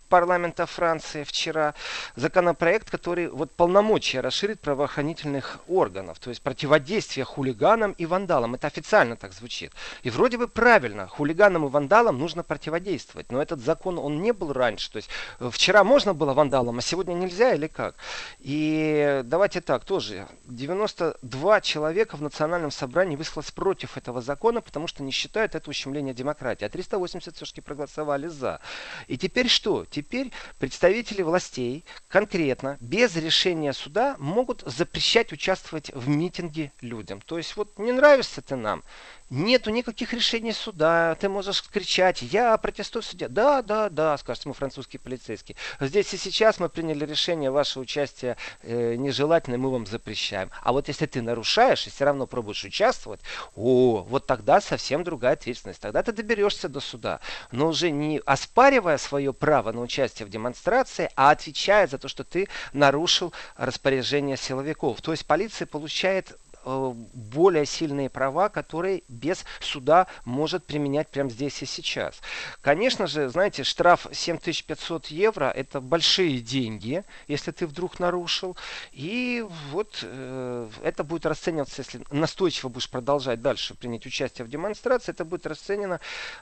парламента 0.08 0.66
Франции 0.66 1.24
вчера 1.24 1.74
законопроект, 2.16 2.90
который 2.90 3.28
вот 3.28 3.50
полномочия 3.52 4.20
расширит 4.20 4.60
правоохранительных 4.60 5.58
органов, 5.68 6.18
то 6.18 6.30
есть 6.30 6.42
противодействие 6.42 7.24
хулиганам 7.24 7.92
и 7.92 8.06
вандалам. 8.06 8.54
Это 8.54 8.66
официально 8.66 9.16
так 9.16 9.32
звучит. 9.32 9.72
И 10.02 10.10
вроде 10.10 10.38
бы 10.38 10.48
правильно, 10.48 11.06
хулиганам 11.06 11.66
и 11.66 11.68
вандалам 11.68 12.18
нужно 12.18 12.42
противодействовать, 12.42 13.30
но 13.30 13.40
этот 13.40 13.60
закон, 13.60 13.98
он 13.98 14.22
не 14.22 14.32
был 14.32 14.52
раньше. 14.52 14.90
То 14.90 14.96
есть 14.96 15.10
э, 15.40 15.50
вчера 15.52 15.84
можно 15.84 16.14
было 16.14 16.32
вандалам, 16.32 16.78
а 16.78 16.82
сегодня 16.82 17.14
нельзя 17.14 17.54
или 17.54 17.66
как? 17.66 17.94
И 18.40 18.97
давайте 19.24 19.60
так, 19.60 19.84
тоже 19.84 20.26
92 20.44 21.60
человека 21.60 22.16
в 22.16 22.22
национальном 22.22 22.70
собрании 22.70 23.16
высказалось 23.16 23.50
против 23.50 23.96
этого 23.96 24.20
закона, 24.20 24.60
потому 24.60 24.86
что 24.86 25.02
не 25.02 25.10
считают 25.10 25.54
это 25.54 25.68
ущемление 25.70 26.14
демократии, 26.14 26.64
а 26.64 26.68
380 26.68 27.36
все-таки 27.36 27.60
проголосовали 27.60 28.26
за. 28.26 28.60
И 29.06 29.16
теперь 29.18 29.48
что? 29.48 29.84
Теперь 29.90 30.32
представители 30.58 31.22
властей 31.22 31.84
конкретно, 32.08 32.76
без 32.80 33.16
решения 33.16 33.72
суда, 33.72 34.16
могут 34.18 34.62
запрещать 34.66 35.32
участвовать 35.32 35.90
в 35.94 36.08
митинге 36.08 36.72
людям. 36.80 37.20
То 37.20 37.38
есть 37.38 37.56
вот 37.56 37.78
не 37.78 37.92
нравишься 37.92 38.42
ты 38.42 38.56
нам, 38.56 38.82
Нету 39.30 39.68
никаких 39.70 40.14
решений 40.14 40.52
суда. 40.52 41.14
Ты 41.20 41.28
можешь 41.28 41.62
кричать, 41.62 42.22
я 42.22 42.56
протестую 42.56 43.02
в 43.02 43.06
суде. 43.06 43.28
Да, 43.28 43.60
да, 43.60 43.90
да, 43.90 44.16
скажет 44.16 44.44
ему 44.46 44.54
французский 44.54 44.96
полицейский. 44.96 45.54
Здесь 45.80 46.14
и 46.14 46.16
сейчас 46.16 46.58
мы 46.58 46.70
приняли 46.70 47.04
решение, 47.04 47.50
ваше 47.50 47.78
участие 47.78 48.38
э, 48.62 48.94
нежелательное, 48.94 49.58
мы 49.58 49.70
вам 49.70 49.86
запрещаем. 49.86 50.50
А 50.62 50.72
вот 50.72 50.88
если 50.88 51.04
ты 51.04 51.20
нарушаешь 51.20 51.86
и 51.86 51.90
все 51.90 52.06
равно 52.06 52.26
пробуешь 52.26 52.64
участвовать, 52.64 53.20
о, 53.54 54.02
вот 54.08 54.26
тогда 54.26 54.62
совсем 54.62 55.04
другая 55.04 55.34
ответственность. 55.34 55.80
Тогда 55.80 56.02
ты 56.02 56.12
доберешься 56.12 56.70
до 56.70 56.80
суда. 56.80 57.20
Но 57.52 57.68
уже 57.68 57.90
не 57.90 58.22
оспаривая 58.24 58.96
свое 58.96 59.34
право 59.34 59.72
на 59.72 59.82
участие 59.82 60.24
в 60.24 60.30
демонстрации, 60.30 61.10
а 61.16 61.32
отвечая 61.32 61.86
за 61.86 61.98
то, 61.98 62.08
что 62.08 62.24
ты 62.24 62.48
нарушил 62.72 63.34
распоряжение 63.56 64.38
силовиков. 64.38 65.02
То 65.02 65.10
есть 65.10 65.26
полиция 65.26 65.66
получает 65.66 66.34
более 66.68 67.66
сильные 67.66 68.10
права, 68.10 68.48
которые 68.48 69.02
без 69.08 69.44
суда 69.60 70.06
может 70.24 70.64
применять 70.64 71.08
прямо 71.08 71.30
здесь 71.30 71.62
и 71.62 71.66
сейчас. 71.66 72.20
Конечно 72.60 73.06
же, 73.06 73.28
знаете, 73.28 73.64
штраф 73.64 74.06
7500 74.12 75.06
евро– 75.06 75.50
это 75.56 75.80
большие 75.80 76.40
деньги, 76.40 77.04
если 77.26 77.50
ты 77.50 77.66
вдруг 77.66 77.98
нарушил. 77.98 78.56
И 78.92 79.44
вот 79.70 80.00
э, 80.02 80.68
это 80.82 81.04
будет 81.04 81.26
расцениваться, 81.26 81.82
если 81.82 82.02
настойчиво 82.10 82.68
будешь 82.68 82.90
продолжать 82.90 83.40
дальше 83.40 83.74
принять 83.74 84.06
участие 84.06 84.44
в 84.44 84.50
демонстрации, 84.50 85.12
это 85.12 85.24
будет 85.24 85.46
расценено 85.46 86.00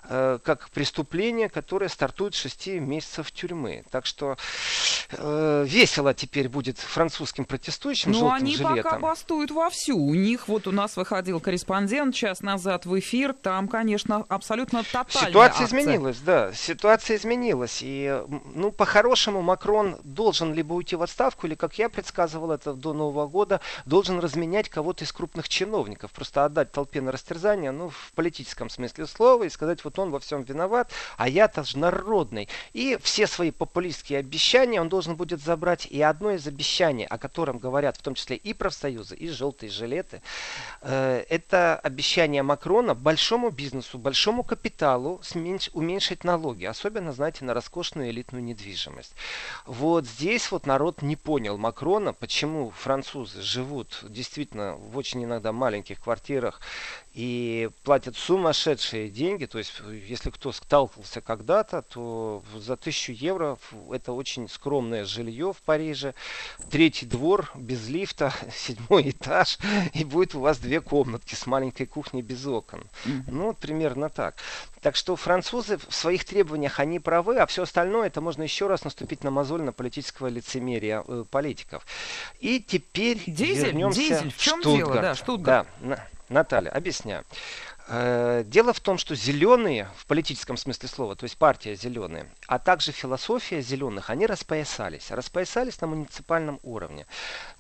э, 0.09 0.39
как 0.43 0.71
преступление, 0.71 1.49
которое 1.49 1.89
стартует 1.89 2.35
с 2.35 2.39
6 2.39 2.67
месяцев 2.81 3.31
тюрьмы. 3.31 3.85
Так 3.91 4.07
что 4.07 4.37
э, 5.11 5.65
весело 5.67 6.15
теперь 6.15 6.49
будет 6.49 6.79
французским 6.79 7.45
протестующим 7.45 8.13
желтым 8.13 8.35
они 8.35 8.57
жилетом. 8.57 8.83
пока 8.83 8.99
бастуют 8.99 9.51
вовсю 9.51 10.16
них, 10.17 10.49
вот 10.49 10.67
у 10.67 10.73
нас 10.73 10.97
выходил 10.97 11.41
корреспондент 11.41 12.15
час 12.15 12.41
назад 12.41 12.87
в 12.87 12.99
эфир, 12.99 13.33
там, 13.33 13.69
конечно, 13.69 14.25
абсолютно 14.29 14.83
тотальная 14.83 15.29
Ситуация 15.31 15.65
акция. 15.65 15.67
изменилась, 15.67 16.19
да, 16.19 16.53
ситуация 16.53 17.17
изменилась. 17.17 17.81
И, 17.83 18.23
ну, 18.55 18.73
по-хорошему, 18.73 19.43
Макрон 19.43 19.97
должен 20.05 20.55
либо 20.55 20.75
уйти 20.75 20.97
в 20.97 21.03
отставку, 21.03 21.47
или, 21.47 21.55
как 21.55 21.79
я 21.79 21.89
предсказывал 21.89 22.51
это 22.51 22.75
до 22.75 22.93
Нового 22.93 23.27
года, 23.27 23.61
должен 23.85 24.19
разменять 24.21 24.69
кого-то 24.69 25.05
из 25.05 25.13
крупных 25.13 25.49
чиновников, 25.49 26.13
просто 26.13 26.45
отдать 26.45 26.73
толпе 26.73 27.01
на 27.01 27.13
растерзание, 27.13 27.71
ну, 27.71 27.91
в 27.91 28.13
политическом 28.15 28.71
смысле 28.71 29.07
слова, 29.07 29.45
и 29.45 29.49
сказать, 29.49 29.85
вот 29.85 29.99
он 29.99 30.11
во 30.11 30.21
всем 30.21 30.43
виноват, 30.43 30.91
а 31.17 31.29
я-то 31.29 31.65
же 31.65 31.79
народный. 31.79 32.49
И 32.73 32.99
все 33.03 33.27
свои 33.27 33.51
популистские 33.51 34.21
обещания 34.21 34.81
он 34.81 34.89
должен 34.89 35.17
будет 35.17 35.43
забрать. 35.43 35.87
И 35.87 36.01
одно 36.01 36.33
из 36.33 36.47
обещаний, 36.47 37.07
о 37.07 37.19
котором 37.19 37.59
говорят 37.59 37.97
в 37.97 38.03
том 38.03 38.15
числе 38.15 38.37
и 38.37 38.53
профсоюзы, 38.53 39.17
и 39.17 39.29
желтые 39.29 39.71
жилеты, 39.71 39.96
бюджеты. 39.97 40.23
Э, 40.83 41.25
это 41.29 41.77
обещание 41.77 42.43
Макрона 42.43 42.95
большому 42.95 43.51
бизнесу, 43.51 43.99
большому 43.99 44.43
капиталу 44.43 45.21
уменьшить 45.73 46.25
налоги, 46.25 46.65
особенно, 46.65 47.13
знаете, 47.13 47.45
на 47.45 47.55
роскошную 47.55 48.11
элитную 48.11 48.43
недвижимость. 48.45 49.15
Вот 49.67 50.07
здесь 50.07 50.51
вот 50.51 50.67
народ 50.67 51.03
не 51.03 51.17
понял 51.17 51.59
Макрона, 51.59 52.13
почему 52.13 52.71
французы 52.71 53.43
живут 53.43 54.01
действительно 54.03 54.77
в 54.77 54.97
очень 54.97 55.25
иногда 55.25 55.53
маленьких 55.53 56.01
квартирах 56.01 56.61
и 57.17 57.71
платят 57.83 58.15
сумасшедшие 58.15 59.09
деньги. 59.09 59.47
То 59.47 59.57
есть, 59.57 59.73
если 60.07 60.29
кто 60.29 60.53
сталкивался 60.53 61.23
когда-то, 61.23 61.81
то 61.81 62.45
за 62.55 62.77
тысячу 62.77 63.13
евро 63.13 63.59
это 63.91 64.13
очень 64.13 64.51
скромное 64.51 65.07
жилье 65.07 65.55
в 65.55 65.63
Париже. 65.63 66.13
Третий 66.71 67.07
двор 67.07 67.51
без 67.55 67.89
лифта, 67.89 68.35
седьмой 68.55 69.11
этаж, 69.11 69.57
и 69.95 70.05
будет 70.05 70.35
у 70.35 70.41
вас 70.41 70.59
две 70.59 70.83
комнатки 70.83 71.35
с 71.35 71.47
маленькой 71.47 71.87
кухней 71.87 72.21
без 72.21 72.45
окон. 72.47 72.85
Ну, 73.27 73.47
вот 73.47 73.57
примерно 73.57 74.11
так. 74.11 74.35
Так 74.83 74.95
что 74.95 75.17
французы 75.17 75.79
в 75.79 75.95
своих 75.95 76.27
требованиях, 76.27 76.81
они 76.81 77.01
правы, 77.01 77.39
а 77.39 77.47
все 77.47 77.63
остальное, 77.63 78.09
это 78.09 78.21
можно 78.21 78.43
еще 78.43 78.67
раз 78.67 78.85
наступить 78.85 79.25
на 79.25 79.31
мозоль 79.31 79.63
на 79.63 79.73
политического 79.73 80.27
лицемерия 80.27 81.03
э, 81.09 81.25
политиков. 81.31 81.87
И 82.41 82.61
теперь 82.61 83.23
дизель, 83.27 83.69
вернемся 83.69 84.01
дизель. 84.01 84.33
В 84.33 84.37
чем 84.37 84.59
в 84.59 84.61
Штутгарт. 84.61 84.77
дело? 84.77 85.01
Да, 85.01 85.15
Штутгарт. 85.15 85.69
Да, 85.81 86.07
Наталья, 86.29 86.71
объясняю. 86.71 87.25
Э, 87.89 88.43
дело 88.45 88.73
в 88.73 88.81
том, 88.81 88.99
что 88.99 89.15
зеленые, 89.15 89.89
в 89.97 90.07
политическом 90.07 90.57
смысле 90.57 90.89
слова, 90.89 91.15
то 91.15 91.25
есть 91.25 91.37
партия 91.37 91.77
зеленые, 91.77 92.29
а 92.49 92.59
также 92.59 92.91
философия 92.91 93.61
зеленых, 93.61 94.11
они 94.11 94.27
распоясались. 94.27 95.13
Распоясались 95.13 95.81
на 95.81 95.87
муниципальном 95.87 96.59
уровне. 96.65 97.07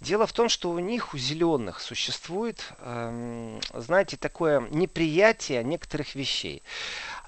Дело 0.01 0.27
в 0.27 0.33
том, 0.33 0.49
что 0.49 0.71
у 0.71 0.81
них, 0.81 1.15
у 1.15 1.19
зеленых, 1.19 1.81
существует, 1.81 2.65
эм, 2.81 3.61
знаете, 3.73 4.17
такое 4.17 4.61
неприятие 4.71 5.63
некоторых 5.63 6.17
вещей. 6.17 6.63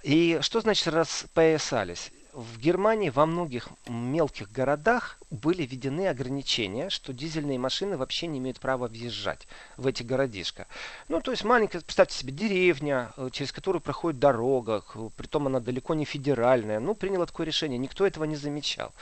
И 0.03 0.39
что 0.41 0.61
значит 0.61 0.89
распоясались? 0.89 2.11
В 2.33 2.59
Германии 2.59 3.11
во 3.11 3.27
многих 3.27 3.69
мелких 3.87 4.51
городах 4.51 5.18
были 5.31 5.65
введены 5.65 6.09
ограничения, 6.09 6.89
что 6.89 7.13
дизельные 7.13 7.59
машины 7.59 7.97
вообще 7.97 8.27
не 8.27 8.39
имеют 8.39 8.61
права 8.61 8.89
въезжать 8.89 9.47
в 9.77 9.87
эти 9.87 10.03
городишко. 10.03 10.67
Ну, 11.09 11.21
то 11.21 11.31
есть 11.31 11.45
маленькая, 11.45 11.81
представьте 11.81 12.17
себе, 12.17 12.33
деревня, 12.33 13.13
э, 13.17 13.29
через 13.33 13.53
которую 13.53 13.83
проходит 13.83 14.19
дорога, 14.19 14.83
притом 15.17 15.47
она 15.47 15.61
далеко 15.61 15.95
не 15.95 16.05
федеральная. 16.05 16.81
Ну, 16.81 16.95
приняло 16.95 17.27
такое 17.27 17.47
решение, 17.47 17.79
никто 17.79 18.07
этого 18.07 18.25
не 18.25 18.37
замечал. 18.37 18.93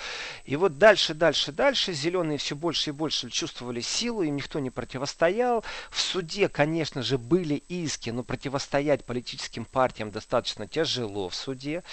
И 0.44 0.56
вот 0.56 0.78
дальше, 0.78 1.14
дальше, 1.14 1.52
дальше 1.52 1.92
зеленые 1.92 2.38
все 2.38 2.56
больше 2.56 2.90
и 2.90 2.92
больше 2.92 3.30
чувствовали 3.30 3.80
силу, 3.80 4.22
им 4.22 4.36
никто 4.36 4.58
не 4.58 4.70
противостоял. 4.70 5.64
В 5.90 6.00
суде, 6.00 6.48
конечно 6.48 7.02
же, 7.02 7.18
были 7.18 7.54
иски, 7.68 8.10
но 8.10 8.24
противостоять 8.24 9.04
политическим 9.04 9.64
партиям 9.64 10.10
достаточно 10.10 10.66
тяжело 10.66 11.28
в 11.28 11.34
суде. 11.34 11.84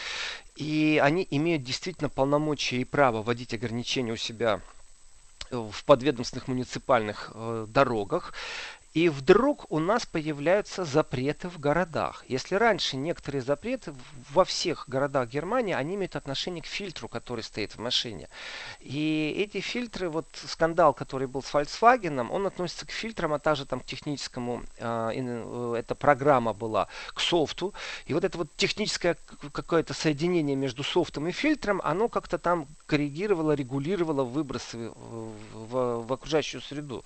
И 0.56 1.02
они 1.04 1.28
имеют 1.32 1.64
действительно 1.64 2.10
полномочия 2.10 2.78
и 2.78 2.86
право 2.86 3.24
вводить 3.24 3.54
ограничения 3.56 4.12
у 4.12 4.18
себя 4.24 4.62
в 5.52 5.84
подведомственных 5.86 6.48
муниципальных 6.48 7.32
э, 7.34 7.66
дорогах. 7.70 8.34
И 8.94 9.10
вдруг 9.10 9.66
у 9.72 9.80
нас 9.80 10.06
появляются 10.06 10.86
запреты 10.86 11.50
в 11.50 11.60
городах. 11.60 12.24
Если 12.28 12.56
раньше 12.56 12.96
некоторые 12.96 13.42
запреты 13.42 13.94
во 14.32 14.46
всех 14.46 14.88
городах 14.88 15.30
Германии, 15.30 15.74
они 15.74 15.96
имеют 15.96 16.16
отношение 16.16 16.62
к 16.62 16.68
фильтру, 16.68 17.08
который 17.08 17.44
стоит 17.44 17.72
в 17.72 17.80
машине. 17.80 18.30
И 18.80 19.36
эти 19.40 19.62
фильтры, 19.62 20.10
вот 20.10 20.28
скандал, 20.48 20.94
который 20.94 21.28
был 21.28 21.42
с 21.42 21.52
Volkswagen, 21.54 22.28
он 22.30 22.46
относится 22.46 22.86
к 22.86 22.92
фильтрам, 22.92 23.34
а 23.34 23.40
также 23.40 23.66
там 23.66 23.80
к 23.80 23.86
техническому, 23.86 24.62
э, 24.78 25.76
эта 25.76 25.96
программа 25.96 26.54
была, 26.54 26.88
к 27.16 27.20
софту. 27.20 27.74
И 28.06 28.14
вот 28.14 28.24
это 28.24 28.38
вот 28.38 28.50
техническое 28.56 29.18
какое-то 29.52 29.96
соединение 29.96 30.56
между 30.56 30.84
софтом 30.84 31.28
и 31.28 31.32
фильтром, 31.32 31.82
оно 31.84 32.10
как-то 32.10 32.38
там 32.38 32.68
коррегировало, 32.86 33.54
регулировало 33.54 34.24
выбросы 34.24 34.90
в, 34.90 35.34
в, 35.54 35.93
в 36.14 36.16
окружающую 36.16 36.62
среду. 36.62 37.04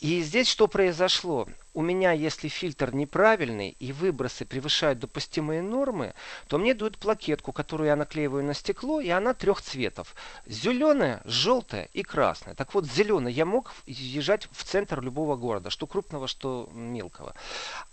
И 0.00 0.20
здесь 0.22 0.48
что 0.48 0.66
произошло? 0.66 1.46
У 1.74 1.82
меня, 1.82 2.12
если 2.12 2.48
фильтр 2.48 2.94
неправильный 2.94 3.76
и 3.78 3.92
выбросы 3.92 4.44
превышают 4.44 4.98
допустимые 4.98 5.62
нормы, 5.62 6.14
то 6.48 6.58
мне 6.58 6.74
дают 6.74 6.98
плакетку, 6.98 7.52
которую 7.52 7.88
я 7.88 7.96
наклеиваю 7.96 8.44
на 8.44 8.54
стекло, 8.54 9.00
и 9.00 9.08
она 9.08 9.34
трех 9.34 9.62
цветов. 9.62 10.14
Зеленая, 10.46 11.22
желтая 11.24 11.88
и 11.92 12.02
красная. 12.02 12.54
Так 12.54 12.74
вот, 12.74 12.86
зеленая 12.86 13.32
я 13.32 13.46
мог 13.46 13.72
езжать 13.86 14.48
в 14.52 14.64
центр 14.64 15.00
любого 15.00 15.36
города, 15.36 15.70
что 15.70 15.86
крупного, 15.86 16.28
что 16.28 16.68
мелкого. 16.74 17.34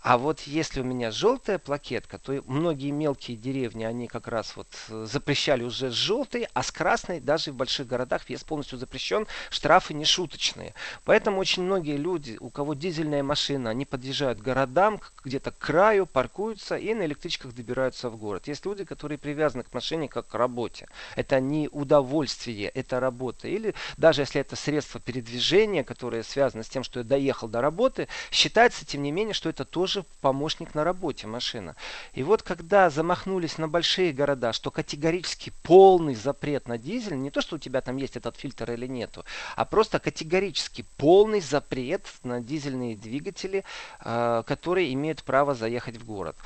А 0.00 0.18
вот 0.18 0.40
если 0.40 0.80
у 0.80 0.84
меня 0.84 1.10
желтая 1.10 1.58
плакетка, 1.58 2.18
то 2.18 2.42
многие 2.46 2.90
мелкие 2.90 3.36
деревни, 3.36 3.84
они 3.84 4.08
как 4.08 4.28
раз 4.28 4.56
вот 4.56 4.68
э, 4.88 5.06
запрещали 5.10 5.62
уже 5.62 5.90
с 5.90 5.94
желтой, 5.94 6.48
а 6.52 6.62
с 6.62 6.70
красной 6.70 7.20
даже 7.20 7.52
в 7.52 7.54
больших 7.54 7.86
городах 7.86 8.28
вес 8.28 8.44
полностью 8.44 8.78
запрещен, 8.78 9.26
штрафы 9.50 9.94
не 9.94 10.04
шуточные. 10.04 10.74
Поэтому 11.04 11.40
очень 11.40 11.62
многие 11.62 11.96
люди, 11.96 12.36
у 12.40 12.50
кого 12.50 12.74
дизельная 12.74 13.22
машина, 13.22 13.69
машины, 13.70 13.80
они 13.80 13.84
подъезжают 13.84 14.38
к 14.40 14.42
городам, 14.42 15.00
где-то 15.24 15.50
к 15.50 15.58
краю, 15.58 16.06
паркуются 16.06 16.76
и 16.76 16.94
на 16.94 17.04
электричках 17.06 17.54
добираются 17.54 18.10
в 18.10 18.16
город. 18.16 18.48
Есть 18.48 18.66
люди, 18.66 18.84
которые 18.84 19.18
привязаны 19.18 19.62
к 19.64 19.74
машине 19.74 20.08
как 20.08 20.26
к 20.28 20.34
работе. 20.34 20.86
Это 21.16 21.40
не 21.40 21.68
удовольствие, 21.68 22.68
это 22.74 23.00
работа. 23.00 23.48
Или 23.48 23.74
даже 23.96 24.22
если 24.22 24.40
это 24.40 24.56
средство 24.56 25.00
передвижения, 25.00 25.84
которое 25.84 26.22
связано 26.22 26.62
с 26.62 26.68
тем, 26.68 26.82
что 26.84 27.00
я 27.00 27.04
доехал 27.04 27.48
до 27.48 27.60
работы, 27.60 28.08
считается, 28.30 28.84
тем 28.84 29.02
не 29.02 29.12
менее, 29.12 29.34
что 29.34 29.48
это 29.48 29.64
тоже 29.64 30.04
помощник 30.20 30.74
на 30.74 30.84
работе 30.84 31.26
машина. 31.26 31.74
И 32.14 32.22
вот 32.22 32.42
когда 32.42 32.90
замахнулись 32.90 33.58
на 33.58 33.68
большие 33.68 34.12
города, 34.12 34.52
что 34.52 34.70
категорически 34.70 35.52
полный 35.62 36.14
запрет 36.14 36.68
на 36.68 36.78
дизель, 36.78 37.16
не 37.16 37.30
то, 37.30 37.40
что 37.40 37.56
у 37.56 37.58
тебя 37.58 37.80
там 37.80 37.96
есть 37.96 38.16
этот 38.16 38.36
фильтр 38.36 38.72
или 38.72 38.86
нету, 38.86 39.24
а 39.56 39.64
просто 39.64 39.98
категорически 39.98 40.84
полный 40.96 41.40
запрет 41.40 42.06
на 42.22 42.40
дизельные 42.40 42.96
двигатели, 42.96 43.59
э, 44.00 44.42
которые 44.46 44.92
имеют 44.94 45.22
право 45.22 45.54
заехать 45.54 45.96
в 45.96 46.04
город. 46.04 46.36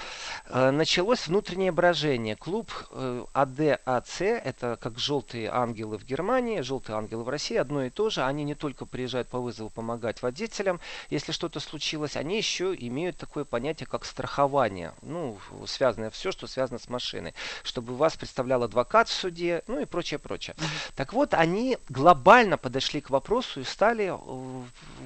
Э, 0.47 0.71
началось 0.71 1.27
внутреннее 1.27 1.73
брожение. 1.73 2.37
Клуб 2.37 2.71
э, 2.91 3.25
АДАЦ, 3.33 4.21
это 4.21 4.79
как 4.81 4.99
желтые 4.99 5.51
ангелы 5.51 5.99
в 5.99 6.05
Германии, 6.05 6.61
желтые 6.61 6.97
ангелы 6.97 7.25
в 7.25 7.29
России, 7.29 7.57
одно 7.57 7.85
и 7.85 7.91
то 7.91 8.11
же. 8.11 8.23
Они 8.23 8.45
не 8.45 8.55
только 8.55 8.87
приезжают 8.87 9.29
по 9.29 9.39
вызову 9.39 9.71
помогать 9.71 10.23
водителям, 10.23 10.81
если 11.11 11.33
что-то 11.33 11.61
случилось, 11.61 12.17
они 12.17 12.37
еще 12.37 12.75
имеют 12.75 13.17
такое 13.17 13.45
понятие, 13.45 13.87
как 13.87 14.05
страхование. 14.05 14.95
Ну, 15.03 15.39
связанное 15.67 16.11
все, 16.11 16.33
что 16.33 16.47
связано 16.47 16.79
с 16.79 16.89
машиной. 16.89 17.35
Чтобы 17.63 17.95
вас 17.97 18.17
представлял 18.17 18.63
адвокат 18.63 19.09
в 19.09 19.13
суде, 19.13 19.63
ну 19.67 19.81
и 19.81 19.85
прочее, 19.85 20.19
прочее. 20.19 20.57
Так 20.97 21.13
вот, 21.13 21.35
они 21.35 21.79
глобально 21.89 22.59
подошли 22.59 23.01
к 23.01 23.11
вопросу 23.11 23.61
и 23.61 23.65
стали 23.65 24.15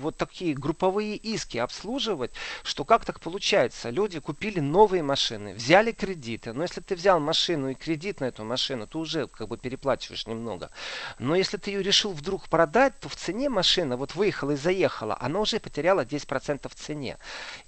вот 0.01 0.17
такие 0.17 0.55
групповые 0.55 1.17
иски 1.17 1.59
обслуживать, 1.59 1.98
что 1.99 2.85
как 2.85 3.05
так 3.05 3.21
получается? 3.21 3.91
Люди 3.91 4.21
купили 4.21 4.61
новые 4.61 5.03
машины, 5.03 5.55
взяли 5.55 5.93
кредиты. 5.93 6.53
Но 6.53 6.63
если 6.63 6.81
ты 6.81 6.95
взял 6.95 7.21
машину 7.21 7.71
и 7.71 7.75
кредит 7.75 8.21
на 8.21 8.27
эту 8.27 8.45
машину, 8.45 8.87
ты 8.87 8.99
уже 8.99 9.27
как 9.27 9.49
бы 9.49 9.59
переплачиваешь 9.59 10.27
немного. 10.27 10.71
Но 11.19 11.35
если 11.35 11.57
ты 11.57 11.71
ее 11.71 11.83
решил 11.83 12.13
вдруг 12.13 12.49
продать, 12.49 12.99
то 13.01 13.09
в 13.09 13.17
цене 13.17 13.49
машина 13.49 13.97
вот 13.97 14.15
выехала 14.15 14.53
и 14.53 14.57
заехала, 14.57 15.17
она 15.21 15.41
уже 15.41 15.61
потеряла 15.61 16.05
10% 16.05 16.69
в 16.69 16.75
цене. 16.75 17.19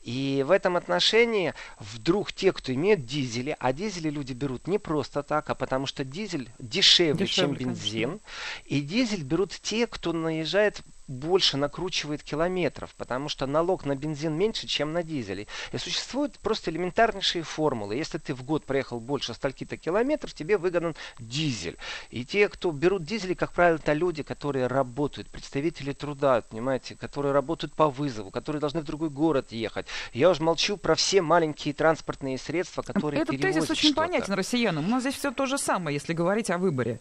И 0.03 0.45
в 0.47 0.51
этом 0.51 0.77
отношении 0.77 1.55
вдруг 1.79 2.33
те, 2.33 2.53
кто 2.53 2.73
имеет 2.73 3.05
дизели, 3.05 3.57
а 3.59 3.73
дизели 3.73 4.11
люди 4.11 4.33
берут 4.33 4.67
не 4.67 4.79
просто 4.79 5.23
так, 5.23 5.51
а 5.51 5.55
потому 5.55 5.87
что 5.87 6.05
дизель 6.05 6.51
дешевле, 6.59 7.27
дешевле 7.27 7.59
чем 7.59 7.69
бензин. 7.69 8.11
Конечно. 8.11 8.21
И 8.67 8.81
дизель 8.81 9.25
берут 9.25 9.53
те, 9.61 9.87
кто 9.87 10.13
наезжает 10.13 10.83
больше 11.11 11.57
накручивает 11.57 12.23
километров, 12.23 12.95
потому 12.97 13.29
что 13.29 13.47
налог 13.47 13.85
на 13.85 13.97
бензин 13.97 14.35
меньше, 14.35 14.67
чем 14.67 14.93
на 14.93 15.03
дизеле. 15.03 15.47
И 15.73 15.79
существуют 15.79 16.39
просто 16.39 16.71
элементарнейшие 16.71 17.43
формулы. 17.43 17.97
Если 17.97 18.19
ты 18.19 18.33
в 18.35 18.45
год 18.45 18.65
проехал 18.65 19.01
больше 19.01 19.35
стольки-то 19.35 19.77
километров, 19.77 20.33
тебе 20.33 20.57
выгоден 20.57 20.95
дизель. 21.19 21.77
И 22.11 22.25
те, 22.25 22.49
кто 22.49 22.71
берут 22.71 23.05
дизели, 23.05 23.35
как 23.35 23.53
правило, 23.53 23.77
это 23.77 23.93
люди, 23.93 24.23
которые 24.23 24.69
работают, 24.69 25.29
представители 25.29 25.93
труда, 25.93 26.43
понимаете, 26.43 26.95
которые 26.95 27.33
работают 27.33 27.75
по 27.75 27.91
вызову, 27.91 28.31
которые 28.31 28.61
должны 28.61 28.81
в 28.81 28.85
другой 28.85 29.11
город 29.11 29.53
ехать. 29.53 29.87
Я 30.13 30.31
уже 30.31 30.43
молчу 30.43 30.77
про 30.77 30.95
все 30.95 31.23
маленькие 31.23 31.75
транспортные 31.75 32.39
средства, 32.39 32.83
которые 32.83 33.23
Этот 33.23 33.41
тезис 33.41 33.69
очень 33.69 33.95
понятен 33.95 34.35
россиянам. 34.35 34.85
У 34.87 34.89
нас 34.89 35.03
здесь 35.03 35.15
все 35.15 35.33
то 35.33 35.47
же 35.47 35.59
самое, 35.59 35.95
если 35.95 36.13
говорить 36.13 36.51
о 36.51 36.59
выборе. 36.59 37.01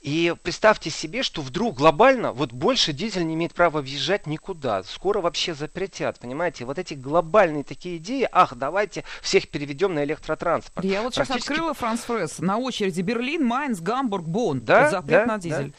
И 0.00 0.34
представьте 0.42 0.88
себе, 0.88 1.22
что 1.22 1.42
вдруг 1.42 1.76
глобально 1.76 2.32
вот 2.32 2.52
больше 2.52 2.92
дизель 2.92 3.26
не 3.26 3.34
имеет 3.34 3.52
права 3.52 3.82
въезжать 3.82 4.26
никуда. 4.26 4.82
Скоро 4.82 5.20
вообще 5.20 5.54
запретят, 5.54 6.18
понимаете? 6.18 6.64
Вот 6.64 6.78
эти 6.78 6.94
глобальные 6.94 7.64
такие 7.64 7.98
идеи, 7.98 8.26
ах, 8.32 8.54
давайте 8.54 9.04
всех 9.20 9.48
переведем 9.48 9.94
на 9.94 10.04
электротранспорт. 10.04 10.84
Я 10.86 11.02
вот 11.02 11.14
сейчас 11.14 11.28
Практически... 11.28 11.52
открыла 11.52 11.74
Франс 11.74 12.00
Фресс. 12.00 12.38
На 12.38 12.56
очереди 12.56 13.02
Берлин, 13.02 13.44
Майнц, 13.44 13.80
Гамбург, 13.80 14.24
Бонн. 14.24 14.60
Да, 14.60 14.90
Запрет 14.90 15.26
да, 15.26 15.34
на 15.34 15.38
дизель. 15.38 15.68
Да. 15.68 15.76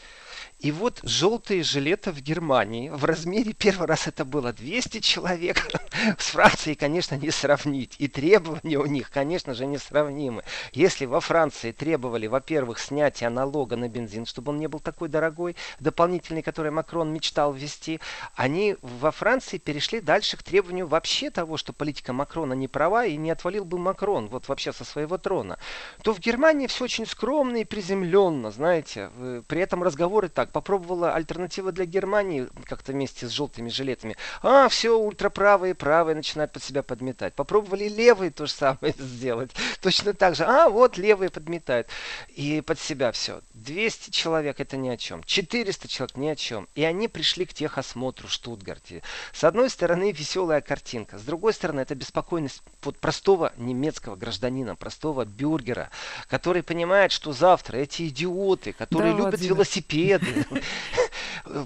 И 0.62 0.70
вот 0.70 1.00
желтые 1.02 1.64
жилеты 1.64 2.12
в 2.12 2.20
Германии, 2.20 2.88
в 2.88 3.04
размере 3.04 3.52
первый 3.52 3.88
раз 3.88 4.06
это 4.06 4.24
было 4.24 4.52
200 4.52 5.00
человек, 5.00 5.56
с 6.18 6.26
Францией, 6.26 6.76
конечно, 6.76 7.16
не 7.16 7.32
сравнить. 7.32 7.96
И 7.98 8.06
требования 8.06 8.78
у 8.78 8.86
них, 8.86 9.10
конечно 9.10 9.54
же, 9.54 9.66
несравнимы. 9.66 10.44
Если 10.72 11.04
во 11.04 11.18
Франции 11.20 11.72
требовали, 11.72 12.28
во-первых, 12.28 12.78
снятия 12.78 13.28
налога 13.28 13.74
на 13.74 13.88
бензин, 13.88 14.24
чтобы 14.24 14.52
он 14.52 14.58
не 14.58 14.68
был 14.68 14.78
такой 14.78 15.08
дорогой, 15.08 15.56
дополнительный, 15.80 16.42
который 16.42 16.70
Макрон 16.70 17.12
мечтал 17.12 17.52
ввести, 17.52 17.98
они 18.36 18.76
во 18.82 19.10
Франции 19.10 19.58
перешли 19.58 20.00
дальше 20.00 20.36
к 20.36 20.44
требованию 20.44 20.86
вообще 20.86 21.30
того, 21.30 21.56
что 21.56 21.72
политика 21.72 22.12
Макрона 22.12 22.52
не 22.52 22.68
права 22.68 23.04
и 23.04 23.16
не 23.16 23.32
отвалил 23.32 23.64
бы 23.64 23.78
Макрон 23.78 24.28
вот 24.28 24.46
вообще 24.46 24.72
со 24.72 24.84
своего 24.84 25.18
трона, 25.18 25.58
то 26.04 26.14
в 26.14 26.20
Германии 26.20 26.68
все 26.68 26.84
очень 26.84 27.06
скромно 27.06 27.56
и 27.56 27.64
приземленно, 27.64 28.52
знаете. 28.52 29.10
При 29.48 29.60
этом 29.60 29.82
разговоры 29.82 30.28
так, 30.28 30.51
попробовала 30.52 31.14
альтернатива 31.14 31.72
для 31.72 31.84
Германии 31.84 32.48
как-то 32.64 32.92
вместе 32.92 33.26
с 33.26 33.30
желтыми 33.30 33.68
жилетами. 33.68 34.16
А, 34.42 34.68
все, 34.68 34.98
ультраправые, 34.98 35.74
правые 35.74 36.14
начинают 36.14 36.52
под 36.52 36.62
себя 36.62 36.82
подметать. 36.82 37.34
Попробовали 37.34 37.88
левые 37.88 38.30
то 38.30 38.46
же 38.46 38.52
самое 38.52 38.94
сделать. 38.98 39.50
Точно 39.80 40.14
так 40.14 40.36
же. 40.36 40.44
А, 40.44 40.68
вот 40.68 40.96
левые 40.96 41.30
подметают. 41.30 41.88
И 42.28 42.60
под 42.60 42.78
себя 42.78 43.12
все. 43.12 43.40
200 43.54 44.10
человек 44.10 44.60
это 44.60 44.76
ни 44.76 44.88
о 44.88 44.96
чем. 44.96 45.22
400 45.24 45.88
человек 45.88 46.16
ни 46.16 46.28
о 46.28 46.36
чем. 46.36 46.68
И 46.74 46.84
они 46.84 47.08
пришли 47.08 47.44
к 47.44 47.54
техосмотру 47.54 48.28
в 48.28 48.32
Штутгарте. 48.32 49.02
С 49.32 49.44
одной 49.44 49.70
стороны 49.70 50.12
веселая 50.12 50.60
картинка. 50.60 51.18
С 51.18 51.22
другой 51.22 51.52
стороны 51.52 51.80
это 51.80 51.94
беспокойность 51.94 52.62
вот 52.82 52.98
простого 52.98 53.52
немецкого 53.56 54.16
гражданина, 54.16 54.76
простого 54.76 55.24
бюргера, 55.24 55.90
который 56.28 56.62
понимает, 56.62 57.12
что 57.12 57.32
завтра 57.32 57.78
эти 57.78 58.08
идиоты, 58.08 58.72
которые 58.72 59.12
да, 59.12 59.18
любят 59.18 59.30
Владимир. 59.32 59.54
велосипеды, 59.54 60.41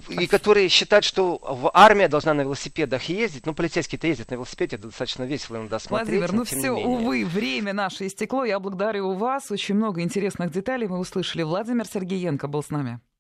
и 0.09 0.27
которые 0.27 0.69
считают, 0.69 1.05
что 1.05 1.71
армия 1.75 2.09
должна 2.09 2.35
на 2.35 2.43
велосипедах 2.43 3.05
ездить. 3.05 3.47
Ну, 3.47 3.55
полицейские-то 3.55 4.07
ездят 4.07 4.31
на 4.31 4.35
велосипеде, 4.35 4.77
это 4.77 4.89
достаточно 4.89 5.25
весело 5.25 5.59
надо 5.59 5.79
смотреть. 5.79 6.21
Владимир, 6.21 6.33
ну 6.33 6.45
все, 6.45 6.71
увы, 6.71 7.25
время 7.25 7.73
наше 7.73 8.07
истекло. 8.07 8.45
Я 8.45 8.59
благодарю 8.59 9.13
вас. 9.13 9.51
Очень 9.51 9.77
много 9.77 10.01
интересных 10.01 10.51
деталей 10.53 10.87
мы 10.87 10.99
услышали. 10.99 11.43
Владимир 11.43 11.87
Сергеенко 11.87 12.49
был 12.49 12.63
с 12.63 12.71
нами. 12.71 13.01